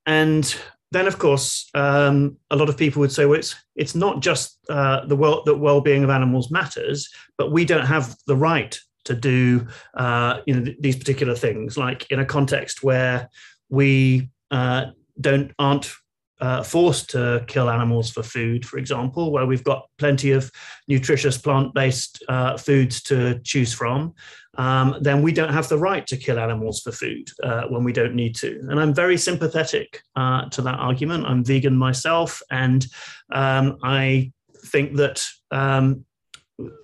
and 0.05 0.57
then, 0.97 1.07
of 1.07 1.19
course, 1.19 1.69
um, 1.75 2.37
a 2.51 2.57
lot 2.57 2.69
of 2.69 2.77
people 2.77 3.01
would 3.01 3.13
say, 3.13 3.27
well, 3.27 3.39
it's 3.39 3.55
it's 3.75 3.95
not 3.95 4.21
just 4.21 4.59
uh, 4.69 5.05
the 5.07 5.17
well 5.17 5.43
that 5.45 5.57
well-being 5.57 6.03
of 6.03 6.11
animals 6.11 6.51
matters, 6.51 7.09
but 7.37 7.53
we 7.53 7.65
don't 7.65 7.87
have 7.87 8.17
the 8.27 8.37
right 8.37 8.79
to 9.05 9.15
do 9.15 9.67
uh, 9.95 10.41
you 10.47 10.55
know 10.55 10.65
th- 10.65 10.77
these 10.81 10.97
particular 10.97 11.35
things. 11.35 11.77
Like 11.77 12.11
in 12.11 12.21
a 12.21 12.25
context 12.25 12.83
where 12.83 13.29
we 13.69 14.31
uh, 14.51 14.87
don't 15.21 15.53
aren't 15.59 15.93
uh, 16.41 16.63
forced 16.63 17.11
to 17.11 17.45
kill 17.47 17.71
animals 17.71 18.11
for 18.11 18.23
food, 18.23 18.67
for 18.67 18.79
example, 18.79 19.33
where 19.33 19.47
we've 19.47 19.65
got 19.65 19.89
plenty 19.99 20.33
of 20.33 20.51
nutritious 20.89 21.39
plant-based 21.39 22.23
uh, 22.29 22.57
foods 22.57 23.03
to 23.03 23.39
choose 23.41 23.73
from, 23.73 24.15
um, 24.59 24.97
then 25.01 25.23
we 25.23 25.33
don't 25.33 25.53
have 25.53 25.69
the 25.69 25.79
right 25.79 26.07
to 26.07 26.17
kill 26.17 26.39
animals 26.39 26.81
for 26.81 26.93
food 26.93 27.31
uh, 27.43 27.63
when 27.69 27.85
we 27.85 27.93
don't 27.93 28.15
need 28.15 28.35
to. 28.37 28.59
And 28.69 28.81
I'm 28.81 28.95
very 28.95 29.17
sympathetic 29.17 30.03
uh, 30.15 30.49
to 30.51 30.63
that 30.63 30.79
argument. 30.79 31.27
I'm 31.27 31.45
vegan 31.45 31.77
myself, 31.77 32.43
and 32.51 32.87
um, 33.33 33.79
I 33.83 34.33
think 34.67 34.97
that. 34.97 35.25
Um, 35.51 36.05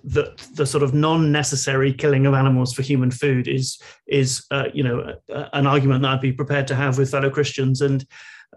the, 0.03 0.39
the 0.53 0.67
sort 0.67 0.83
of 0.83 0.93
non-necessary 0.93 1.93
killing 1.93 2.27
of 2.27 2.35
animals 2.35 2.73
for 2.73 2.83
human 2.83 3.09
food 3.09 3.47
is 3.47 3.81
is 4.05 4.45
uh, 4.51 4.65
you 4.71 4.83
know 4.83 5.15
an 5.53 5.65
argument 5.65 6.03
that 6.03 6.11
I'd 6.11 6.21
be 6.21 6.31
prepared 6.31 6.67
to 6.67 6.75
have 6.75 6.99
with 6.99 7.09
fellow 7.09 7.31
Christians 7.31 7.81
and 7.81 8.05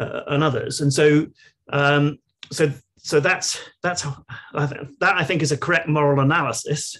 uh, 0.00 0.22
and 0.28 0.42
others. 0.42 0.80
And 0.80 0.92
so, 0.92 1.26
um, 1.72 2.18
so, 2.50 2.72
so 2.98 3.20
that's 3.20 3.58
that's 3.82 4.02
that 4.02 5.14
I 5.16 5.24
think 5.24 5.42
is 5.42 5.52
a 5.52 5.56
correct 5.56 5.88
moral 5.88 6.20
analysis. 6.20 6.96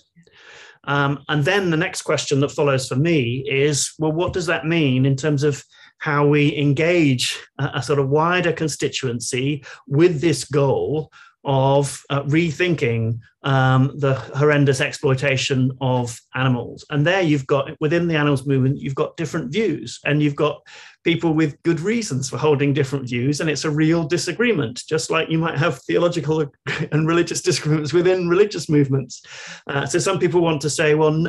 Um, 0.85 1.25
and 1.29 1.45
then 1.45 1.71
the 1.71 1.77
next 1.77 2.03
question 2.03 2.41
that 2.41 2.53
follows 2.53 2.87
for 2.87 2.97
me 2.97 3.45
is, 3.49 3.93
well, 3.99 4.13
what 4.13 4.33
does 4.33 4.47
that 4.47 4.67
mean 4.67 5.05
in 5.05 5.17
terms 5.17 5.43
of 5.43 5.65
how 5.99 6.27
we 6.27 6.57
engage 6.57 7.39
a, 7.59 7.71
a 7.75 7.83
sort 7.83 7.99
of 7.99 8.09
wider 8.09 8.53
constituency 8.53 9.65
with 9.87 10.21
this 10.21 10.45
goal 10.45 11.11
of 11.47 12.03
uh, 12.11 12.23
rethinking 12.25 13.21
um, 13.45 13.93
the 13.99 14.15
horrendous 14.15 14.81
exploitation 14.81 15.71
of 15.81 16.21
animals. 16.35 16.85
And 16.91 17.07
there 17.07 17.23
you've 17.23 17.47
got, 17.47 17.71
within 17.81 18.09
the 18.09 18.17
animals 18.17 18.47
movement, 18.47 18.79
you've 18.79 18.97
got 18.97 19.17
different 19.17 19.53
views 19.53 20.01
and 20.05 20.21
you've 20.21 20.35
got 20.35 20.61
people 21.05 21.33
with 21.33 21.63
good 21.63 21.79
reasons 21.79 22.29
for 22.29 22.37
holding 22.37 22.75
different 22.75 23.09
views. 23.09 23.41
And 23.41 23.49
it's 23.49 23.65
a 23.65 23.71
real 23.71 24.03
disagreement, 24.03 24.83
just 24.89 25.09
like 25.09 25.31
you 25.31 25.39
might 25.39 25.57
have 25.57 25.81
theological 25.83 26.45
and 26.91 27.07
religious 27.07 27.41
disagreements 27.41 27.93
within 27.93 28.29
religious 28.29 28.69
movements. 28.69 29.23
Uh, 29.69 29.87
so 29.87 30.01
some 30.01 30.19
people 30.19 30.41
want 30.41 30.61
to 30.63 30.71
say, 30.71 30.95
well, 30.97 31.29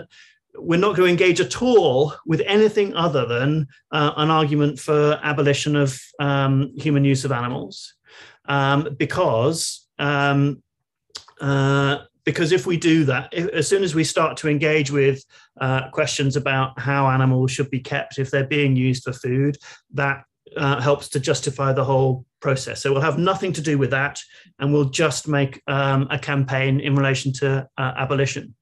we're 0.55 0.79
not 0.79 0.95
going 0.95 1.15
to 1.15 1.23
engage 1.23 1.39
at 1.39 1.61
all 1.61 2.15
with 2.25 2.41
anything 2.47 2.95
other 2.95 3.27
than 3.27 3.67
uh, 3.91 4.13
an 4.17 4.31
argument 4.31 4.79
for 4.79 5.19
abolition 5.21 5.75
of 5.75 6.01
um, 6.19 6.73
human 6.75 7.05
use 7.05 7.23
of 7.23 7.31
animals 7.31 7.93
um, 8.47 8.95
because 8.97 9.86
um, 9.99 10.61
uh, 11.39 11.99
because 12.25 12.51
if 12.51 12.65
we 12.65 12.77
do 12.77 13.05
that, 13.05 13.29
if, 13.31 13.47
as 13.49 13.67
soon 13.67 13.83
as 13.83 13.95
we 13.95 14.03
start 14.03 14.35
to 14.37 14.49
engage 14.49 14.91
with 14.91 15.23
uh, 15.61 15.89
questions 15.91 16.35
about 16.35 16.79
how 16.79 17.07
animals 17.09 17.51
should 17.51 17.69
be 17.69 17.79
kept 17.79 18.19
if 18.19 18.31
they're 18.31 18.45
being 18.45 18.75
used 18.75 19.03
for 19.03 19.13
food, 19.13 19.57
that 19.93 20.23
uh, 20.57 20.81
helps 20.81 21.09
to 21.09 21.19
justify 21.19 21.71
the 21.71 21.83
whole 21.83 22.25
process. 22.39 22.81
So 22.81 22.91
we'll 22.91 23.01
have 23.01 23.17
nothing 23.17 23.53
to 23.53 23.61
do 23.61 23.77
with 23.77 23.91
that, 23.91 24.19
and 24.59 24.73
we'll 24.73 24.89
just 24.89 25.27
make 25.27 25.61
um, 25.67 26.07
a 26.09 26.19
campaign 26.19 26.79
in 26.79 26.95
relation 26.95 27.33
to 27.33 27.67
uh, 27.77 27.93
abolition. 27.97 28.55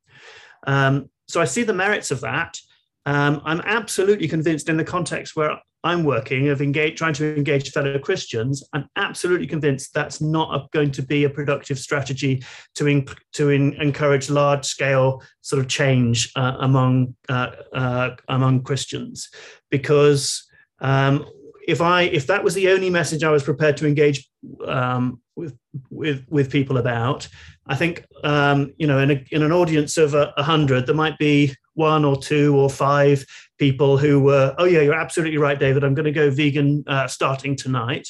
Um, 0.68 1.10
so 1.28 1.42
I 1.42 1.46
see 1.46 1.64
the 1.64 1.74
merits 1.74 2.12
of 2.12 2.22
that. 2.22 2.58
Um, 3.06 3.42
I'm 3.46 3.62
absolutely 3.66 4.28
convinced 4.28 4.70
in 4.70 4.78
the 4.78 4.84
context 4.84 5.36
where 5.36 5.60
I'm 5.86 6.04
working 6.04 6.50
of 6.50 6.64
engage, 6.64 6.98
trying 6.98 7.14
to 7.14 7.36
engage 7.38 7.72
fellow 7.72 7.98
Christians, 8.00 8.64
I'm 8.74 8.90
absolutely 8.96 9.46
convinced 9.46 9.94
that's 9.94 10.20
not 10.20 10.54
a, 10.56 10.68
going 10.74 10.90
to 10.92 11.04
be 11.04 11.26
a 11.26 11.30
productive 11.30 11.78
strategy 11.78 12.44
to 12.74 12.88
in, 12.88 13.08
to 13.34 13.52
in, 13.52 13.74
encourage 13.74 14.32
large 14.32 14.66
scale 14.66 15.22
sort 15.42 15.62
of 15.62 15.68
change 15.70 16.32
uh, 16.36 16.58
among 16.60 17.16
uh, 17.30 17.52
uh, 17.72 18.10
among 18.28 18.64
Christians, 18.64 19.30
because 19.70 20.44
um, 20.80 21.24
if 21.68 21.82
I 21.82 22.04
if 22.04 22.26
that 22.28 22.44
was 22.44 22.56
the 22.56 22.70
only 22.70 22.90
message 22.90 23.24
I 23.24 23.32
was 23.32 23.44
prepared 23.44 23.78
to 23.78 23.88
engage 23.88 24.28
um, 24.66 25.22
with 25.36 25.56
with 25.92 26.26
with 26.30 26.52
people 26.52 26.78
about, 26.78 27.28
I 27.68 27.76
think 27.76 28.06
um, 28.24 28.74
you 28.78 28.88
know 28.88 28.98
in 28.98 29.12
a, 29.12 29.24
in 29.32 29.44
an 29.44 29.52
audience 29.52 29.98
of 29.98 30.16
a, 30.16 30.34
hundred 30.38 30.88
there 30.88 30.96
might 30.96 31.20
be 31.20 31.56
one 31.76 32.04
or 32.04 32.18
two 32.18 32.56
or 32.58 32.70
five 32.70 33.26
people 33.58 33.98
who 33.98 34.20
were, 34.20 34.56
oh 34.58 34.66
yeah, 34.66 34.82
you're 34.82 34.94
absolutely 34.94 35.38
right, 35.38 35.60
David. 35.60 35.84
I'm 35.84 35.94
going 35.94 36.06
to 36.06 36.12
go 36.12 36.30
vegan 36.30 36.84
uh, 36.88 37.08
starting 37.08 37.56
tonight. 37.56 38.10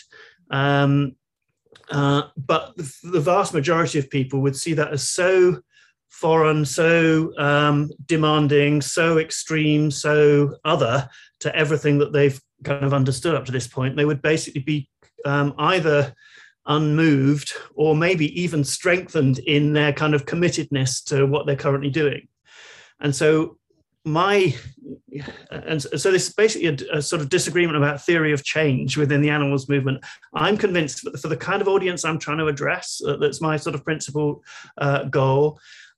Um, 0.49 1.15
uh, 1.91 2.23
but 2.37 2.75
the, 2.77 3.19
vast 3.19 3.53
majority 3.53 3.99
of 3.99 4.09
people 4.09 4.41
would 4.41 4.55
see 4.55 4.73
that 4.73 4.91
as 4.91 5.07
so 5.07 5.59
foreign, 6.09 6.65
so 6.65 7.31
um, 7.37 7.91
demanding, 8.05 8.81
so 8.81 9.17
extreme, 9.19 9.91
so 9.91 10.55
other 10.63 11.07
to 11.41 11.55
everything 11.55 11.99
that 11.99 12.13
they've 12.13 12.39
kind 12.63 12.83
of 12.83 12.93
understood 12.93 13.35
up 13.35 13.45
to 13.45 13.51
this 13.51 13.67
point, 13.67 13.95
they 13.95 14.05
would 14.05 14.21
basically 14.21 14.61
be 14.61 14.89
um, 15.25 15.53
either 15.57 16.13
unmoved 16.65 17.53
or 17.75 17.95
maybe 17.95 18.41
even 18.41 18.63
strengthened 18.63 19.39
in 19.39 19.73
their 19.73 19.93
kind 19.93 20.15
of 20.15 20.25
committedness 20.25 21.03
to 21.03 21.25
what 21.25 21.45
they're 21.45 21.55
currently 21.55 21.89
doing. 21.89 22.27
And 22.99 23.15
so 23.15 23.57
my 24.05 24.55
and 25.49 25.81
so 25.81 26.11
this 26.11 26.27
is 26.27 26.33
basically 26.33 26.67
a, 26.67 26.97
a, 26.97 27.01
sort 27.01 27.21
of 27.21 27.29
disagreement 27.29 27.75
about 27.75 27.99
theory 28.01 28.31
of 28.31 28.43
change 28.43 28.97
within 28.97 29.19
the 29.19 29.31
animals 29.31 29.67
movement 29.67 30.03
i'm 30.35 30.55
convinced 30.55 31.03
that 31.03 31.19
for 31.19 31.27
the 31.27 31.35
kind 31.35 31.59
of 31.59 31.67
audience 31.67 32.05
i'm 32.05 32.19
trying 32.19 32.37
to 32.37 32.45
address 32.45 33.01
uh, 33.07 33.15
that's 33.15 33.41
my 33.41 33.57
sort 33.57 33.73
of 33.73 33.83
principal 33.83 34.43
uh, 34.77 35.05
goal 35.05 35.57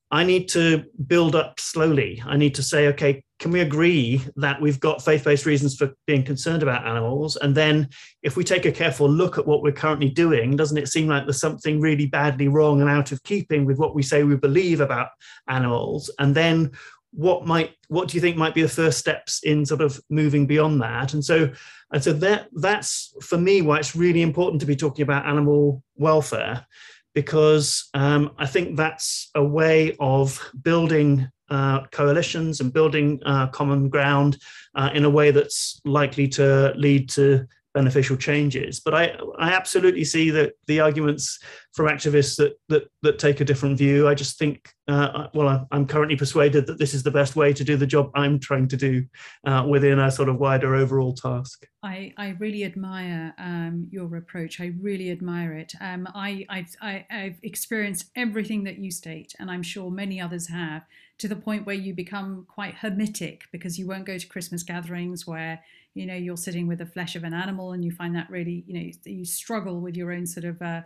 I 0.09 0.23
need 0.23 0.47
to 0.49 0.85
build 1.05 1.35
up 1.35 1.59
slowly. 1.59 2.21
I 2.25 2.37
need 2.37 2.55
to 2.55 2.63
say, 2.63 2.87
okay, 2.87 3.23
can 3.39 3.51
we 3.51 3.59
agree 3.59 4.21
that 4.37 4.59
we've 4.59 4.79
got 4.79 5.03
faith 5.03 5.23
based 5.23 5.45
reasons 5.45 5.75
for 5.75 5.93
being 6.07 6.23
concerned 6.23 6.63
about 6.63 6.87
animals? 6.87 7.35
And 7.35 7.53
then 7.53 7.89
if 8.23 8.35
we 8.35 8.43
take 8.43 8.65
a 8.65 8.71
careful 8.71 9.09
look 9.09 9.37
at 9.37 9.45
what 9.45 9.61
we're 9.61 9.71
currently 9.71 10.09
doing, 10.09 10.55
doesn't 10.55 10.77
it 10.77 10.87
seem 10.87 11.07
like 11.07 11.25
there's 11.25 11.39
something 11.39 11.79
really 11.79 12.07
badly 12.07 12.47
wrong 12.47 12.81
and 12.81 12.89
out 12.89 13.11
of 13.11 13.21
keeping 13.23 13.65
with 13.65 13.77
what 13.77 13.93
we 13.93 14.01
say 14.01 14.23
we 14.23 14.35
believe 14.35 14.81
about 14.81 15.09
animals? 15.47 16.09
And 16.17 16.33
then 16.33 16.71
what 17.11 17.45
might 17.45 17.73
what 17.87 18.07
do 18.07 18.17
you 18.17 18.21
think 18.21 18.37
might 18.37 18.53
be 18.53 18.61
the 18.61 18.67
first 18.67 18.97
steps 18.97 19.41
in 19.43 19.65
sort 19.65 19.81
of 19.81 19.99
moving 20.09 20.45
beyond 20.45 20.81
that 20.81 21.13
and 21.13 21.23
so 21.23 21.49
and 21.91 22.03
so 22.03 22.11
that 22.11 22.47
that's 22.55 23.13
for 23.21 23.37
me 23.37 23.61
why 23.61 23.77
it's 23.77 23.95
really 23.95 24.21
important 24.21 24.59
to 24.59 24.67
be 24.67 24.75
talking 24.75 25.03
about 25.03 25.25
animal 25.25 25.81
welfare 25.95 26.65
because 27.15 27.89
um, 27.95 28.29
I 28.37 28.45
think 28.45 28.77
that's 28.77 29.31
a 29.33 29.43
way 29.43 29.95
of 29.99 30.51
building 30.61 31.27
uh, 31.49 31.85
coalitions 31.87 32.59
and 32.59 32.73
building 32.73 33.19
uh, 33.25 33.47
common 33.47 33.89
ground 33.89 34.37
uh, 34.75 34.89
in 34.93 35.05
a 35.05 35.09
way 35.09 35.31
that's 35.31 35.79
likely 35.85 36.27
to 36.27 36.73
lead 36.75 37.09
to 37.09 37.47
beneficial 37.73 38.17
changes. 38.17 38.79
But 38.79 38.95
I, 38.95 39.17
I 39.37 39.51
absolutely 39.51 40.03
see 40.03 40.31
that 40.31 40.53
the 40.65 40.79
arguments 40.79 41.39
from 41.77 41.87
activists 41.87 42.35
that 42.37 42.57
that 42.67 42.89
that 43.03 43.19
take 43.19 43.39
a 43.39 43.45
different 43.45 43.77
view. 43.77 44.07
I 44.07 44.15
just 44.15 44.39
think, 44.39 44.73
uh, 44.87 45.27
well, 45.35 45.67
I'm 45.71 45.85
currently 45.85 46.17
persuaded 46.17 46.65
that 46.65 46.79
this 46.79 46.95
is 46.95 47.03
the 47.03 47.11
best 47.11 47.35
way 47.35 47.53
to 47.53 47.63
do 47.63 47.77
the 47.77 47.85
job 47.85 48.09
I'm 48.15 48.39
trying 48.39 48.67
to 48.69 48.75
do 48.75 49.05
uh, 49.45 49.65
within 49.69 49.99
a 49.99 50.09
sort 50.09 50.27
of 50.27 50.37
wider 50.37 50.75
overall 50.75 51.13
task. 51.13 51.65
I, 51.83 52.13
I 52.17 52.29
really 52.39 52.65
admire 52.65 53.33
um, 53.37 53.87
your 53.91 54.17
approach. 54.17 54.59
I 54.59 54.73
really 54.81 55.11
admire 55.11 55.53
it. 55.53 55.73
Um, 55.79 56.07
I, 56.13 56.45
I've, 56.49 56.75
I, 56.81 57.05
I've 57.09 57.37
experienced 57.43 58.09
everything 58.15 58.63
that 58.63 58.79
you 58.79 58.89
state, 58.91 59.33
and 59.39 59.49
I'm 59.49 59.63
sure 59.63 59.91
many 59.91 60.19
others 60.19 60.49
have, 60.49 60.83
to 61.19 61.27
the 61.27 61.35
point 61.35 61.65
where 61.65 61.75
you 61.75 61.93
become 61.93 62.45
quite 62.49 62.73
hermetic 62.73 63.43
because 63.51 63.77
you 63.77 63.87
won't 63.87 64.05
go 64.05 64.17
to 64.17 64.27
Christmas 64.27 64.63
gatherings 64.63 65.25
where 65.25 65.61
you 65.93 66.05
know 66.05 66.15
you're 66.15 66.37
sitting 66.37 66.67
with 66.67 66.77
the 66.79 66.85
flesh 66.85 67.15
of 67.15 67.23
an 67.23 67.33
animal 67.33 67.71
and 67.71 67.83
you 67.83 67.91
find 67.91 68.15
that 68.15 68.29
really 68.29 68.63
you 68.67 68.73
know 68.73 68.91
you 69.05 69.25
struggle 69.25 69.81
with 69.81 69.95
your 69.95 70.11
own 70.11 70.27
sort 70.27 70.45
of 70.45 70.61
uh, 70.61 70.81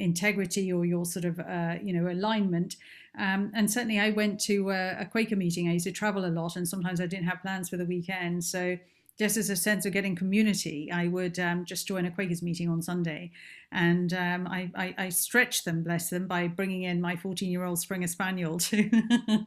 integrity 0.00 0.72
or 0.72 0.84
your 0.84 1.04
sort 1.04 1.24
of 1.24 1.38
uh, 1.40 1.76
you 1.82 1.92
know 1.92 2.10
alignment 2.10 2.76
um, 3.18 3.50
and 3.54 3.70
certainly 3.70 3.98
i 3.98 4.10
went 4.10 4.40
to 4.40 4.70
a, 4.70 5.00
a, 5.00 5.04
quaker 5.04 5.36
meeting 5.36 5.68
i 5.68 5.72
used 5.72 5.86
to 5.86 5.92
travel 5.92 6.24
a 6.24 6.32
lot 6.40 6.56
and 6.56 6.68
sometimes 6.68 7.00
i 7.00 7.06
didn't 7.06 7.26
have 7.26 7.40
plans 7.42 7.68
for 7.68 7.76
the 7.76 7.84
weekend 7.84 8.42
so 8.42 8.76
just 9.20 9.36
as 9.36 9.50
a 9.50 9.54
sense 9.54 9.84
of 9.84 9.92
getting 9.92 10.16
community, 10.16 10.90
I 10.90 11.08
would 11.08 11.38
um, 11.38 11.66
just 11.66 11.86
join 11.86 12.06
a 12.06 12.10
Quakers 12.10 12.40
meeting 12.40 12.70
on 12.70 12.80
Sunday. 12.80 13.32
And 13.70 14.14
um, 14.14 14.48
I, 14.48 14.70
I, 14.74 14.94
I 14.96 15.08
stretched 15.10 15.66
them, 15.66 15.82
bless 15.82 16.08
them, 16.08 16.26
by 16.26 16.48
bringing 16.48 16.84
in 16.84 17.02
my 17.02 17.16
14 17.16 17.50
year 17.50 17.64
old 17.64 17.78
Springer 17.78 18.06
Spaniel 18.06 18.58
to, 18.58 18.82
to 18.88 19.46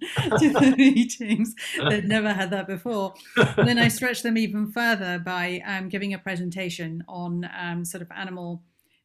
the 0.54 0.76
meetings. 0.78 1.56
They'd 1.90 2.08
never 2.08 2.32
had 2.32 2.52
that 2.52 2.68
before. 2.68 3.16
And 3.36 3.68
then 3.68 3.80
I 3.80 3.88
stretched 3.88 4.22
them 4.22 4.38
even 4.38 4.72
further 4.72 5.18
by 5.18 5.64
um, 5.66 5.90
giving 5.90 6.14
a 6.14 6.20
presentation 6.20 7.04
on 7.08 7.50
um, 7.60 7.84
sort 7.84 8.04
of 8.04 8.12
animal. 8.16 8.62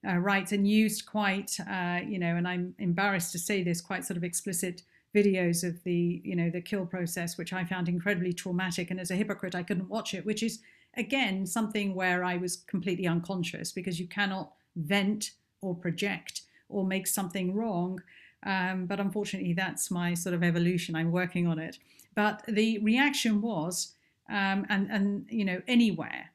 Uh, 0.06 0.16
rights 0.16 0.52
and 0.52 0.68
used 0.68 1.06
quite, 1.06 1.56
uh, 1.68 1.98
you 2.06 2.18
know, 2.18 2.36
and 2.36 2.46
I'm 2.46 2.74
embarrassed 2.78 3.32
to 3.32 3.38
say 3.38 3.64
this, 3.64 3.80
quite 3.80 4.04
sort 4.04 4.16
of 4.16 4.22
explicit 4.22 4.82
videos 5.14 5.66
of 5.66 5.82
the 5.84 6.20
you 6.22 6.36
know 6.36 6.50
the 6.50 6.60
kill 6.60 6.84
process 6.84 7.38
which 7.38 7.54
i 7.54 7.64
found 7.64 7.88
incredibly 7.88 8.32
traumatic. 8.32 8.90
And 8.90 9.00
as 9.00 9.10
a 9.10 9.16
hypocrite 9.16 9.54
i 9.54 9.62
couldn't 9.62 9.88
watch 9.88 10.14
it 10.14 10.24
which 10.24 10.42
is 10.42 10.60
again 10.96 11.46
something 11.46 11.94
where 11.94 12.24
i 12.24 12.36
was 12.36 12.56
completely 12.56 13.06
unconscious 13.06 13.72
because 13.72 13.98
you 13.98 14.06
cannot 14.06 14.52
vent 14.76 15.32
or 15.60 15.74
project 15.74 16.42
or 16.68 16.84
make 16.84 17.06
something 17.06 17.54
wrong. 17.54 18.00
Um, 18.44 18.86
but 18.86 19.00
unfortunately 19.00 19.52
that's 19.52 19.90
my 19.90 20.14
sort 20.14 20.34
of 20.34 20.42
evolution. 20.42 20.94
I'm 20.94 21.10
working 21.10 21.46
on 21.46 21.58
it. 21.58 21.78
But 22.14 22.44
the 22.46 22.78
reaction 22.78 23.40
was 23.40 23.94
um, 24.28 24.66
and 24.68 24.90
and 24.90 25.26
you 25.30 25.44
know 25.44 25.62
anywhere 25.66 26.30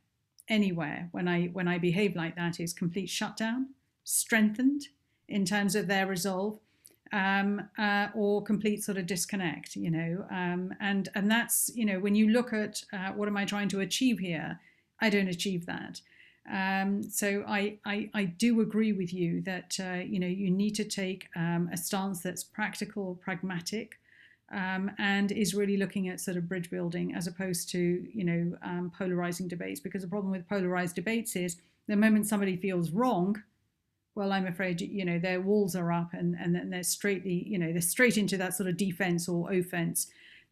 anywhere 0.49 1.09
when 1.11 1.27
i 1.27 1.45
when 1.47 1.67
i 1.67 1.77
behave 1.77 2.15
like 2.15 2.35
that 2.35 2.59
is 2.59 2.73
complete 2.73 3.09
shutdown 3.09 3.67
strengthened 4.03 4.87
in 5.27 5.45
terms 5.45 5.75
of 5.75 5.87
their 5.87 6.05
resolve 6.05 6.59
um, 7.13 7.69
uh, 7.77 8.07
or 8.15 8.41
complete 8.41 8.83
sort 8.83 8.97
of 8.97 9.05
disconnect, 9.05 9.75
you 9.75 9.91
know. 9.91 10.25
Um, 10.31 10.73
and 10.81 11.09
and 11.15 11.29
that's 11.29 11.71
you 11.75 11.85
know 11.85 11.99
when 11.99 12.15
you 12.15 12.29
look 12.29 12.51
at 12.51 12.83
uh, 12.91 13.11
what 13.11 13.27
am 13.27 13.37
I 13.37 13.45
trying 13.45 13.69
to 13.69 13.79
achieve 13.81 14.19
here, 14.19 14.59
I 14.99 15.09
don't 15.09 15.27
achieve 15.27 15.65
that. 15.67 16.01
Um, 16.51 17.03
so 17.03 17.45
I, 17.47 17.77
I, 17.85 18.09
I 18.13 18.25
do 18.25 18.59
agree 18.59 18.91
with 18.91 19.13
you 19.13 19.41
that 19.41 19.77
uh, 19.79 20.01
you 20.03 20.19
know 20.19 20.27
you 20.27 20.49
need 20.49 20.75
to 20.75 20.83
take 20.83 21.29
um, 21.35 21.69
a 21.71 21.77
stance 21.77 22.21
that's 22.21 22.43
practical, 22.43 23.15
pragmatic, 23.21 23.99
um, 24.51 24.91
and 24.97 25.31
is 25.31 25.53
really 25.53 25.77
looking 25.77 26.09
at 26.09 26.19
sort 26.19 26.37
of 26.37 26.47
bridge 26.47 26.69
building 26.69 27.15
as 27.15 27.27
opposed 27.27 27.69
to 27.69 28.05
you 28.13 28.23
know 28.23 28.57
um, 28.63 28.91
polarizing 28.97 29.47
debates. 29.47 29.79
Because 29.79 30.01
the 30.01 30.07
problem 30.07 30.31
with 30.31 30.47
polarized 30.47 30.95
debates 30.95 31.35
is 31.35 31.57
the 31.87 31.95
moment 31.95 32.27
somebody 32.27 32.55
feels 32.55 32.91
wrong, 32.91 33.41
well, 34.15 34.31
I'm 34.31 34.45
afraid, 34.45 34.79
you 34.81 35.05
know, 35.05 35.17
their 35.17 35.41
walls 35.41 35.75
are 35.75 35.91
up 35.91 36.13
and, 36.13 36.35
and 36.39 36.53
then 36.55 36.69
they're 36.69 36.83
straightly, 36.83 37.45
you 37.47 37.57
know, 37.57 37.71
they're 37.71 37.81
straight 37.81 38.17
into 38.17 38.37
that 38.37 38.53
sort 38.53 38.69
of 38.69 38.77
defense 38.77 39.27
or 39.27 39.51
offense 39.51 40.07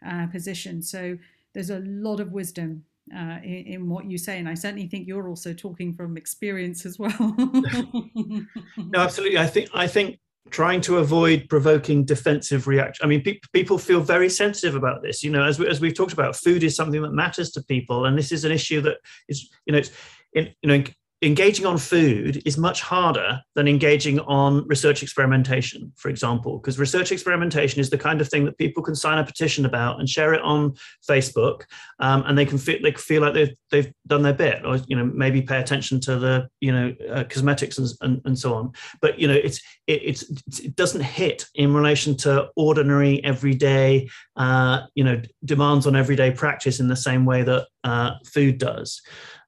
uh, 0.05 0.27
position. 0.27 0.81
So 0.81 1.17
there's 1.53 1.69
a 1.69 1.79
lot 1.79 2.19
of 2.19 2.31
wisdom 2.31 2.83
uh, 3.15 3.37
in, 3.43 3.65
in, 3.67 3.89
what 3.89 4.05
you 4.05 4.17
say. 4.17 4.39
And 4.39 4.49
I 4.49 4.55
certainly 4.55 4.87
think 4.87 5.07
you're 5.07 5.27
also 5.27 5.53
talking 5.53 5.93
from 5.93 6.17
experience 6.17 6.85
as 6.85 6.97
well. 6.97 7.35
no, 7.37 8.99
absolutely. 8.99 9.37
I 9.37 9.47
think, 9.47 9.69
I 9.73 9.85
think 9.87 10.19
trying 10.51 10.81
to 10.81 10.97
avoid 10.97 11.47
provoking 11.49 12.05
defensive 12.05 12.67
reaction. 12.67 13.03
I 13.03 13.07
mean, 13.07 13.23
pe- 13.23 13.39
people 13.53 13.77
feel 13.77 14.01
very 14.01 14.29
sensitive 14.29 14.75
about 14.75 15.01
this. 15.01 15.23
You 15.23 15.31
know, 15.31 15.43
as, 15.43 15.57
we, 15.57 15.67
as 15.67 15.81
we've 15.81 15.95
talked 15.95 16.13
about, 16.13 16.35
food 16.35 16.63
is 16.63 16.75
something 16.75 17.01
that 17.01 17.13
matters 17.13 17.51
to 17.51 17.63
people. 17.63 18.05
And 18.05 18.17
this 18.17 18.31
is 18.31 18.45
an 18.45 18.51
issue 18.51 18.81
that 18.81 18.97
is, 19.27 19.49
you 19.65 19.73
know, 19.73 19.79
it's, 19.79 19.91
in, 20.33 20.49
you 20.61 20.67
know, 20.69 20.83
engaging 21.23 21.67
on 21.67 21.77
food 21.77 22.41
is 22.45 22.57
much 22.57 22.81
harder 22.81 23.39
than 23.53 23.67
engaging 23.67 24.19
on 24.21 24.67
research 24.67 25.03
experimentation, 25.03 25.91
for 25.95 26.09
example, 26.09 26.57
because 26.57 26.79
research 26.79 27.11
experimentation 27.11 27.79
is 27.79 27.91
the 27.91 27.97
kind 27.97 28.21
of 28.21 28.27
thing 28.27 28.43
that 28.45 28.57
people 28.57 28.81
can 28.81 28.95
sign 28.95 29.19
a 29.19 29.23
petition 29.23 29.65
about 29.65 29.99
and 29.99 30.09
share 30.09 30.33
it 30.33 30.41
on 30.41 30.73
Facebook, 31.07 31.63
um, 31.99 32.23
and 32.25 32.37
they 32.37 32.45
can 32.45 32.57
feel 32.57 32.79
they 32.81 32.91
feel 32.93 33.21
like 33.21 33.33
they've 33.33 33.55
they've 33.69 33.93
done 34.07 34.23
their 34.23 34.33
bit, 34.33 34.65
or 34.65 34.77
you 34.87 34.95
know 34.95 35.05
maybe 35.05 35.41
pay 35.41 35.59
attention 35.59 35.99
to 36.01 36.17
the 36.17 36.47
you 36.59 36.71
know 36.71 36.95
uh, 37.11 37.23
cosmetics 37.25 37.77
and, 37.77 37.89
and, 38.01 38.21
and 38.25 38.39
so 38.39 38.55
on. 38.55 38.71
But 38.99 39.19
you 39.19 39.27
know 39.27 39.35
it's 39.35 39.61
it, 39.85 40.01
it's 40.03 40.59
it 40.59 40.75
doesn't 40.75 41.01
hit 41.01 41.45
in 41.53 41.73
relation 41.73 42.17
to 42.17 42.49
ordinary 42.55 43.23
everyday 43.23 44.09
uh, 44.37 44.87
you 44.95 45.03
know 45.03 45.21
demands 45.45 45.85
on 45.85 45.95
everyday 45.95 46.31
practice 46.31 46.79
in 46.79 46.87
the 46.87 46.95
same 46.95 47.25
way 47.25 47.43
that 47.43 47.67
uh, 47.83 48.13
food 48.25 48.57
does. 48.57 49.01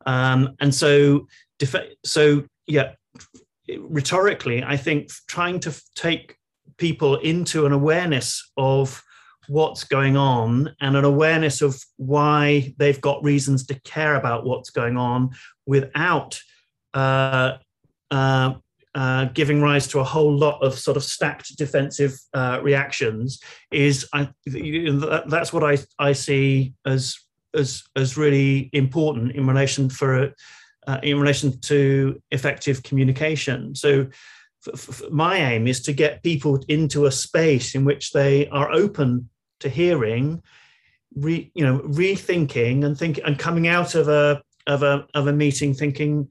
Um, 0.05 0.55
and 0.59 0.75
so 0.75 1.27
so 2.03 2.43
yeah 2.67 2.93
rhetorically 3.79 4.63
i 4.63 4.75
think 4.75 5.09
trying 5.27 5.59
to 5.59 5.73
take 5.95 6.35
people 6.77 7.17
into 7.17 7.65
an 7.65 7.71
awareness 7.71 8.51
of 8.57 9.03
what's 9.47 9.83
going 9.83 10.15
on 10.15 10.73
and 10.79 10.95
an 10.95 11.03
awareness 11.03 11.61
of 11.61 11.81
why 11.97 12.73
they've 12.77 13.01
got 13.01 13.23
reasons 13.23 13.65
to 13.65 13.79
care 13.81 14.15
about 14.15 14.45
what's 14.45 14.69
going 14.69 14.97
on 14.97 15.29
without 15.65 16.39
uh, 16.93 17.57
uh, 18.11 18.53
uh, 18.95 19.25
giving 19.33 19.61
rise 19.61 19.87
to 19.87 19.99
a 19.99 20.03
whole 20.03 20.35
lot 20.35 20.61
of 20.61 20.77
sort 20.77 20.95
of 20.95 21.03
stacked 21.03 21.57
defensive 21.57 22.13
uh, 22.33 22.59
reactions 22.61 23.39
is 23.71 24.07
I, 24.13 24.29
that's 24.45 25.51
what 25.51 25.63
I, 25.63 25.79
I 25.97 26.13
see 26.13 26.73
as 26.85 27.17
as 27.55 27.83
as 27.95 28.17
really 28.17 28.69
important 28.73 29.33
in 29.33 29.47
relation 29.47 29.89
for 29.89 30.33
uh, 30.87 30.99
in 31.03 31.19
relation 31.19 31.59
to 31.61 32.21
effective 32.31 32.83
communication. 32.83 33.75
So, 33.75 34.07
my 35.11 35.37
aim 35.37 35.67
is 35.67 35.81
to 35.81 35.93
get 35.93 36.23
people 36.23 36.63
into 36.69 37.05
a 37.05 37.11
space 37.11 37.75
in 37.75 37.83
which 37.83 38.11
they 38.11 38.47
are 38.47 38.71
open 38.71 39.29
to 39.59 39.67
hearing, 39.67 40.41
re, 41.15 41.51
you 41.53 41.65
know, 41.65 41.79
rethinking 41.79 42.85
and 42.85 42.97
think 42.97 43.19
and 43.25 43.37
coming 43.37 43.67
out 43.67 43.95
of 43.95 44.07
a 44.07 44.41
of 44.65 44.83
a 44.83 45.05
of 45.13 45.27
a 45.27 45.33
meeting 45.33 45.73
thinking, 45.73 46.29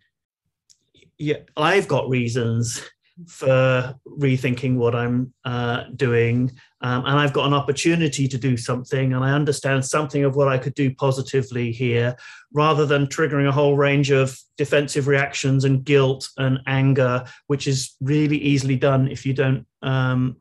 yeah, 1.19 1.39
I've 1.57 1.89
got 1.89 2.09
reasons 2.09 2.83
for 3.29 3.95
rethinking 4.07 4.77
what 4.77 4.95
I'm 4.95 5.33
uh, 5.45 5.85
doing. 5.97 6.51
Um, 6.81 7.05
and 7.07 7.19
I've 7.19 7.33
got 7.33 7.47
an 7.47 7.55
opportunity 7.55 8.27
to 8.29 8.39
do 8.39 8.57
something, 8.57 9.13
and 9.13 9.25
I 9.25 9.33
understand 9.33 9.85
something 9.85 10.25
of 10.25 10.37
what 10.37 10.49
I 10.49 10.59
could 10.59 10.75
do 10.75 10.95
positively 10.95 11.73
here, 11.73 12.17
rather 12.53 12.87
than 12.87 13.07
triggering 13.07 13.49
a 13.49 13.53
whole 13.53 13.77
range 13.77 14.11
of 14.11 14.39
defensive 14.57 15.07
reactions 15.07 15.65
and 15.65 15.85
guilt 15.85 16.29
and 16.39 16.59
anger, 16.67 17.25
which 17.47 17.67
is 17.67 17.97
really 18.01 18.39
easily 18.39 18.77
done 18.77 19.09
if 19.09 19.25
you 19.25 19.33
don't 19.33 19.67
um, 19.83 20.37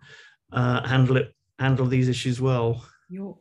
uh, 0.52 0.88
handle 0.88 1.18
it, 1.18 1.36
handle 1.60 1.86
these 1.86 2.10
issues 2.10 2.42
well. 2.42 2.86
You're 3.12 3.36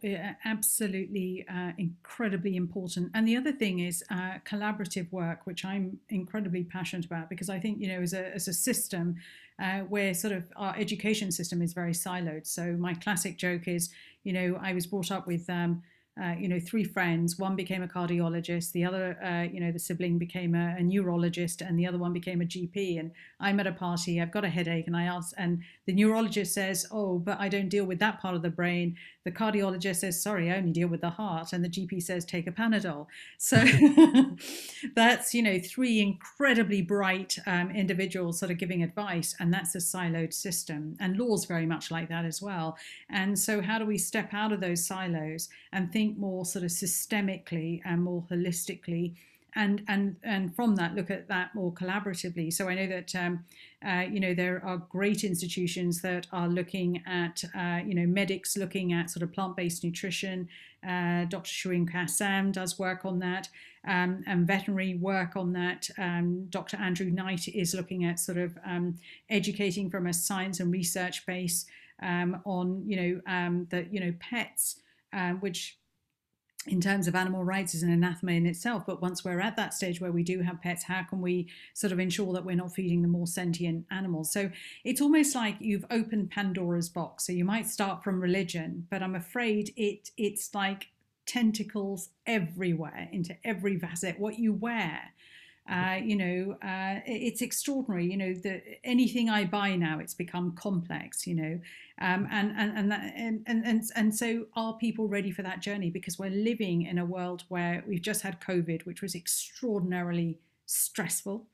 absolutely 0.44 1.46
uh, 1.48 1.70
incredibly 1.78 2.56
important. 2.56 3.12
And 3.14 3.26
the 3.28 3.36
other 3.36 3.52
thing 3.52 3.78
is 3.78 4.02
uh, 4.10 4.38
collaborative 4.44 5.12
work, 5.12 5.46
which 5.46 5.64
I'm 5.64 5.96
incredibly 6.08 6.64
passionate 6.64 7.04
about 7.06 7.30
because 7.30 7.48
I 7.48 7.60
think, 7.60 7.80
you 7.80 7.86
know, 7.86 8.00
as 8.00 8.12
a, 8.12 8.34
as 8.34 8.48
a 8.48 8.52
system 8.52 9.14
uh, 9.62 9.82
where 9.82 10.12
sort 10.12 10.32
of 10.32 10.42
our 10.56 10.74
education 10.76 11.30
system 11.30 11.62
is 11.62 11.72
very 11.72 11.92
siloed. 11.92 12.48
So 12.48 12.72
my 12.80 12.94
classic 12.94 13.38
joke 13.38 13.68
is, 13.68 13.90
you 14.24 14.32
know, 14.32 14.58
I 14.60 14.72
was 14.72 14.88
brought 14.88 15.12
up 15.12 15.28
with, 15.28 15.48
um, 15.48 15.82
uh, 16.20 16.34
you 16.38 16.48
know, 16.48 16.58
three 16.58 16.84
friends. 16.84 17.38
One 17.38 17.56
became 17.56 17.82
a 17.82 17.88
cardiologist. 17.88 18.72
The 18.72 18.84
other, 18.84 19.16
uh, 19.22 19.42
you 19.42 19.60
know, 19.60 19.72
the 19.72 19.78
sibling 19.78 20.18
became 20.18 20.54
a, 20.54 20.76
a, 20.78 20.82
neurologist, 20.82 21.62
and 21.62 21.78
the 21.78 21.86
other 21.86 21.98
one 21.98 22.12
became 22.12 22.42
a 22.42 22.44
GP. 22.44 22.98
And 22.98 23.12
I'm 23.38 23.60
at 23.60 23.66
a 23.66 23.72
party. 23.72 24.20
I've 24.20 24.32
got 24.32 24.44
a 24.44 24.48
headache, 24.48 24.86
and 24.86 24.96
I 24.96 25.04
ask, 25.04 25.32
and 25.38 25.62
the 25.86 25.94
neurologist 25.94 26.52
says, 26.52 26.86
"Oh, 26.90 27.18
but 27.18 27.38
I 27.40 27.48
don't 27.48 27.68
deal 27.68 27.84
with 27.84 28.00
that 28.00 28.20
part 28.20 28.34
of 28.34 28.42
the 28.42 28.50
brain." 28.50 28.96
The 29.24 29.32
cardiologist 29.32 29.96
says, 29.96 30.22
"Sorry, 30.22 30.50
I 30.50 30.56
only 30.56 30.72
deal 30.72 30.88
with 30.88 31.00
the 31.00 31.10
heart," 31.10 31.52
and 31.52 31.64
the 31.64 31.68
GP 31.68 32.02
says, 32.02 32.24
"Take 32.24 32.46
a 32.46 32.52
Panadol." 32.52 33.06
So 33.38 33.56
that's 34.94 35.32
you 35.34 35.42
know 35.42 35.58
three 35.58 36.00
incredibly 36.00 36.82
bright 36.82 37.38
um, 37.46 37.70
individuals 37.70 38.38
sort 38.38 38.50
of 38.50 38.58
giving 38.58 38.82
advice, 38.82 39.34
and 39.40 39.52
that's 39.52 39.74
a 39.74 39.78
siloed 39.78 40.32
system. 40.32 40.96
And 41.00 41.16
law's 41.16 41.44
very 41.44 41.66
much 41.66 41.90
like 41.90 42.08
that 42.08 42.24
as 42.24 42.42
well. 42.42 42.76
And 43.08 43.38
so, 43.38 43.62
how 43.62 43.78
do 43.78 43.86
we 43.86 43.96
step 43.96 44.34
out 44.34 44.52
of 44.52 44.60
those 44.60 44.84
silos 44.84 45.48
and 45.72 45.92
think 45.92 46.00
think 46.00 46.18
more 46.18 46.44
sort 46.44 46.64
of 46.64 46.70
systemically 46.70 47.80
and 47.84 48.02
more 48.02 48.24
holistically 48.30 49.14
and 49.55 49.82
and 49.88 50.16
and 50.22 50.55
from 50.55 50.76
that 50.76 50.94
look 50.94 51.11
at 51.11 51.28
that 51.28 51.55
more 51.55 51.72
collaboratively. 51.72 52.53
So 52.53 52.68
i 52.68 52.74
know 52.74 52.86
that 52.86 53.14
um, 53.14 53.44
uh, 53.86 54.05
you 54.11 54.20
know 54.20 54.34
there 54.34 54.64
are 54.64 54.78
great 54.78 55.24
institutions 55.24 56.03
that 56.03 56.26
are 56.32 56.48
looking 56.48 57.03
at 57.07 57.42
uh, 57.55 57.80
you 57.84 57.94
know 57.94 58.07
medics 58.07 58.57
looking 58.57 58.92
at 58.92 59.11
sort 59.11 59.22
of 59.22 59.32
plant-based 59.32 59.84
nutrition. 59.84 60.48
Uh, 60.82 61.24
dr 61.26 61.51
Shireen 61.51 61.90
Kassam 61.90 62.53
does 62.53 62.78
work 62.78 63.05
on 63.05 63.18
that 63.18 63.48
um, 63.86 64.24
and 64.26 64.46
veterinary 64.46 64.94
work 64.94 65.36
on 65.36 65.53
that. 65.53 65.88
Um, 65.98 66.46
dr 66.51 66.76
andrew 66.76 67.11
knight 67.11 67.48
is 67.48 67.74
looking 67.74 68.05
at 68.05 68.18
sort 68.18 68.38
of 68.38 68.57
um, 68.64 68.98
educating 69.28 69.90
from 69.90 70.07
a 70.07 70.12
science 70.12 70.61
and 70.61 70.72
research 70.72 71.26
base 71.26 71.66
um, 72.03 72.40
on 72.44 72.82
you 72.86 72.96
know 72.96 73.20
um, 73.26 73.66
that 73.70 73.92
you 73.92 74.01
know 74.01 74.14
pets 74.20 74.76
um, 75.12 75.40
which 75.40 75.76
in 76.66 76.80
terms 76.80 77.08
of 77.08 77.14
animal 77.14 77.42
rights 77.42 77.74
is 77.74 77.82
an 77.82 77.90
anathema 77.90 78.32
in 78.32 78.44
itself. 78.44 78.84
But 78.86 79.00
once 79.00 79.24
we're 79.24 79.40
at 79.40 79.56
that 79.56 79.72
stage 79.72 80.00
where 80.00 80.12
we 80.12 80.22
do 80.22 80.40
have 80.40 80.61
pets, 80.61 80.84
how 80.84 81.02
can 81.02 81.22
we 81.22 81.48
sort 81.72 81.92
of 81.92 81.98
ensure 81.98 82.34
that 82.34 82.44
we're 82.44 82.56
not 82.56 82.74
feeding 82.74 83.00
the 83.00 83.08
more 83.08 83.26
sentient 83.26 83.86
animals? 83.90 84.30
So 84.32 84.50
it's 84.84 85.00
almost 85.00 85.34
like 85.34 85.56
you've 85.58 85.86
opened 85.90 86.30
Pandora's 86.30 86.90
box. 86.90 87.26
So 87.26 87.32
you 87.32 87.46
might 87.46 87.66
start 87.66 88.04
from 88.04 88.20
religion, 88.20 88.86
but 88.90 89.02
I'm 89.02 89.14
afraid 89.14 89.72
it 89.76 90.11
it's 90.18 90.54
like 90.54 90.88
tentacles 91.24 92.11
everywhere 92.26 93.08
into 93.11 93.36
every 93.44 93.78
facet. 93.78 94.18
What 94.18 94.38
you 94.38 94.52
wear, 94.52 95.00
uh, 95.68 95.98
you 96.02 96.16
know, 96.16 96.56
uh, 96.62 97.00
it's 97.06 97.42
extraordinary. 97.42 98.11
You 98.11 98.16
know, 98.16 98.34
the, 98.34 98.62
anything 98.84 99.28
I 99.28 99.44
buy 99.44 99.76
now, 99.76 99.98
it's 99.98 100.14
become 100.14 100.52
complex. 100.52 101.26
You 101.26 101.34
know, 101.34 101.61
um, 102.00 102.26
and 102.30 102.52
and 102.56 102.78
and, 102.78 102.90
that, 102.90 103.12
and 103.16 103.42
and 103.46 103.64
and 103.64 103.82
and 103.94 104.14
so 104.14 104.46
are 104.54 104.76
people 104.78 105.08
ready 105.08 105.30
for 105.30 105.42
that 105.42 105.61
journey? 105.61 105.90
Because 105.90 106.18
we're 106.18 106.30
living 106.30 106.82
in 106.82 106.98
a 106.98 107.04
world 107.04 107.44
where 107.48 107.84
we've 107.86 108.02
just 108.02 108.22
had 108.22 108.40
COVID, 108.40 108.86
which 108.86 109.02
was 109.02 109.14
extraordinarily 109.14 110.38
stressful 110.66 111.46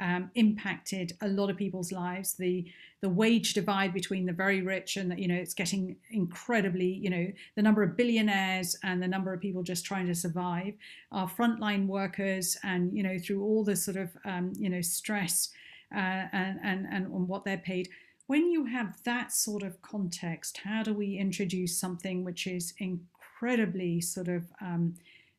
um, 0.00 0.30
impacted 0.34 1.12
a 1.20 1.28
lot 1.28 1.50
of 1.50 1.56
people's 1.56 1.92
lives. 1.92 2.34
The 2.34 2.66
the 3.00 3.08
wage 3.08 3.54
divide 3.54 3.94
between 3.94 4.26
the 4.26 4.32
very 4.32 4.60
rich 4.60 4.96
and 4.96 5.16
you 5.18 5.28
know 5.28 5.34
it's 5.34 5.54
getting 5.54 5.96
incredibly 6.10 6.86
you 6.86 7.10
know 7.10 7.30
the 7.54 7.62
number 7.62 7.82
of 7.82 7.96
billionaires 7.96 8.76
and 8.82 9.02
the 9.02 9.08
number 9.08 9.32
of 9.32 9.40
people 9.40 9.62
just 9.62 9.84
trying 9.84 10.06
to 10.06 10.14
survive. 10.14 10.74
Our 11.12 11.28
frontline 11.28 11.86
workers 11.86 12.56
and 12.62 12.96
you 12.96 13.02
know 13.02 13.18
through 13.18 13.42
all 13.42 13.64
the 13.64 13.76
sort 13.76 13.96
of 13.96 14.10
um, 14.24 14.52
you 14.58 14.68
know 14.68 14.80
stress 14.80 15.50
uh, 15.94 16.26
and 16.32 16.58
and 16.62 16.86
and 16.90 17.06
on 17.06 17.26
what 17.26 17.44
they're 17.44 17.58
paid. 17.58 17.88
When 18.26 18.50
you 18.50 18.66
have 18.66 19.02
that 19.04 19.32
sort 19.32 19.62
of 19.62 19.80
context, 19.80 20.60
how 20.62 20.82
do 20.82 20.92
we 20.92 21.16
introduce 21.16 21.80
something 21.80 22.24
which 22.24 22.46
is 22.46 22.74
incredibly 22.78 24.02
sort 24.02 24.28
of 24.28 24.44
um, 24.60 24.96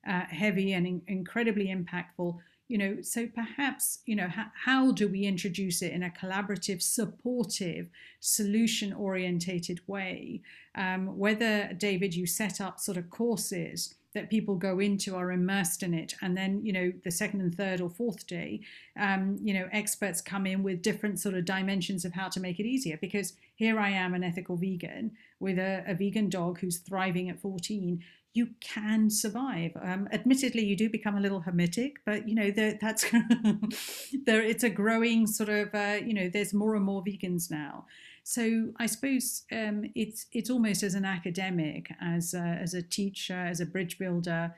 uh, 0.07 0.21
heavy 0.21 0.73
and 0.73 0.87
in- 0.87 1.01
incredibly 1.07 1.67
impactful? 1.67 2.39
You 2.69 2.77
know 2.77 3.01
so 3.01 3.27
perhaps 3.27 3.99
you 4.05 4.15
know 4.15 4.29
ha- 4.29 4.51
how 4.63 4.91
do 4.93 5.09
we 5.09 5.23
introduce 5.25 5.81
it 5.81 5.91
in 5.91 6.03
a 6.03 6.09
collaborative 6.09 6.81
supportive 6.81 7.89
solution 8.21 8.93
orientated 8.93 9.81
way? 9.87 10.41
Um, 10.75 11.17
whether 11.17 11.73
david 11.77 12.15
you 12.15 12.25
set 12.25 12.61
up 12.61 12.79
sort 12.79 12.97
of 12.97 13.09
courses 13.09 13.95
that 14.13 14.29
people 14.29 14.55
go 14.55 14.79
into 14.79 15.15
are 15.15 15.31
immersed 15.31 15.83
in 15.83 15.93
it 15.93 16.13
and 16.21 16.35
then 16.37 16.63
you 16.63 16.71
know 16.71 16.91
the 17.03 17.11
second 17.11 17.41
and 17.41 17.55
third 17.55 17.81
or 17.81 17.89
fourth 17.89 18.25
day 18.27 18.61
um, 18.99 19.37
you 19.41 19.53
know 19.53 19.67
experts 19.71 20.21
come 20.21 20.45
in 20.45 20.63
with 20.63 20.81
different 20.81 21.19
sort 21.19 21.35
of 21.35 21.45
dimensions 21.45 22.05
of 22.05 22.13
how 22.13 22.29
to 22.29 22.39
make 22.39 22.59
it 22.59 22.65
easier. 22.65 22.97
Because 23.01 23.33
here 23.55 23.79
i 23.79 23.89
am 23.89 24.13
an 24.13 24.23
ethical 24.23 24.55
vegan 24.55 25.11
with 25.39 25.57
a, 25.57 25.83
a 25.87 25.93
vegan 25.93 26.29
dog 26.29 26.59
who's 26.59 26.77
thriving 26.77 27.29
at 27.29 27.41
14 27.41 28.01
you 28.33 28.49
can 28.59 29.09
survive. 29.09 29.71
Um, 29.81 30.07
admittedly, 30.11 30.63
you 30.63 30.75
do 30.75 30.89
become 30.89 31.17
a 31.17 31.19
little 31.19 31.41
hermetic, 31.41 31.97
but 32.05 32.27
you 32.27 32.35
know 32.35 32.51
that 32.51 32.79
that's 32.79 33.05
there. 34.25 34.41
It's 34.41 34.63
a 34.63 34.69
growing 34.69 35.25
sort 35.25 35.49
of 35.49 35.73
uh, 35.73 35.99
you 36.05 36.13
know. 36.13 36.29
There's 36.29 36.53
more 36.53 36.75
and 36.75 36.85
more 36.85 37.03
vegans 37.03 37.49
now, 37.49 37.85
so 38.23 38.71
I 38.77 38.85
suppose 38.85 39.43
um, 39.51 39.85
it's 39.95 40.27
it's 40.31 40.51
almost 40.51 40.83
as 40.83 40.93
an 40.93 41.05
academic, 41.05 41.91
as 41.99 42.35
a, 42.35 42.41
as 42.61 42.75
a 42.75 42.81
teacher, 42.81 43.33
as 43.33 43.59
a 43.59 43.65
bridge 43.65 43.97
builder. 43.97 44.53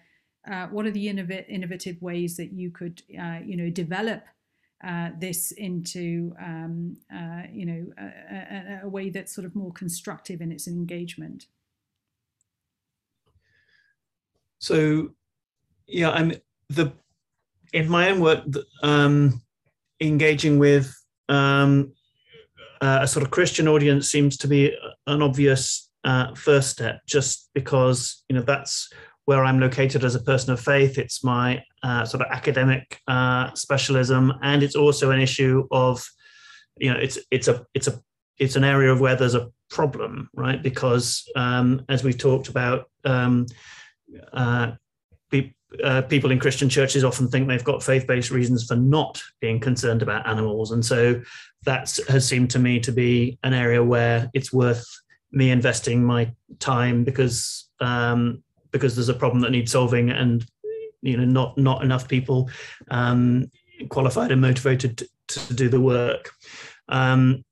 Uh, 0.46 0.68
what 0.68 0.86
are 0.86 0.92
the 0.92 1.08
innov- 1.08 1.48
innovative 1.48 2.02
ways 2.02 2.36
that 2.36 2.52
you 2.52 2.72
could 2.72 3.02
uh, 3.18 3.40
you 3.46 3.56
know 3.56 3.70
develop 3.70 4.26
uh, 4.84 5.12
this 5.18 5.52
into 5.54 6.36
um, 6.42 6.98
uh, 7.14 7.44
you 7.54 7.66
know 7.66 7.86
a, 7.98 8.36
a, 8.36 8.80
a 8.84 8.90
way 8.90 9.10
that's 9.10 9.34
sort 9.34 9.46
of 9.46 9.56
more 9.56 9.72
constructive 9.72 10.42
in 10.42 10.52
its 10.52 10.68
engagement? 10.68 11.46
So, 14.62 15.10
yeah, 15.88 16.12
I'm 16.12 16.34
the 16.70 16.94
in 17.74 17.90
my 17.90 18.10
own 18.10 18.20
work, 18.20 18.44
um, 18.84 19.42
engaging 20.00 20.60
with 20.60 20.94
um, 21.30 21.94
uh, 22.82 23.00
a 23.02 23.08
sort 23.08 23.24
of 23.26 23.32
Christian 23.32 23.68
audience 23.68 24.10
seems 24.10 24.38
to 24.38 24.48
be 24.48 24.76
an 25.08 25.22
obvious 25.22 25.90
uh, 26.04 26.34
first 26.36 26.70
step, 26.70 27.02
just 27.08 27.50
because 27.54 28.24
you 28.30 28.36
know 28.36 28.44
that's 28.44 28.90
where 29.26 29.44
I'm 29.44 29.60
located 29.60 30.04
as 30.04 30.16
a 30.16 30.24
person 30.24 30.54
of 30.54 30.60
faith. 30.60 30.98
It's 30.98 31.24
my 31.24 31.64
uh, 31.84 32.06
sort 32.06 32.22
of 32.24 32.32
academic 32.32 33.02
uh, 33.08 33.54
specialism, 33.56 34.34
and 34.44 34.62
it's 34.62 34.76
also 34.76 35.12
an 35.12 35.22
issue 35.22 35.68
of, 35.72 36.06
you 36.78 36.94
know, 36.94 37.00
it's 37.00 37.18
it's 37.32 37.48
a 37.48 37.66
it's 37.74 37.88
a 37.88 38.00
it's 38.38 38.56
an 38.56 38.64
area 38.64 38.92
of 38.92 39.00
where 39.00 39.16
there's 39.16 39.36
a 39.36 39.50
problem, 39.70 40.30
right? 40.36 40.62
Because 40.62 41.24
um, 41.36 41.84
as 41.90 42.04
we've 42.04 42.18
talked 42.18 42.50
about, 42.50 42.90
um, 43.06 43.46
uh, 44.34 44.72
pe- 45.30 45.54
uh, 45.84 46.02
people 46.04 46.32
in 46.32 46.40
Christian 46.40 46.70
churches 46.70 47.04
often 47.04 47.28
think 47.28 47.48
they've 47.48 47.64
got 47.64 47.84
faith-based 47.84 48.32
reasons 48.32 48.66
for 48.66 48.76
not 48.76 49.22
being 49.40 49.60
concerned 49.60 50.02
about 50.02 50.28
animals, 50.28 50.72
and 50.72 50.86
so 50.86 51.22
that 51.64 51.98
has 52.08 52.28
seemed 52.28 52.50
to 52.52 52.60
me 52.60 52.80
to 52.80 52.92
be 52.92 53.38
an 53.44 53.54
area 53.54 53.84
where 53.84 54.30
it's 54.34 54.52
worth 54.52 54.86
me 55.32 55.52
investing 55.52 56.04
my 56.04 56.32
time 56.60 57.04
because 57.04 57.70
um, 57.80 58.44
because 58.72 58.96
there's 58.96 59.10
a 59.10 59.14
problem 59.14 59.42
that 59.42 59.52
needs 59.52 59.72
solving, 59.72 60.10
and 60.10 60.46
you 61.02 61.18
know 61.18 61.26
not 61.26 61.58
not 61.58 61.84
enough 61.84 62.08
people 62.08 62.50
um, 62.90 63.50
qualified 63.90 64.32
and 64.32 64.42
motivated 64.42 64.98
to, 64.98 65.08
to 65.48 65.54
do 65.54 65.70
the 65.70 65.80
work. 65.80 66.32
Um, 66.90 67.44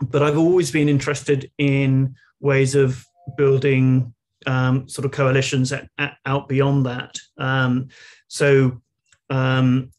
but 0.00 0.22
I've 0.22 0.38
always 0.38 0.70
been 0.70 0.88
interested 0.88 1.50
in 1.58 2.14
ways 2.40 2.74
of 2.74 3.04
building 3.36 4.14
um, 4.48 4.88
sort 4.88 5.04
of 5.04 5.12
coalitions 5.12 5.72
at, 5.72 5.88
at, 5.98 6.16
out 6.24 6.48
beyond 6.48 6.86
that. 6.86 7.18
Um, 7.36 7.88
so, 8.28 8.80
um, 9.30 9.90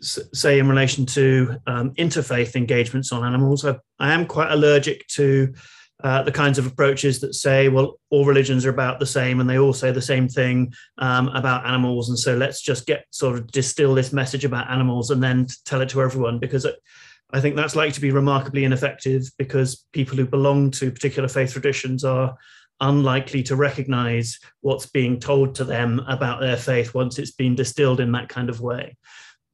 say 0.00 0.58
in 0.58 0.68
relation 0.68 1.06
to 1.06 1.56
um, 1.66 1.90
interfaith 1.94 2.56
engagements 2.56 3.12
on 3.12 3.24
animals, 3.24 3.64
I, 3.64 3.76
I 3.98 4.12
am 4.12 4.26
quite 4.26 4.50
allergic 4.50 5.06
to 5.08 5.54
uh, 6.04 6.22
the 6.22 6.32
kinds 6.32 6.58
of 6.58 6.66
approaches 6.66 7.20
that 7.20 7.34
say, 7.34 7.68
well, 7.68 7.98
all 8.10 8.26
religions 8.26 8.66
are 8.66 8.70
about 8.70 8.98
the 8.98 9.06
same 9.06 9.40
and 9.40 9.48
they 9.48 9.58
all 9.58 9.72
say 9.72 9.90
the 9.90 10.02
same 10.02 10.28
thing 10.28 10.72
um, 10.98 11.28
about 11.28 11.66
animals. 11.66 12.08
And 12.08 12.18
so 12.18 12.36
let's 12.36 12.60
just 12.60 12.86
get 12.86 13.06
sort 13.10 13.36
of 13.36 13.50
distill 13.50 13.94
this 13.94 14.12
message 14.12 14.44
about 14.44 14.70
animals 14.70 15.10
and 15.10 15.22
then 15.22 15.46
tell 15.64 15.80
it 15.80 15.88
to 15.90 16.02
everyone 16.02 16.38
because 16.38 16.66
I 17.32 17.40
think 17.40 17.56
that's 17.56 17.74
likely 17.74 17.92
to 17.92 18.00
be 18.00 18.10
remarkably 18.10 18.64
ineffective 18.64 19.30
because 19.38 19.86
people 19.92 20.16
who 20.16 20.26
belong 20.26 20.70
to 20.72 20.90
particular 20.90 21.28
faith 21.28 21.52
traditions 21.52 22.04
are 22.04 22.36
unlikely 22.80 23.42
to 23.44 23.56
recognize 23.56 24.38
what's 24.60 24.86
being 24.86 25.18
told 25.18 25.54
to 25.54 25.64
them 25.64 26.00
about 26.08 26.40
their 26.40 26.56
faith 26.56 26.94
once 26.94 27.18
it's 27.18 27.32
been 27.32 27.54
distilled 27.54 28.00
in 28.00 28.12
that 28.12 28.28
kind 28.28 28.50
of 28.50 28.60
way. 28.60 28.96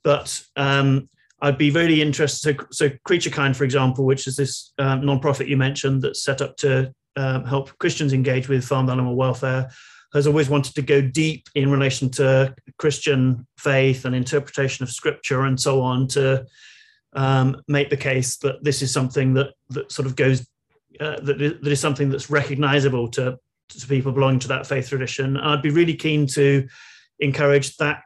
But 0.05 0.43
um, 0.57 1.09
I'd 1.41 1.59
be 1.59 1.71
really 1.71 2.03
interested. 2.03 2.59
So, 2.59 2.67
so 2.71 2.97
Creature 3.05 3.31
Kind, 3.31 3.57
for 3.57 3.65
example, 3.65 4.05
which 4.05 4.27
is 4.27 4.37
this 4.37 4.73
um, 4.79 5.03
nonprofit 5.03 5.49
you 5.49 5.57
mentioned 5.57 6.03
that's 6.03 6.25
set 6.25 6.41
up 6.41 6.57
to 6.59 6.93
um, 7.17 7.45
help 7.45 7.77
Christians 7.79 8.13
engage 8.13 8.49
with 8.49 8.65
farm 8.65 8.89
animal 8.89 9.17
welfare, 9.17 9.71
has 10.15 10.27
always 10.27 10.49
wanted 10.49 10.75
to 10.75 10.83
go 10.83 11.01
deep 11.01 11.49
in 11.55 11.71
relation 11.71 12.11
to 12.11 12.55
Christian 12.79 13.47
faith 13.59 14.05
and 14.05 14.15
interpretation 14.15 14.83
of 14.83 14.91
scripture 14.91 15.43
and 15.43 15.59
so 15.59 15.81
on 15.81 16.07
to 16.09 16.45
um, 17.15 17.63
make 17.69 17.91
the 17.91 17.97
case 17.97 18.37
that 18.39 18.63
this 18.63 18.83
is 18.83 18.93
something 18.93 19.35
that 19.35 19.53
that 19.71 19.93
sort 19.93 20.07
of 20.07 20.17
goes 20.17 20.47
uh, 21.01 21.21
that, 21.23 21.39
that 21.39 21.73
is 21.73 21.81
something 21.81 22.11
that's 22.11 22.31
recognizable 22.31 23.09
to, 23.09 23.39
to 23.69 23.87
people 23.87 24.13
belonging 24.13 24.41
to 24.41 24.49
that 24.49 24.67
faith 24.67 24.89
tradition. 24.89 25.37
I'd 25.37 25.63
be 25.63 25.71
really 25.71 25.95
keen 25.95 26.27
to 26.29 26.67
encourage 27.19 27.77
that 27.77 28.03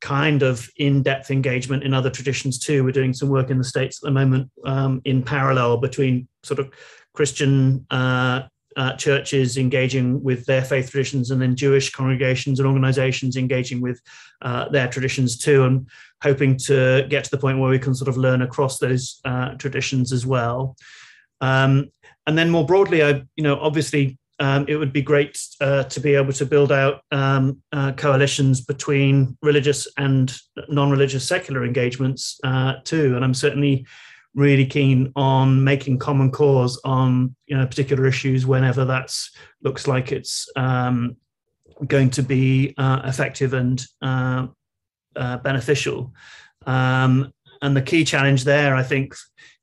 kind 0.00 0.42
of 0.42 0.68
in-depth 0.76 1.30
engagement 1.30 1.82
in 1.82 1.92
other 1.92 2.10
traditions 2.10 2.58
too. 2.58 2.84
We're 2.84 2.92
doing 2.92 3.12
some 3.12 3.28
work 3.28 3.50
in 3.50 3.58
the 3.58 3.64
states 3.64 3.98
at 3.98 4.06
the 4.06 4.12
moment 4.12 4.50
um, 4.64 5.00
in 5.04 5.22
parallel 5.22 5.78
between 5.78 6.28
sort 6.44 6.60
of 6.60 6.70
Christian 7.14 7.84
uh, 7.90 8.42
uh, 8.76 8.92
churches 8.94 9.56
engaging 9.56 10.22
with 10.22 10.46
their 10.46 10.62
faith 10.62 10.90
traditions 10.90 11.32
and 11.32 11.42
then 11.42 11.56
Jewish 11.56 11.90
congregations 11.90 12.60
and 12.60 12.68
organizations 12.68 13.36
engaging 13.36 13.80
with 13.80 14.00
uh, 14.42 14.68
their 14.68 14.86
traditions 14.86 15.36
too, 15.36 15.64
and 15.64 15.88
hoping 16.22 16.56
to 16.56 17.04
get 17.08 17.24
to 17.24 17.30
the 17.30 17.38
point 17.38 17.58
where 17.58 17.70
we 17.70 17.78
can 17.78 17.94
sort 17.94 18.08
of 18.08 18.16
learn 18.16 18.42
across 18.42 18.78
those 18.78 19.20
uh, 19.24 19.54
traditions 19.54 20.12
as 20.12 20.24
well. 20.24 20.76
Um, 21.40 21.90
and 22.28 22.36
then 22.36 22.50
more 22.50 22.66
broadly, 22.66 23.02
I, 23.02 23.22
you 23.36 23.42
know, 23.42 23.58
obviously 23.58 24.18
um, 24.38 24.66
it 24.68 24.76
would 24.76 24.92
be 24.92 25.00
great 25.00 25.40
uh, 25.62 25.84
to 25.84 25.98
be 25.98 26.14
able 26.14 26.34
to 26.34 26.44
build 26.44 26.70
out 26.70 27.00
um, 27.10 27.62
uh, 27.72 27.92
coalitions 27.92 28.60
between 28.60 29.36
religious 29.40 29.88
and 29.96 30.38
non-religious 30.68 31.26
secular 31.26 31.64
engagements 31.64 32.38
uh, 32.44 32.74
too. 32.84 33.16
And 33.16 33.24
I'm 33.24 33.32
certainly 33.32 33.86
really 34.34 34.66
keen 34.66 35.10
on 35.16 35.64
making 35.64 35.98
common 35.98 36.30
cause 36.30 36.78
on 36.84 37.34
you 37.46 37.56
know 37.56 37.66
particular 37.66 38.06
issues 38.06 38.44
whenever 38.44 38.84
that's 38.84 39.30
looks 39.62 39.86
like 39.86 40.12
it's 40.12 40.48
um, 40.54 41.16
going 41.86 42.10
to 42.10 42.22
be 42.22 42.74
uh, 42.76 43.00
effective 43.04 43.54
and 43.54 43.84
uh, 44.02 44.46
uh, 45.16 45.38
beneficial. 45.38 46.12
Um, 46.66 47.32
and 47.62 47.74
the 47.74 47.82
key 47.82 48.04
challenge 48.04 48.44
there, 48.44 48.76
I 48.76 48.82
think, 48.82 49.14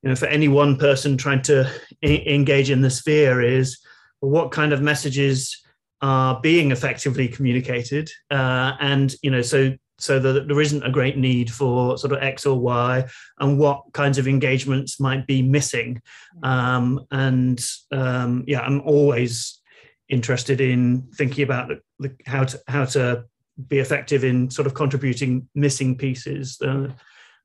you 0.05 0.11
know, 0.11 0.15
for 0.15 0.27
any 0.27 0.47
one 0.47 0.77
person 0.77 1.17
trying 1.17 1.41
to 1.41 1.69
engage 2.03 2.69
in 2.69 2.81
the 2.81 2.91
sphere 2.91 3.41
is 3.41 3.79
well, 4.21 4.29
what 4.29 4.51
kind 4.51 4.71
of 4.71 4.79
messages 4.79 5.63
are 6.01 6.39
being 6.41 6.71
effectively 6.71 7.27
communicated, 7.27 8.11
uh, 8.29 8.73
and 8.79 9.15
you 9.23 9.31
know, 9.31 9.41
so 9.41 9.73
so 9.97 10.19
that 10.19 10.47
there 10.47 10.61
isn't 10.61 10.85
a 10.85 10.91
great 10.91 11.17
need 11.17 11.49
for 11.49 11.97
sort 11.97 12.13
of 12.13 12.21
X 12.21 12.45
or 12.45 12.59
Y, 12.59 13.03
and 13.39 13.57
what 13.57 13.81
kinds 13.93 14.19
of 14.19 14.27
engagements 14.27 14.99
might 14.99 15.25
be 15.25 15.41
missing. 15.41 15.99
Um, 16.43 17.07
and 17.09 17.59
um, 17.91 18.43
yeah, 18.45 18.59
I'm 18.59 18.81
always 18.81 19.59
interested 20.07 20.61
in 20.61 21.09
thinking 21.15 21.43
about 21.43 21.69
the, 21.69 21.79
the, 21.97 22.15
how 22.27 22.43
to 22.43 22.61
how 22.67 22.85
to 22.85 23.25
be 23.67 23.79
effective 23.79 24.23
in 24.23 24.51
sort 24.51 24.67
of 24.67 24.75
contributing 24.75 25.49
missing 25.55 25.97
pieces. 25.97 26.61
Uh, 26.61 26.89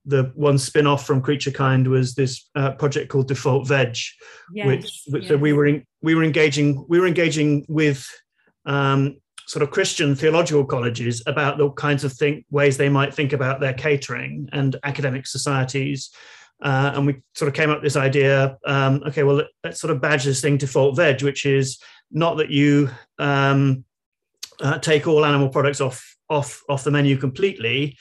the 0.05 0.33
one 0.35 0.59
spin-off 0.59 1.07
from 1.07 1.21
Creature 1.21 1.53
Kind 1.53 1.87
was 1.87 2.15
this 2.15 2.49
uh, 2.55 2.73
project 2.73 3.11
called 3.11 3.29
Default 3.29 3.69
Veg, 3.69 3.97
yes, 4.53 4.67
which, 4.67 5.03
which 5.09 5.23
yes. 5.25 5.29
so 5.29 5.37
we 5.37 5.53
were 5.53 5.67
in, 5.67 5.85
we 6.03 6.15
were 6.15 6.25
engaging 6.25 6.85
we 6.89 6.99
were 6.99 7.07
engaging 7.07 7.65
with 7.69 8.07
um, 8.67 9.17
sort 9.47 9.63
of 9.63 9.71
Christian 9.71 10.15
theological 10.15 10.65
colleges 10.65 11.23
about 11.27 11.59
the 11.59 11.71
kinds 11.73 12.05
of 12.05 12.13
think 12.13 12.45
ways 12.51 12.77
they 12.77 12.89
might 12.89 13.13
think 13.13 13.33
about 13.33 13.61
their 13.61 13.75
catering 13.75 14.49
and 14.53 14.77
academic 14.85 15.27
societies. 15.27 16.11
Uh, 16.63 16.93
and 16.95 17.07
we 17.07 17.17
sort 17.35 17.49
of 17.49 17.55
came 17.55 17.71
up 17.71 17.79
with 17.79 17.85
this 17.85 17.97
idea 17.97 18.57
um, 18.67 19.03
okay, 19.07 19.23
well, 19.23 19.43
let's 19.65 19.81
sort 19.81 19.91
of 19.91 20.01
badge 20.01 20.25
this 20.25 20.41
thing 20.41 20.57
default 20.57 20.95
veg, 20.95 21.23
which 21.23 21.47
is 21.47 21.79
not 22.13 22.37
that 22.37 22.51
you 22.51 22.91
um, 23.19 23.85
uh, 24.61 24.79
take 24.79 25.07
all 25.07 25.25
animal 25.25 25.49
products 25.49 25.81
off, 25.81 26.17
off, 26.29 26.63
off 26.69 26.85
the 26.85 26.91
menu 26.91 27.17
completely, 27.17 27.97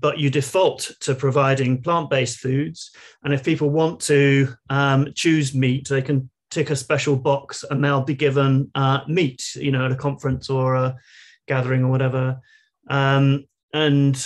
but 0.00 0.18
you 0.18 0.30
default 0.30 0.90
to 1.00 1.14
providing 1.14 1.82
plant-based 1.82 2.38
foods. 2.38 2.90
And 3.22 3.34
if 3.34 3.44
people 3.44 3.70
want 3.70 4.00
to 4.02 4.48
um, 4.70 5.12
choose 5.14 5.54
meat, 5.54 5.88
they 5.88 6.02
can 6.02 6.30
tick 6.50 6.70
a 6.70 6.76
special 6.76 7.16
box 7.16 7.64
and 7.68 7.84
they'll 7.84 8.02
be 8.02 8.14
given 8.14 8.70
uh, 8.74 9.00
meat, 9.06 9.54
you 9.54 9.70
know, 9.70 9.84
at 9.84 9.92
a 9.92 9.96
conference 9.96 10.48
or 10.48 10.74
a 10.74 10.96
gathering 11.46 11.84
or 11.84 11.90
whatever. 11.90 12.40
Um, 12.88 13.44
and 13.74 14.24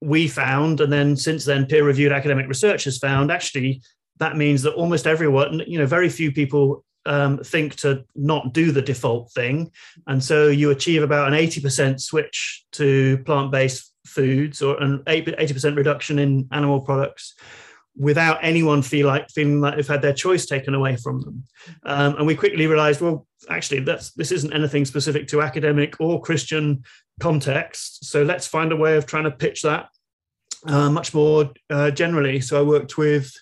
we 0.00 0.28
found, 0.28 0.80
and 0.80 0.92
then 0.92 1.16
since 1.16 1.44
then, 1.44 1.66
peer 1.66 1.84
reviewed 1.84 2.12
academic 2.12 2.48
research 2.48 2.84
has 2.84 2.98
found 2.98 3.30
actually 3.30 3.82
that 4.20 4.36
means 4.36 4.62
that 4.62 4.74
almost 4.74 5.06
everyone, 5.06 5.62
you 5.66 5.78
know, 5.78 5.86
very 5.86 6.08
few 6.08 6.30
people 6.30 6.84
um, 7.06 7.38
think 7.38 7.74
to 7.76 8.04
not 8.14 8.52
do 8.52 8.70
the 8.70 8.82
default 8.82 9.32
thing. 9.32 9.72
And 10.06 10.22
so 10.22 10.48
you 10.48 10.70
achieve 10.70 11.02
about 11.02 11.32
an 11.32 11.34
80% 11.34 12.00
switch 12.00 12.64
to 12.72 13.18
plant 13.24 13.50
based 13.50 13.89
foods 14.10 14.62
or 14.62 14.80
an 14.82 14.98
80% 15.06 15.76
reduction 15.76 16.18
in 16.18 16.48
animal 16.52 16.80
products 16.80 17.34
without 17.96 18.38
anyone 18.42 18.82
feel 18.82 19.06
like 19.06 19.28
feeling 19.30 19.60
like 19.60 19.76
they've 19.76 19.86
had 19.86 20.02
their 20.02 20.12
choice 20.12 20.46
taken 20.46 20.74
away 20.74 20.96
from 20.96 21.20
them. 21.20 21.44
Um, 21.84 22.16
and 22.16 22.26
we 22.26 22.34
quickly 22.34 22.66
realized, 22.66 23.00
well, 23.00 23.26
actually, 23.48 23.80
that's 23.80 24.12
this 24.12 24.32
isn't 24.32 24.52
anything 24.52 24.84
specific 24.84 25.28
to 25.28 25.42
academic 25.42 26.00
or 26.00 26.20
Christian 26.20 26.84
context. 27.20 28.04
So 28.04 28.22
let's 28.22 28.46
find 28.46 28.72
a 28.72 28.76
way 28.76 28.96
of 28.96 29.06
trying 29.06 29.24
to 29.24 29.30
pitch 29.30 29.62
that 29.62 29.88
uh, 30.66 30.90
much 30.90 31.14
more 31.14 31.52
uh, 31.68 31.90
generally. 31.90 32.40
So 32.40 32.58
I 32.58 32.62
worked 32.62 32.96
with 32.96 33.32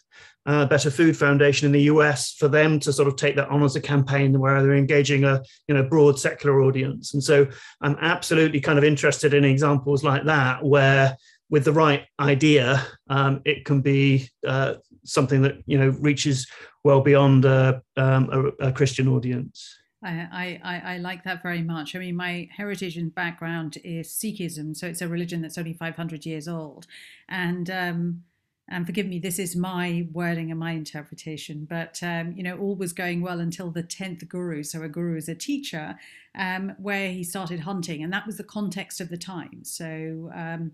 uh, 0.48 0.64
Better 0.64 0.90
Food 0.90 1.14
Foundation 1.14 1.66
in 1.66 1.72
the 1.72 1.82
US 1.82 2.32
for 2.32 2.48
them 2.48 2.80
to 2.80 2.92
sort 2.92 3.06
of 3.06 3.16
take 3.16 3.36
that 3.36 3.50
on 3.50 3.62
as 3.62 3.76
a 3.76 3.80
campaign 3.80 4.40
where 4.40 4.62
they're 4.62 4.74
engaging 4.74 5.24
a 5.24 5.42
you 5.68 5.74
know 5.74 5.82
broad 5.82 6.18
secular 6.18 6.62
audience. 6.62 7.12
And 7.12 7.22
so 7.22 7.46
I'm 7.82 7.96
absolutely 8.00 8.60
kind 8.60 8.78
of 8.78 8.84
interested 8.84 9.34
in 9.34 9.44
examples 9.44 10.02
like 10.02 10.24
that 10.24 10.64
where 10.64 11.16
with 11.50 11.64
the 11.64 11.72
right 11.72 12.06
idea, 12.18 12.84
um, 13.08 13.42
it 13.44 13.66
can 13.66 13.82
be 13.82 14.30
uh, 14.46 14.74
something 15.04 15.42
that 15.42 15.56
you 15.66 15.78
know 15.78 15.90
reaches 16.00 16.46
well 16.82 17.02
beyond 17.02 17.44
um, 17.44 17.82
a, 17.96 18.68
a, 18.68 18.72
Christian 18.72 19.08
audience. 19.08 19.76
I, 20.02 20.60
I, 20.62 20.94
I 20.94 20.98
like 20.98 21.24
that 21.24 21.42
very 21.42 21.62
much. 21.62 21.96
I 21.96 21.98
mean, 21.98 22.16
my 22.16 22.48
heritage 22.56 22.96
and 22.96 23.12
background 23.14 23.78
is 23.82 24.08
Sikhism, 24.08 24.76
so 24.76 24.86
it's 24.86 25.02
a 25.02 25.08
religion 25.08 25.42
that's 25.42 25.58
only 25.58 25.74
500 25.74 26.24
years 26.24 26.48
old, 26.48 26.86
and 27.28 27.68
um, 27.68 28.22
and 28.70 28.86
forgive 28.86 29.06
me, 29.06 29.18
this 29.18 29.38
is 29.38 29.56
my 29.56 30.06
wording 30.12 30.50
and 30.50 30.60
my 30.60 30.72
interpretation, 30.72 31.66
but 31.68 31.98
um, 32.02 32.34
you 32.36 32.42
know, 32.42 32.58
all 32.58 32.74
was 32.74 32.92
going 32.92 33.22
well 33.22 33.40
until 33.40 33.70
the 33.70 33.82
tenth 33.82 34.28
guru. 34.28 34.62
So 34.62 34.82
a 34.82 34.88
guru 34.88 35.16
is 35.16 35.28
a 35.28 35.34
teacher, 35.34 35.98
um, 36.34 36.74
where 36.78 37.10
he 37.10 37.24
started 37.24 37.60
hunting, 37.60 38.02
and 38.02 38.12
that 38.12 38.26
was 38.26 38.36
the 38.36 38.44
context 38.44 39.00
of 39.00 39.08
the 39.08 39.16
time. 39.16 39.64
So, 39.64 40.30
um, 40.34 40.72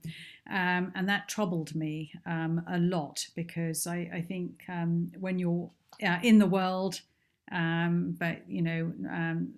um 0.50 0.92
and 0.94 1.08
that 1.08 1.28
troubled 1.28 1.74
me 1.74 2.12
um, 2.26 2.62
a 2.68 2.78
lot 2.78 3.26
because 3.34 3.86
I, 3.86 4.10
I 4.12 4.20
think 4.22 4.64
um, 4.68 5.12
when 5.18 5.38
you're 5.38 5.70
uh, 6.02 6.18
in 6.22 6.38
the 6.38 6.46
world 6.46 7.00
um, 7.52 8.16
but 8.18 8.38
you 8.48 8.62
know 8.62 8.92
um, 9.10 9.52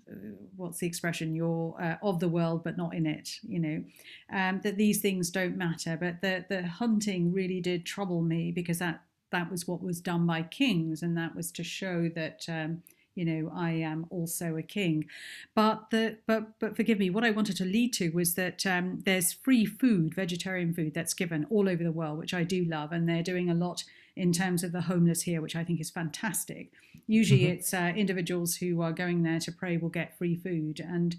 what's 0.57 0.79
the 0.79 0.87
expression? 0.87 1.35
You're 1.35 1.75
uh, 1.81 1.97
of 2.03 2.21
the 2.21 2.29
world 2.29 2.65
but 2.65 2.77
not 2.77 2.95
in 2.95 3.07
it 3.07 3.39
you 3.43 3.59
know? 3.59 3.85
Um, 4.33 4.61
that 4.63 4.77
these 4.77 5.01
things 5.01 5.31
don't 5.31 5.57
matter 5.57 5.97
but 5.99 6.21
the 6.21 6.45
the 6.49 6.67
hunting 6.67 7.33
really 7.33 7.61
did 7.61 7.87
trouble 7.87 8.23
me 8.23 8.53
because 8.53 8.79
that 8.79 9.03
that 9.31 9.51
was 9.51 9.67
what 9.67 9.83
was 9.83 10.01
done 10.01 10.27
by 10.27 10.43
kings 10.43 11.03
and 11.03 11.17
that 11.17 11.35
was 11.35 11.51
to 11.53 11.65
show 11.65 12.09
that 12.15 12.45
um, 12.49 12.83
you 13.15 13.25
know 13.25 13.51
I 13.55 13.71
am 13.73 14.07
also 14.11 14.57
a 14.57 14.63
king. 14.63 15.07
But 15.55 15.91
the 15.91 16.19
but 16.27 16.59
but 16.61 16.77
forgive 16.77 16.99
me 16.99 17.11
what 17.11 17.25
I 17.25 17.31
wanted 17.31 17.57
to 17.59 17.65
lead 17.65 17.93
to 17.95 18.11
was 18.11 18.35
that 18.35 18.65
um, 18.67 19.03
there's 19.05 19.33
free 19.33 19.65
food 19.65 20.15
vegetarian 20.15 20.73
food 20.73 20.95
that's 20.95 21.15
given 21.15 21.47
all 21.51 21.69
over 21.69 21.83
the 21.83 21.93
world 21.93 22.19
which 22.19 22.35
I 22.35 22.45
do 22.45 22.65
love 22.65 22.93
and 22.93 23.09
they're 23.09 23.23
doing 23.23 23.51
a 23.51 23.55
lot 23.55 23.85
in 24.17 24.33
terms 24.33 24.65
of 24.65 24.73
the 24.73 24.83
homeless 24.83 25.23
here, 25.23 25.41
which 25.43 25.55
I 25.55 25.63
think 25.63 25.81
is 25.81 25.91
fantastic. 25.91 26.73
Usually, 27.07 27.43
mm-hmm. 27.43 27.53
it's 27.53 27.75
uh, 27.75 27.93
individuals 27.95 28.57
who 28.57 28.81
are 28.81 28.93
going 28.93 29.23
there 29.23 29.41
to 29.41 29.53
pray 29.53 29.77
will 29.77 29.91
get 29.91 30.17
free 30.19 30.37
food, 30.37 30.81
and 30.81 31.17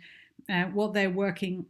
uh, 0.50 0.64
what 0.66 0.93
they're 0.93 1.10
working 1.10 1.68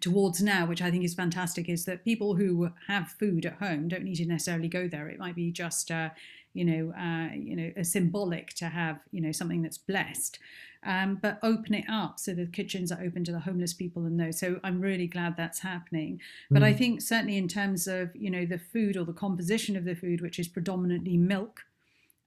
towards 0.00 0.42
now, 0.42 0.66
which 0.66 0.82
I 0.82 0.90
think 0.90 1.04
is 1.04 1.14
fantastic, 1.14 1.68
is 1.68 1.86
that 1.86 2.04
people 2.04 2.34
who 2.34 2.70
have 2.86 3.08
food 3.18 3.46
at 3.46 3.54
home 3.54 3.88
don't 3.88 4.04
need 4.04 4.16
to 4.16 4.26
necessarily 4.26 4.68
go 4.68 4.88
there. 4.88 5.08
It 5.08 5.18
might 5.18 5.34
be 5.34 5.50
just, 5.50 5.90
uh, 5.90 6.10
you 6.56 6.64
know, 6.64 6.92
uh, 6.98 7.34
you 7.34 7.54
know, 7.54 7.70
a 7.76 7.84
symbolic 7.84 8.54
to 8.54 8.66
have, 8.66 8.98
you 9.12 9.20
know, 9.20 9.32
something 9.32 9.62
that's 9.62 9.78
blessed. 9.78 10.38
Um, 10.84 11.18
but 11.20 11.40
open 11.42 11.74
it 11.74 11.84
up 11.88 12.20
so 12.20 12.32
the 12.32 12.46
kitchens 12.46 12.92
are 12.92 13.02
open 13.02 13.24
to 13.24 13.32
the 13.32 13.40
homeless 13.40 13.74
people 13.74 14.06
and 14.06 14.20
those. 14.20 14.38
So 14.38 14.60
I'm 14.62 14.80
really 14.80 15.08
glad 15.08 15.36
that's 15.36 15.58
happening. 15.58 16.20
But 16.48 16.62
mm. 16.62 16.66
I 16.66 16.72
think 16.74 17.00
certainly 17.02 17.36
in 17.36 17.48
terms 17.48 17.88
of, 17.88 18.14
you 18.14 18.30
know, 18.30 18.46
the 18.46 18.58
food 18.58 18.96
or 18.96 19.04
the 19.04 19.12
composition 19.12 19.76
of 19.76 19.84
the 19.84 19.96
food, 19.96 20.20
which 20.20 20.38
is 20.38 20.46
predominantly 20.46 21.16
milk, 21.16 21.64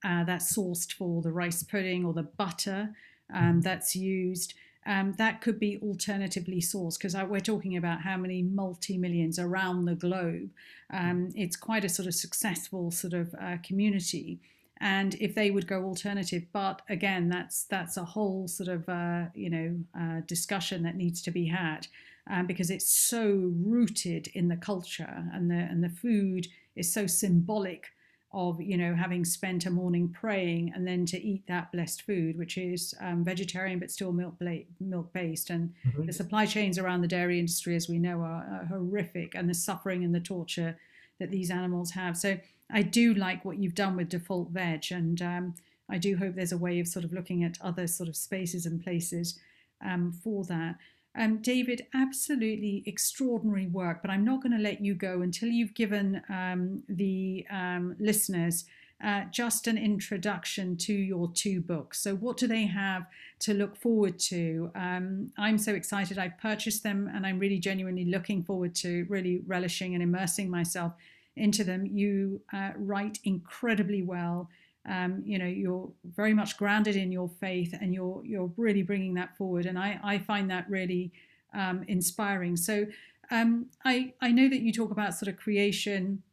uh, 0.03 0.25
that's 0.25 0.55
sourced 0.55 0.91
for 0.91 1.21
the 1.21 1.31
rice 1.31 1.63
pudding 1.63 2.05
or 2.05 2.13
the 2.13 2.23
butter 2.23 2.89
um, 3.33 3.59
mm. 3.59 3.63
that's 3.63 3.95
used 3.95 4.53
um, 4.85 5.13
that 5.17 5.41
could 5.41 5.59
be 5.59 5.77
alternatively 5.81 6.61
sourced 6.61 6.97
because 6.97 7.15
we're 7.15 7.39
talking 7.39 7.77
about 7.77 8.01
how 8.01 8.17
many 8.17 8.41
multi 8.41 8.97
millions 8.97 9.37
around 9.37 9.85
the 9.85 9.95
globe. 9.95 10.49
Um, 10.91 11.29
it's 11.35 11.55
quite 11.55 11.83
a 11.83 11.89
sort 11.89 12.07
of 12.07 12.15
successful 12.15 12.91
sort 12.91 13.13
of 13.13 13.35
uh, 13.39 13.57
community. 13.63 14.39
And 14.81 15.15
if 15.15 15.35
they 15.35 15.51
would 15.51 15.67
go 15.67 15.83
alternative, 15.83 16.43
but 16.53 16.81
again, 16.87 17.27
that's 17.29 17.63
that's 17.63 17.97
a 17.97 18.05
whole 18.05 18.47
sort 18.47 18.69
of 18.69 18.87
uh, 18.87 19.25
you 19.35 19.49
know 19.49 19.75
uh, 19.99 20.21
discussion 20.25 20.83
that 20.83 20.95
needs 20.95 21.21
to 21.23 21.31
be 21.31 21.47
had 21.47 21.87
um, 22.29 22.47
because 22.47 22.69
it's 22.69 22.89
so 22.89 23.51
rooted 23.63 24.27
in 24.33 24.47
the 24.47 24.55
culture 24.55 25.25
and 25.33 25.51
the 25.51 25.55
and 25.55 25.83
the 25.83 25.89
food 25.89 26.47
is 26.75 26.91
so 26.91 27.07
symbolic 27.07 27.87
of 28.31 28.61
you 28.61 28.77
know 28.77 28.93
having 28.93 29.25
spent 29.25 29.65
a 29.65 29.71
morning 29.71 30.07
praying 30.07 30.71
and 30.75 30.85
then 30.85 31.05
to 31.05 31.19
eat 31.19 31.41
that 31.47 31.71
blessed 31.71 32.03
food 32.03 32.37
which 32.37 32.57
is 32.57 32.93
um, 33.01 33.23
vegetarian 33.23 33.79
but 33.79 33.89
still 33.89 34.11
milk 34.11 34.37
bla- 34.37 34.59
milk 34.79 35.11
based 35.13 35.49
and 35.49 35.73
mm-hmm. 35.87 36.05
the 36.05 36.13
supply 36.13 36.45
chains 36.45 36.77
around 36.77 37.01
the 37.01 37.07
dairy 37.07 37.39
industry 37.39 37.75
as 37.75 37.89
we 37.89 37.97
know 37.97 38.19
are, 38.21 38.45
are, 38.61 38.65
horrific 38.69 39.33
and 39.33 39.49
the 39.49 39.53
suffering 39.53 40.03
and 40.03 40.13
the 40.13 40.19
torture 40.19 40.77
that 41.19 41.31
these 41.31 41.49
animals 41.49 41.91
have. 41.91 42.15
So 42.15 42.37
i 42.71 42.83
do 42.83 43.15
like 43.15 43.43
what 43.43 43.57
you've 43.57 43.73
done 43.73 43.95
with 43.95 44.09
default 44.09 44.49
veg 44.49 44.85
and 44.91 45.21
um, 45.23 45.55
i 45.89 45.97
do 45.97 46.15
hope 46.15 46.35
there's 46.35 46.51
a 46.51 46.57
way 46.57 46.79
of 46.79 46.87
sort 46.87 47.05
of 47.05 47.11
looking 47.11 47.43
at 47.43 47.57
other 47.61 47.87
sort 47.87 48.09
of 48.09 48.15
spaces 48.15 48.67
and 48.67 48.83
places 48.83 49.39
um, 49.83 50.11
for 50.11 50.43
that 50.45 50.75
um, 51.15 51.41
David, 51.41 51.87
absolutely 51.93 52.83
extraordinary 52.85 53.67
work, 53.67 54.01
but 54.01 54.11
I'm 54.11 54.23
not 54.23 54.41
going 54.41 54.51
to 54.51 54.61
let 54.61 54.81
you 54.81 54.93
go 54.93 55.21
until 55.21 55.49
you've 55.49 55.73
given 55.73 56.21
um, 56.29 56.83
the 56.87 57.45
um, 57.49 57.95
listeners 57.99 58.65
uh, 59.03 59.23
just 59.31 59.67
an 59.67 59.77
introduction 59.77 60.75
to 60.75 60.93
your 60.93 61.31
two 61.31 61.61
books. 61.61 62.01
So, 62.01 62.15
what 62.15 62.35
do 62.35 62.47
they 62.47 62.65
have 62.65 63.05
to 63.39 63.53
look 63.53 63.77
forward 63.77 64.19
to? 64.19 64.71
Um, 64.75 65.31
I'm 65.37 65.57
so 65.57 65.73
excited. 65.73 66.17
I've 66.17 66.37
purchased 66.37 66.83
them 66.83 67.09
and 67.13 67.25
I'm 67.25 67.39
really 67.39 67.59
genuinely 67.59 68.05
looking 68.05 68.43
forward 68.43 68.75
to 68.75 69.05
really 69.07 69.41
relishing 69.47 69.93
and 69.93 70.03
immersing 70.03 70.49
myself 70.49 70.93
into 71.37 71.63
them. 71.63 71.85
You 71.85 72.41
uh, 72.51 72.71
write 72.75 73.19
incredibly 73.23 74.03
well 74.03 74.49
um, 74.89 75.21
you 75.25 75.37
know 75.37 75.45
you're 75.45 75.89
very 76.03 76.33
much 76.33 76.57
grounded 76.57 76.95
in 76.95 77.11
your 77.11 77.29
faith 77.39 77.73
and 77.79 77.93
you're 77.93 78.21
you're 78.25 78.51
really 78.57 78.83
bringing 78.83 79.13
that 79.15 79.37
forward. 79.37 79.65
And 79.65 79.77
i 79.77 79.99
i 80.03 80.17
find 80.17 80.49
that 80.49 80.69
really 80.69 81.11
um, 81.53 81.83
inspiring. 81.87 82.55
So 82.57 82.85
um, 83.31 83.67
i 83.85 84.13
i 84.21 84.31
know 84.31 84.49
that 84.49 84.61
you 84.61 84.73
talk 84.73 84.91
about 84.91 85.13
sort 85.13 85.29
of 85.29 85.37
creation 85.37 86.23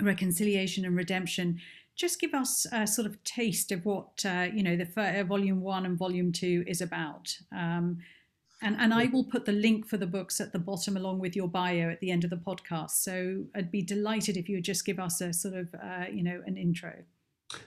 reconciliation 0.00 0.84
and 0.84 0.96
redemption. 0.96 1.60
Just 1.94 2.18
give 2.18 2.32
us 2.32 2.66
a 2.72 2.86
sort 2.86 3.06
of 3.06 3.22
taste 3.24 3.70
of 3.70 3.84
what 3.84 4.24
uh, 4.24 4.48
you 4.52 4.62
know 4.62 4.76
the 4.76 4.88
uh, 4.96 5.24
volume 5.24 5.60
one 5.60 5.84
and 5.86 5.98
volume 5.98 6.32
two 6.32 6.64
is 6.66 6.80
about. 6.80 7.36
Um, 7.52 7.98
and, 8.62 8.76
and 8.78 8.94
I 8.94 9.06
will 9.06 9.24
put 9.24 9.44
the 9.44 9.52
link 9.52 9.88
for 9.88 9.96
the 9.96 10.06
books 10.06 10.40
at 10.40 10.52
the 10.52 10.58
bottom 10.58 10.96
along 10.96 11.18
with 11.18 11.34
your 11.34 11.48
bio 11.48 11.90
at 11.90 11.98
the 11.98 12.12
end 12.12 12.22
of 12.22 12.30
the 12.30 12.36
podcast. 12.36 12.92
So 12.92 13.44
I'd 13.56 13.72
be 13.72 13.82
delighted 13.82 14.36
if 14.36 14.48
you 14.48 14.58
would 14.58 14.64
just 14.64 14.86
give 14.86 15.00
us 15.00 15.20
a 15.20 15.32
sort 15.32 15.54
of, 15.54 15.74
uh, 15.74 16.04
you 16.12 16.22
know, 16.22 16.40
an 16.46 16.56
intro. 16.56 16.94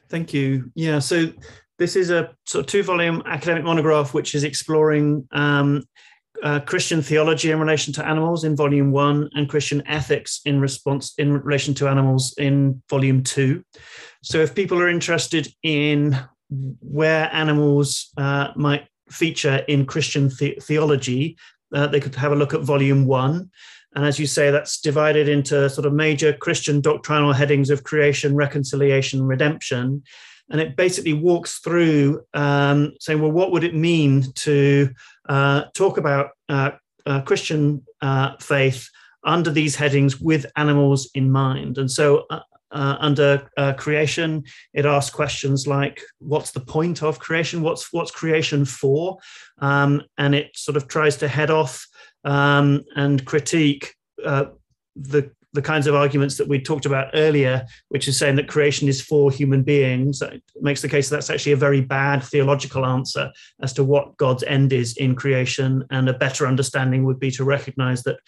Thank 0.09 0.33
you. 0.33 0.71
Yeah, 0.75 0.99
so 0.99 1.31
this 1.77 1.95
is 1.95 2.09
a 2.09 2.33
sort 2.45 2.63
of 2.63 2.67
two 2.67 2.83
volume 2.83 3.21
academic 3.25 3.63
monograph 3.63 4.13
which 4.13 4.35
is 4.35 4.43
exploring 4.43 5.27
um, 5.31 5.83
uh, 6.43 6.59
Christian 6.59 7.01
theology 7.01 7.51
in 7.51 7.59
relation 7.59 7.93
to 7.93 8.05
animals 8.05 8.43
in 8.43 8.55
volume 8.55 8.91
one 8.91 9.29
and 9.33 9.49
Christian 9.49 9.85
ethics 9.87 10.41
in 10.45 10.59
response 10.59 11.13
in 11.17 11.33
relation 11.33 11.73
to 11.75 11.87
animals 11.87 12.33
in 12.37 12.81
volume 12.89 13.23
two. 13.23 13.63
So 14.23 14.39
if 14.39 14.55
people 14.55 14.79
are 14.81 14.89
interested 14.89 15.47
in 15.63 16.17
where 16.81 17.29
animals 17.33 18.11
uh, 18.17 18.49
might 18.55 18.87
feature 19.09 19.63
in 19.67 19.85
Christian 19.85 20.29
the- 20.39 20.57
theology, 20.61 21.37
uh, 21.73 21.87
they 21.87 21.99
could 21.99 22.15
have 22.15 22.31
a 22.31 22.35
look 22.35 22.53
at 22.53 22.61
volume 22.61 23.05
one. 23.05 23.49
And 23.95 24.05
as 24.05 24.19
you 24.19 24.27
say, 24.27 24.51
that's 24.51 24.79
divided 24.79 25.29
into 25.29 25.69
sort 25.69 25.87
of 25.87 25.93
major 25.93 26.33
Christian 26.33 26.81
doctrinal 26.81 27.31
headings 27.31 27.69
of 27.69 27.83
creation, 27.83 28.35
reconciliation, 28.35 29.23
redemption. 29.23 30.03
And 30.49 30.61
it 30.61 30.75
basically 30.75 31.13
walks 31.13 31.59
through 31.59 32.23
um, 32.33 32.93
saying, 32.99 33.21
well, 33.21 33.31
what 33.31 33.51
would 33.51 33.63
it 33.63 33.73
mean 33.73 34.31
to 34.33 34.89
uh, 35.27 35.63
talk 35.73 35.97
about 35.97 36.31
uh, 36.49 36.71
uh, 37.05 37.21
Christian 37.21 37.83
uh, 38.01 38.35
faith 38.39 38.89
under 39.23 39.49
these 39.49 39.75
headings 39.75 40.19
with 40.19 40.45
animals 40.55 41.09
in 41.15 41.31
mind? 41.31 41.77
And 41.77 41.89
so 41.89 42.25
uh, 42.29 42.41
uh, 42.71 42.97
under 42.99 43.47
creation, 43.77 44.43
it 44.73 44.85
asks 44.85 45.15
questions 45.15 45.65
like, 45.65 46.01
"What's 46.19 46.51
the 46.51 46.59
point 46.59 47.01
of 47.01 47.19
creation? 47.19 47.61
What's 47.61 47.93
what's 47.93 48.11
creation 48.11 48.65
for?" 48.65 49.17
Um, 49.59 50.03
and 50.17 50.35
it 50.35 50.51
sort 50.55 50.75
of 50.75 50.87
tries 50.87 51.15
to 51.17 51.27
head 51.27 51.49
off 51.49 51.87
um, 52.25 52.83
and 52.95 53.23
critique 53.25 53.95
uh, 54.25 54.45
the 54.95 55.31
the 55.53 55.61
kinds 55.61 55.87
of 55.87 55.95
arguments 55.95 56.35
that 56.35 56.49
we 56.49 56.59
talked 56.59 56.85
about 56.85 57.09
earlier, 57.13 57.65
which 57.87 58.09
is 58.09 58.19
saying 58.19 58.35
that 58.35 58.49
creation 58.49 58.89
is 58.89 59.01
for 59.01 59.31
human 59.31 59.63
beings, 59.63 60.21
makes 60.59 60.81
the 60.81 60.89
case 60.89 61.09
that 61.09 61.15
that's 61.15 61.29
actually 61.29 61.53
a 61.53 61.57
very 61.57 61.79
bad 61.79 62.21
theological 62.21 62.85
answer 62.85 63.31
as 63.61 63.71
to 63.71 63.83
what 63.83 64.17
God's 64.17 64.43
end 64.43 64.73
is 64.73 64.97
in 64.97 65.15
creation. 65.15 65.85
And 65.89 66.09
a 66.09 66.13
better 66.13 66.45
understanding 66.45 67.05
would 67.05 67.19
be 67.19 67.31
to 67.31 67.45
recognize 67.45 68.03
that 68.03 68.19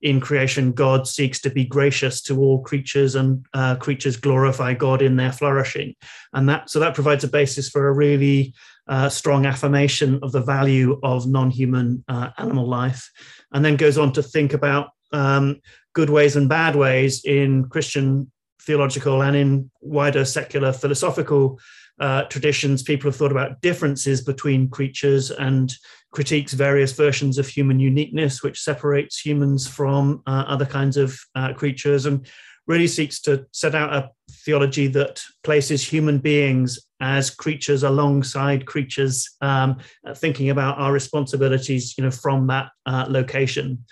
in 0.00 0.20
creation, 0.20 0.72
God 0.72 1.08
seeks 1.08 1.40
to 1.40 1.50
be 1.50 1.64
gracious 1.64 2.22
to 2.22 2.38
all 2.38 2.62
creatures, 2.62 3.16
and 3.16 3.44
uh, 3.52 3.76
creatures 3.76 4.16
glorify 4.16 4.74
God 4.74 5.02
in 5.02 5.16
their 5.16 5.32
flourishing. 5.32 5.94
And 6.32 6.48
that 6.48 6.70
so 6.70 6.78
that 6.78 6.94
provides 6.94 7.24
a 7.24 7.28
basis 7.28 7.68
for 7.68 7.88
a 7.88 7.92
really 7.92 8.54
uh, 8.88 9.08
strong 9.08 9.46
affirmation 9.46 10.18
of 10.22 10.32
the 10.32 10.40
value 10.40 10.98
of 11.02 11.26
non-human 11.26 12.04
uh, 12.08 12.30
animal 12.38 12.66
life 12.66 13.10
and 13.52 13.64
then 13.64 13.76
goes 13.76 13.98
on 13.98 14.12
to 14.12 14.22
think 14.22 14.52
about 14.52 14.90
um, 15.12 15.60
good 15.94 16.10
ways 16.10 16.36
and 16.36 16.48
bad 16.48 16.76
ways 16.76 17.24
in 17.24 17.68
Christian 17.68 18.30
theological 18.62 19.22
and 19.22 19.36
in 19.36 19.70
wider 19.80 20.24
secular 20.24 20.72
philosophical 20.72 21.58
uh, 22.00 22.24
traditions. 22.24 22.82
People 22.82 23.10
have 23.10 23.16
thought 23.16 23.30
about 23.30 23.60
differences 23.62 24.20
between 24.20 24.68
creatures 24.68 25.30
and 25.30 25.72
critiques 26.12 26.52
various 26.52 26.92
versions 26.92 27.38
of 27.38 27.48
human 27.48 27.80
uniqueness, 27.80 28.42
which 28.42 28.60
separates 28.60 29.18
humans 29.18 29.66
from 29.66 30.22
uh, 30.26 30.44
other 30.46 30.66
kinds 30.66 30.96
of 30.96 31.18
uh, 31.34 31.52
creatures, 31.52 32.06
and 32.06 32.26
really 32.66 32.86
seeks 32.86 33.20
to 33.20 33.46
set 33.52 33.74
out 33.74 33.94
a 33.94 34.10
theology 34.44 34.88
that 34.88 35.22
places 35.44 35.86
human 35.86 36.18
beings 36.18 36.85
as 37.00 37.30
creatures 37.30 37.82
alongside 37.82 38.66
creatures, 38.66 39.36
um, 39.40 39.78
thinking 40.14 40.50
about 40.50 40.78
our 40.78 40.92
responsibilities, 40.92 41.96
you 41.96 42.04
know, 42.04 42.10
from 42.10 42.46
that 42.46 42.70
uh, 42.86 43.06
location. 43.08 43.84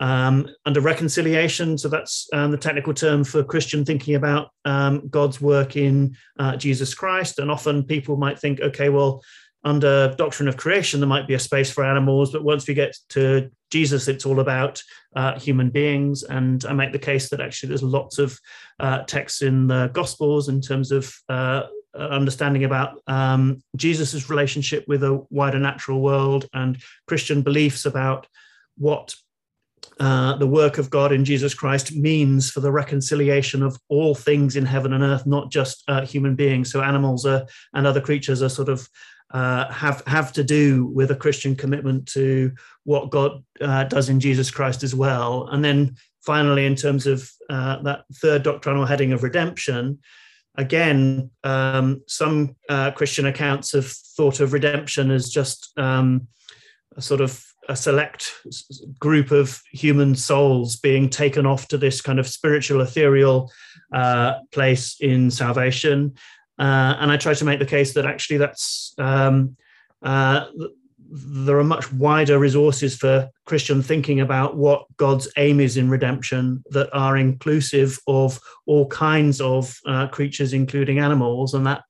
Um, 0.00 0.48
under 0.66 0.80
reconciliation, 0.80 1.78
so 1.78 1.88
that's 1.88 2.28
um, 2.32 2.50
the 2.50 2.56
technical 2.56 2.92
term 2.92 3.22
for 3.22 3.44
Christian 3.44 3.84
thinking 3.84 4.16
about 4.16 4.50
um, 4.64 5.06
God's 5.08 5.40
work 5.40 5.76
in 5.76 6.16
uh, 6.40 6.56
Jesus 6.56 6.92
Christ. 6.92 7.38
And 7.38 7.50
often 7.50 7.84
people 7.84 8.16
might 8.16 8.38
think, 8.38 8.60
okay, 8.60 8.88
well, 8.88 9.22
under 9.64 10.12
doctrine 10.16 10.48
of 10.48 10.56
creation, 10.56 10.98
there 10.98 11.08
might 11.08 11.28
be 11.28 11.34
a 11.34 11.38
space 11.38 11.70
for 11.70 11.84
animals, 11.84 12.32
but 12.32 12.42
once 12.42 12.66
we 12.66 12.74
get 12.74 12.96
to 13.10 13.48
Jesus, 13.70 14.08
it's 14.08 14.26
all 14.26 14.40
about 14.40 14.82
uh, 15.14 15.38
human 15.38 15.70
beings. 15.70 16.24
And 16.24 16.64
I 16.64 16.72
make 16.72 16.90
the 16.90 16.98
case 16.98 17.30
that 17.30 17.40
actually 17.40 17.68
there's 17.68 17.82
lots 17.82 18.18
of 18.18 18.38
uh, 18.80 19.04
texts 19.04 19.40
in 19.40 19.68
the 19.68 19.88
Gospels 19.92 20.48
in 20.48 20.60
terms 20.60 20.90
of 20.90 21.14
uh, 21.28 21.62
understanding 21.94 22.64
about 22.64 23.00
um, 23.06 23.62
Jesus's 23.76 24.30
relationship 24.30 24.84
with 24.88 25.02
a 25.02 25.24
wider 25.30 25.58
natural 25.58 26.00
world 26.00 26.48
and 26.52 26.82
Christian 27.06 27.42
beliefs 27.42 27.84
about 27.84 28.26
what 28.76 29.14
uh, 30.00 30.36
the 30.36 30.46
work 30.46 30.78
of 30.78 30.90
God 30.90 31.12
in 31.12 31.24
Jesus 31.24 31.54
Christ 31.54 31.94
means 31.94 32.50
for 32.50 32.60
the 32.60 32.72
reconciliation 32.72 33.62
of 33.62 33.76
all 33.88 34.14
things 34.14 34.56
in 34.56 34.64
heaven 34.64 34.92
and 34.92 35.04
earth, 35.04 35.26
not 35.26 35.50
just 35.50 35.84
uh, 35.88 36.04
human 36.06 36.34
beings. 36.34 36.72
So 36.72 36.82
animals 36.82 37.26
are, 37.26 37.46
and 37.74 37.86
other 37.86 38.00
creatures 38.00 38.42
are 38.42 38.48
sort 38.48 38.68
of 38.68 38.88
uh, 39.32 39.70
have 39.72 40.02
have 40.06 40.32
to 40.32 40.44
do 40.44 40.86
with 40.86 41.10
a 41.10 41.16
Christian 41.16 41.56
commitment 41.56 42.06
to 42.08 42.52
what 42.84 43.10
God 43.10 43.42
uh, 43.60 43.84
does 43.84 44.08
in 44.08 44.20
Jesus 44.20 44.50
Christ 44.50 44.82
as 44.82 44.94
well. 44.94 45.48
And 45.50 45.64
then 45.64 45.96
finally, 46.20 46.66
in 46.66 46.76
terms 46.76 47.06
of 47.06 47.30
uh, 47.48 47.82
that 47.82 48.04
third 48.14 48.42
doctrinal 48.42 48.86
heading 48.86 49.12
of 49.12 49.22
redemption, 49.22 50.00
again, 50.56 51.30
um, 51.44 52.02
some 52.06 52.56
uh, 52.68 52.90
Christian 52.92 53.26
accounts 53.26 53.72
have 53.72 53.86
thought 53.86 54.40
of 54.40 54.52
redemption 54.52 55.10
as 55.10 55.30
just 55.30 55.72
um, 55.78 56.28
a 56.96 57.02
sort 57.02 57.20
of 57.20 57.44
a 57.68 57.76
select 57.76 58.32
group 58.98 59.30
of 59.30 59.60
human 59.70 60.14
souls 60.14 60.76
being 60.76 61.08
taken 61.08 61.46
off 61.46 61.68
to 61.68 61.78
this 61.78 62.00
kind 62.00 62.18
of 62.18 62.26
spiritual 62.26 62.80
ethereal 62.80 63.50
uh, 63.92 64.34
place 64.50 64.96
in 65.00 65.30
salvation. 65.30 66.14
Uh, 66.58 66.96
and 67.00 67.10
i 67.10 67.16
try 67.16 67.32
to 67.32 67.46
make 67.46 67.58
the 67.58 67.64
case 67.64 67.94
that 67.94 68.04
actually 68.04 68.36
that's 68.36 68.94
um, 68.98 69.56
uh, 70.02 70.46
there 71.14 71.58
are 71.58 71.64
much 71.64 71.92
wider 71.92 72.38
resources 72.38 72.96
for 72.96 73.28
Christian 73.44 73.82
thinking 73.82 74.20
about 74.20 74.56
what 74.56 74.86
God's 74.96 75.28
aim 75.36 75.60
is 75.60 75.76
in 75.76 75.90
redemption 75.90 76.64
that 76.70 76.88
are 76.94 77.18
inclusive 77.18 77.98
of 78.06 78.40
all 78.64 78.86
kinds 78.88 79.38
of 79.40 79.76
uh, 79.86 80.06
creatures, 80.08 80.54
including 80.54 81.00
animals, 81.00 81.52
and 81.52 81.66
that 81.66 81.82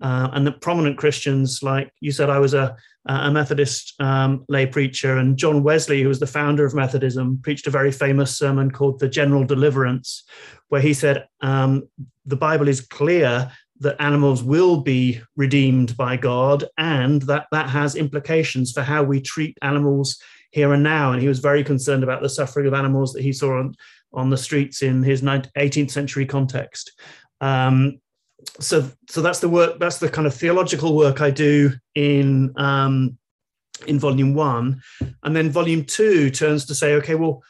uh, 0.00 0.28
and 0.32 0.44
the 0.44 0.52
prominent 0.52 0.98
Christians, 0.98 1.62
like 1.62 1.90
you 2.00 2.10
said, 2.10 2.28
I 2.28 2.40
was 2.40 2.52
a, 2.52 2.76
a 3.06 3.30
Methodist 3.30 3.94
um, 4.00 4.44
lay 4.48 4.66
preacher, 4.66 5.18
and 5.18 5.36
John 5.36 5.62
Wesley, 5.62 6.02
who 6.02 6.08
was 6.08 6.18
the 6.18 6.26
founder 6.26 6.66
of 6.66 6.74
Methodism, 6.74 7.40
preached 7.42 7.68
a 7.68 7.70
very 7.70 7.92
famous 7.92 8.36
sermon 8.36 8.72
called 8.72 8.98
"The 8.98 9.08
General 9.08 9.44
Deliverance," 9.44 10.24
where 10.68 10.80
he 10.80 10.94
said 10.94 11.26
um, 11.42 11.88
the 12.26 12.36
Bible 12.36 12.66
is 12.66 12.80
clear 12.80 13.52
that 13.84 14.00
animals 14.00 14.42
will 14.42 14.80
be 14.80 15.20
redeemed 15.36 15.96
by 15.96 16.16
God, 16.16 16.64
and 16.76 17.22
that 17.22 17.46
that 17.52 17.70
has 17.70 17.94
implications 17.94 18.72
for 18.72 18.82
how 18.82 19.02
we 19.02 19.20
treat 19.20 19.56
animals 19.62 20.20
here 20.50 20.72
and 20.72 20.82
now. 20.82 21.12
And 21.12 21.22
he 21.22 21.28
was 21.28 21.38
very 21.38 21.62
concerned 21.62 22.02
about 22.02 22.22
the 22.22 22.28
suffering 22.28 22.66
of 22.66 22.74
animals 22.74 23.12
that 23.12 23.22
he 23.22 23.32
saw 23.32 23.58
on, 23.58 23.74
on 24.12 24.30
the 24.30 24.36
streets 24.36 24.82
in 24.82 25.02
his 25.02 25.22
18th 25.22 25.90
century 25.90 26.26
context. 26.26 26.92
Um, 27.40 28.00
so, 28.60 28.90
so 29.08 29.22
that's 29.22 29.40
the 29.40 29.48
work. 29.48 29.78
That's 29.78 29.98
the 29.98 30.08
kind 30.08 30.26
of 30.26 30.34
theological 30.34 30.96
work 30.96 31.20
I 31.20 31.30
do 31.30 31.72
in 31.94 32.52
um, 32.56 33.18
in 33.86 33.98
volume 33.98 34.34
one, 34.34 34.82
and 35.22 35.36
then 35.36 35.50
volume 35.50 35.84
two 35.84 36.30
turns 36.30 36.64
to 36.66 36.74
say, 36.74 36.94
okay, 36.94 37.14
well, 37.14 37.42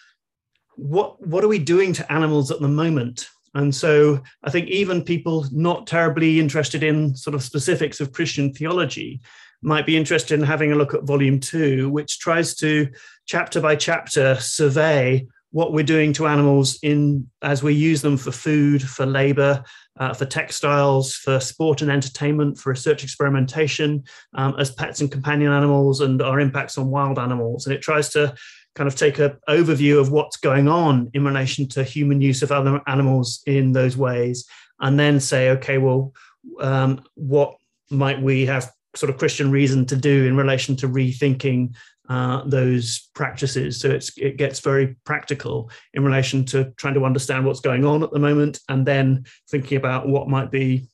what 0.76 1.24
what 1.26 1.44
are 1.44 1.48
we 1.48 1.58
doing 1.58 1.92
to 1.94 2.12
animals 2.12 2.50
at 2.50 2.60
the 2.60 2.68
moment? 2.68 3.28
And 3.54 3.74
so 3.74 4.20
I 4.42 4.50
think 4.50 4.68
even 4.68 5.04
people 5.04 5.46
not 5.52 5.86
terribly 5.86 6.40
interested 6.40 6.82
in 6.82 7.14
sort 7.14 7.34
of 7.34 7.42
specifics 7.42 8.00
of 8.00 8.12
Christian 8.12 8.52
theology 8.52 9.20
might 9.62 9.86
be 9.86 9.96
interested 9.96 10.38
in 10.38 10.44
having 10.44 10.72
a 10.72 10.76
look 10.76 10.92
at 10.92 11.04
volume 11.04 11.40
two, 11.40 11.88
which 11.88 12.18
tries 12.18 12.54
to 12.56 12.88
chapter 13.26 13.60
by 13.60 13.76
chapter 13.76 14.36
survey 14.36 15.26
what 15.54 15.72
we're 15.72 15.84
doing 15.84 16.12
to 16.12 16.26
animals 16.26 16.80
in 16.82 17.30
as 17.40 17.62
we 17.62 17.72
use 17.72 18.02
them 18.02 18.16
for 18.16 18.32
food, 18.32 18.82
for 18.82 19.06
labor, 19.06 19.62
uh, 20.00 20.12
for 20.12 20.24
textiles, 20.24 21.14
for 21.14 21.38
sport 21.38 21.80
and 21.80 21.92
entertainment, 21.92 22.58
for 22.58 22.70
research 22.70 23.04
experimentation, 23.04 24.02
um, 24.34 24.56
as 24.58 24.72
pets 24.72 25.00
and 25.00 25.12
companion 25.12 25.52
animals, 25.52 26.00
and 26.00 26.20
our 26.20 26.40
impacts 26.40 26.76
on 26.76 26.90
wild 26.90 27.20
animals. 27.20 27.66
And 27.66 27.74
it 27.74 27.82
tries 27.82 28.08
to 28.10 28.34
kind 28.74 28.88
of 28.88 28.96
take 28.96 29.18
an 29.18 29.36
overview 29.48 30.00
of 30.00 30.10
what's 30.10 30.36
going 30.36 30.68
on 30.68 31.10
in 31.14 31.24
relation 31.24 31.68
to 31.68 31.84
human 31.84 32.20
use 32.20 32.42
of 32.42 32.50
other 32.50 32.80
animals 32.86 33.42
in 33.46 33.72
those 33.72 33.96
ways, 33.96 34.46
and 34.80 34.98
then 34.98 35.20
say, 35.20 35.50
okay, 35.50 35.78
well, 35.78 36.12
um, 36.60 37.02
what 37.14 37.56
might 37.90 38.20
we 38.20 38.46
have 38.46 38.70
sort 38.96 39.10
of 39.10 39.18
Christian 39.18 39.50
reason 39.50 39.86
to 39.86 39.96
do 39.96 40.26
in 40.26 40.36
relation 40.36 40.76
to 40.76 40.88
rethinking 40.88 41.74
uh, 42.08 42.42
those 42.44 43.10
practices? 43.14 43.80
So 43.80 43.98
it 44.16 44.36
gets 44.36 44.60
very 44.60 44.96
practical 45.04 45.70
in 45.92 46.04
relation 46.04 46.44
to 46.46 46.72
trying 46.76 46.94
to 46.94 47.04
understand 47.04 47.46
what's 47.46 47.60
going 47.60 47.84
on 47.84 48.02
at 48.02 48.10
the 48.10 48.18
moment, 48.18 48.60
and 48.68 48.84
then 48.84 49.24
thinking 49.50 49.78
about 49.78 50.08
what 50.08 50.28
might 50.28 50.50
be 50.50 50.88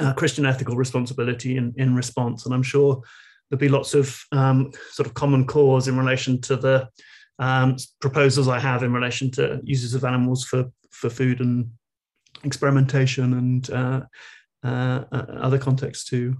uh, 0.00 0.12
Christian 0.12 0.44
ethical 0.44 0.76
responsibility 0.76 1.56
in, 1.56 1.72
in 1.76 1.94
response. 1.94 2.44
And 2.44 2.54
I'm 2.54 2.62
sure 2.62 3.02
there'll 3.48 3.60
be 3.60 3.68
lots 3.68 3.94
of 3.94 4.18
um, 4.32 4.72
sort 4.90 5.06
of 5.06 5.14
common 5.14 5.46
cause 5.46 5.88
in 5.88 5.96
relation 5.96 6.40
to 6.42 6.56
the 6.56 6.88
um, 7.38 7.76
proposals 8.00 8.48
I 8.48 8.58
have 8.58 8.82
in 8.82 8.92
relation 8.92 9.30
to 9.32 9.60
uses 9.62 9.94
of 9.94 10.04
animals 10.04 10.44
for 10.44 10.64
for 10.90 11.10
food 11.10 11.40
and 11.40 11.70
experimentation 12.44 13.34
and 13.34 13.70
uh, 13.70 14.00
uh, 14.64 15.04
uh 15.12 15.24
other 15.40 15.58
contexts 15.58 16.04
too. 16.04 16.36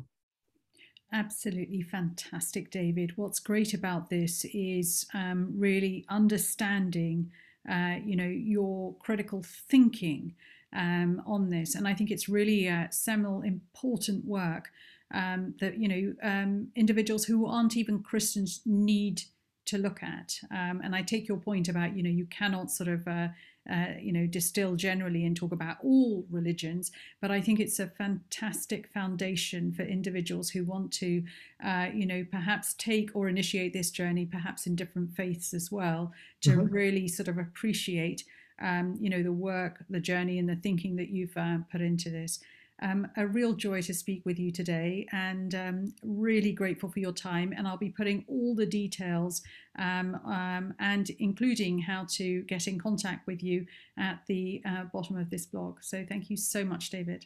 Absolutely 1.12 1.82
fantastic, 1.82 2.70
David. 2.70 3.12
What's 3.16 3.38
great 3.38 3.74
about 3.74 4.10
this 4.10 4.44
is 4.52 5.06
um, 5.14 5.52
really 5.56 6.04
understanding, 6.08 7.30
uh, 7.70 7.96
you 8.04 8.16
know, 8.16 8.26
your 8.26 8.94
critical 8.96 9.44
thinking 9.70 10.34
um, 10.74 11.22
on 11.24 11.48
this, 11.48 11.76
and 11.76 11.86
I 11.86 11.94
think 11.94 12.10
it's 12.10 12.28
really 12.28 12.66
a 12.66 12.88
seminal, 12.90 13.42
important 13.42 14.24
work 14.24 14.70
um, 15.12 15.54
that 15.60 15.78
you 15.78 15.88
know 15.88 16.14
um, 16.22 16.68
individuals 16.74 17.24
who 17.24 17.46
aren't 17.46 17.76
even 17.76 18.02
Christians 18.02 18.60
need 18.64 19.22
to 19.66 19.78
look 19.78 20.02
at. 20.02 20.38
Um, 20.50 20.80
and 20.82 20.94
I 20.94 21.02
take 21.02 21.28
your 21.28 21.38
point 21.38 21.68
about 21.68 21.96
you 21.96 22.02
know 22.02 22.10
you 22.10 22.26
cannot 22.26 22.70
sort 22.70 22.88
of 22.88 23.06
uh, 23.06 23.28
uh, 23.70 23.94
you 24.00 24.12
know 24.12 24.26
distill 24.26 24.76
generally 24.76 25.24
and 25.24 25.36
talk 25.36 25.52
about 25.52 25.76
all 25.82 26.24
religions, 26.30 26.90
but 27.20 27.30
I 27.30 27.40
think 27.40 27.60
it's 27.60 27.78
a 27.78 27.88
fantastic 27.88 28.88
foundation 28.92 29.72
for 29.72 29.82
individuals 29.82 30.50
who 30.50 30.64
want 30.64 30.92
to 30.94 31.22
uh, 31.64 31.88
you 31.92 32.06
know 32.06 32.24
perhaps 32.30 32.74
take 32.74 33.10
or 33.14 33.28
initiate 33.28 33.72
this 33.72 33.90
journey, 33.90 34.24
perhaps 34.24 34.66
in 34.66 34.76
different 34.76 35.14
faiths 35.14 35.52
as 35.52 35.70
well, 35.70 36.12
to 36.42 36.50
mm-hmm. 36.50 36.72
really 36.72 37.08
sort 37.08 37.28
of 37.28 37.38
appreciate. 37.38 38.24
Um, 38.58 38.96
you 38.98 39.10
know 39.10 39.22
the 39.22 39.32
work, 39.32 39.84
the 39.90 40.00
journey, 40.00 40.38
and 40.38 40.48
the 40.48 40.56
thinking 40.56 40.96
that 40.96 41.10
you've 41.10 41.36
uh, 41.36 41.58
put 41.70 41.82
into 41.82 42.08
this. 42.08 42.40
Um, 42.82 43.08
a 43.16 43.26
real 43.26 43.54
joy 43.54 43.82
to 43.82 43.94
speak 43.94 44.22
with 44.26 44.38
you 44.38 44.50
today 44.52 45.06
and 45.12 45.54
um, 45.54 45.94
really 46.02 46.52
grateful 46.52 46.90
for 46.90 46.98
your 46.98 47.12
time. 47.12 47.54
And 47.56 47.66
I'll 47.66 47.76
be 47.78 47.90
putting 47.90 48.24
all 48.28 48.54
the 48.54 48.66
details 48.66 49.42
um, 49.78 50.14
um 50.24 50.74
and 50.78 51.10
including 51.18 51.78
how 51.78 52.06
to 52.10 52.42
get 52.42 52.66
in 52.66 52.78
contact 52.78 53.26
with 53.26 53.42
you 53.42 53.66
at 53.98 54.20
the 54.26 54.62
uh, 54.66 54.84
bottom 54.92 55.16
of 55.16 55.30
this 55.30 55.46
blog. 55.46 55.78
So 55.82 56.04
thank 56.08 56.30
you 56.30 56.36
so 56.36 56.64
much, 56.64 56.90
David. 56.90 57.24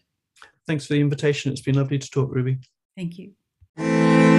Thanks 0.66 0.86
for 0.86 0.94
the 0.94 1.01
invitation. 1.01 1.53
It's 1.53 1.61
been 1.61 1.76
lovely 1.76 1.98
to 1.98 2.11
talk, 2.11 2.32
Ruby. 2.32 2.59
Thank 2.96 3.18
you. 3.18 4.30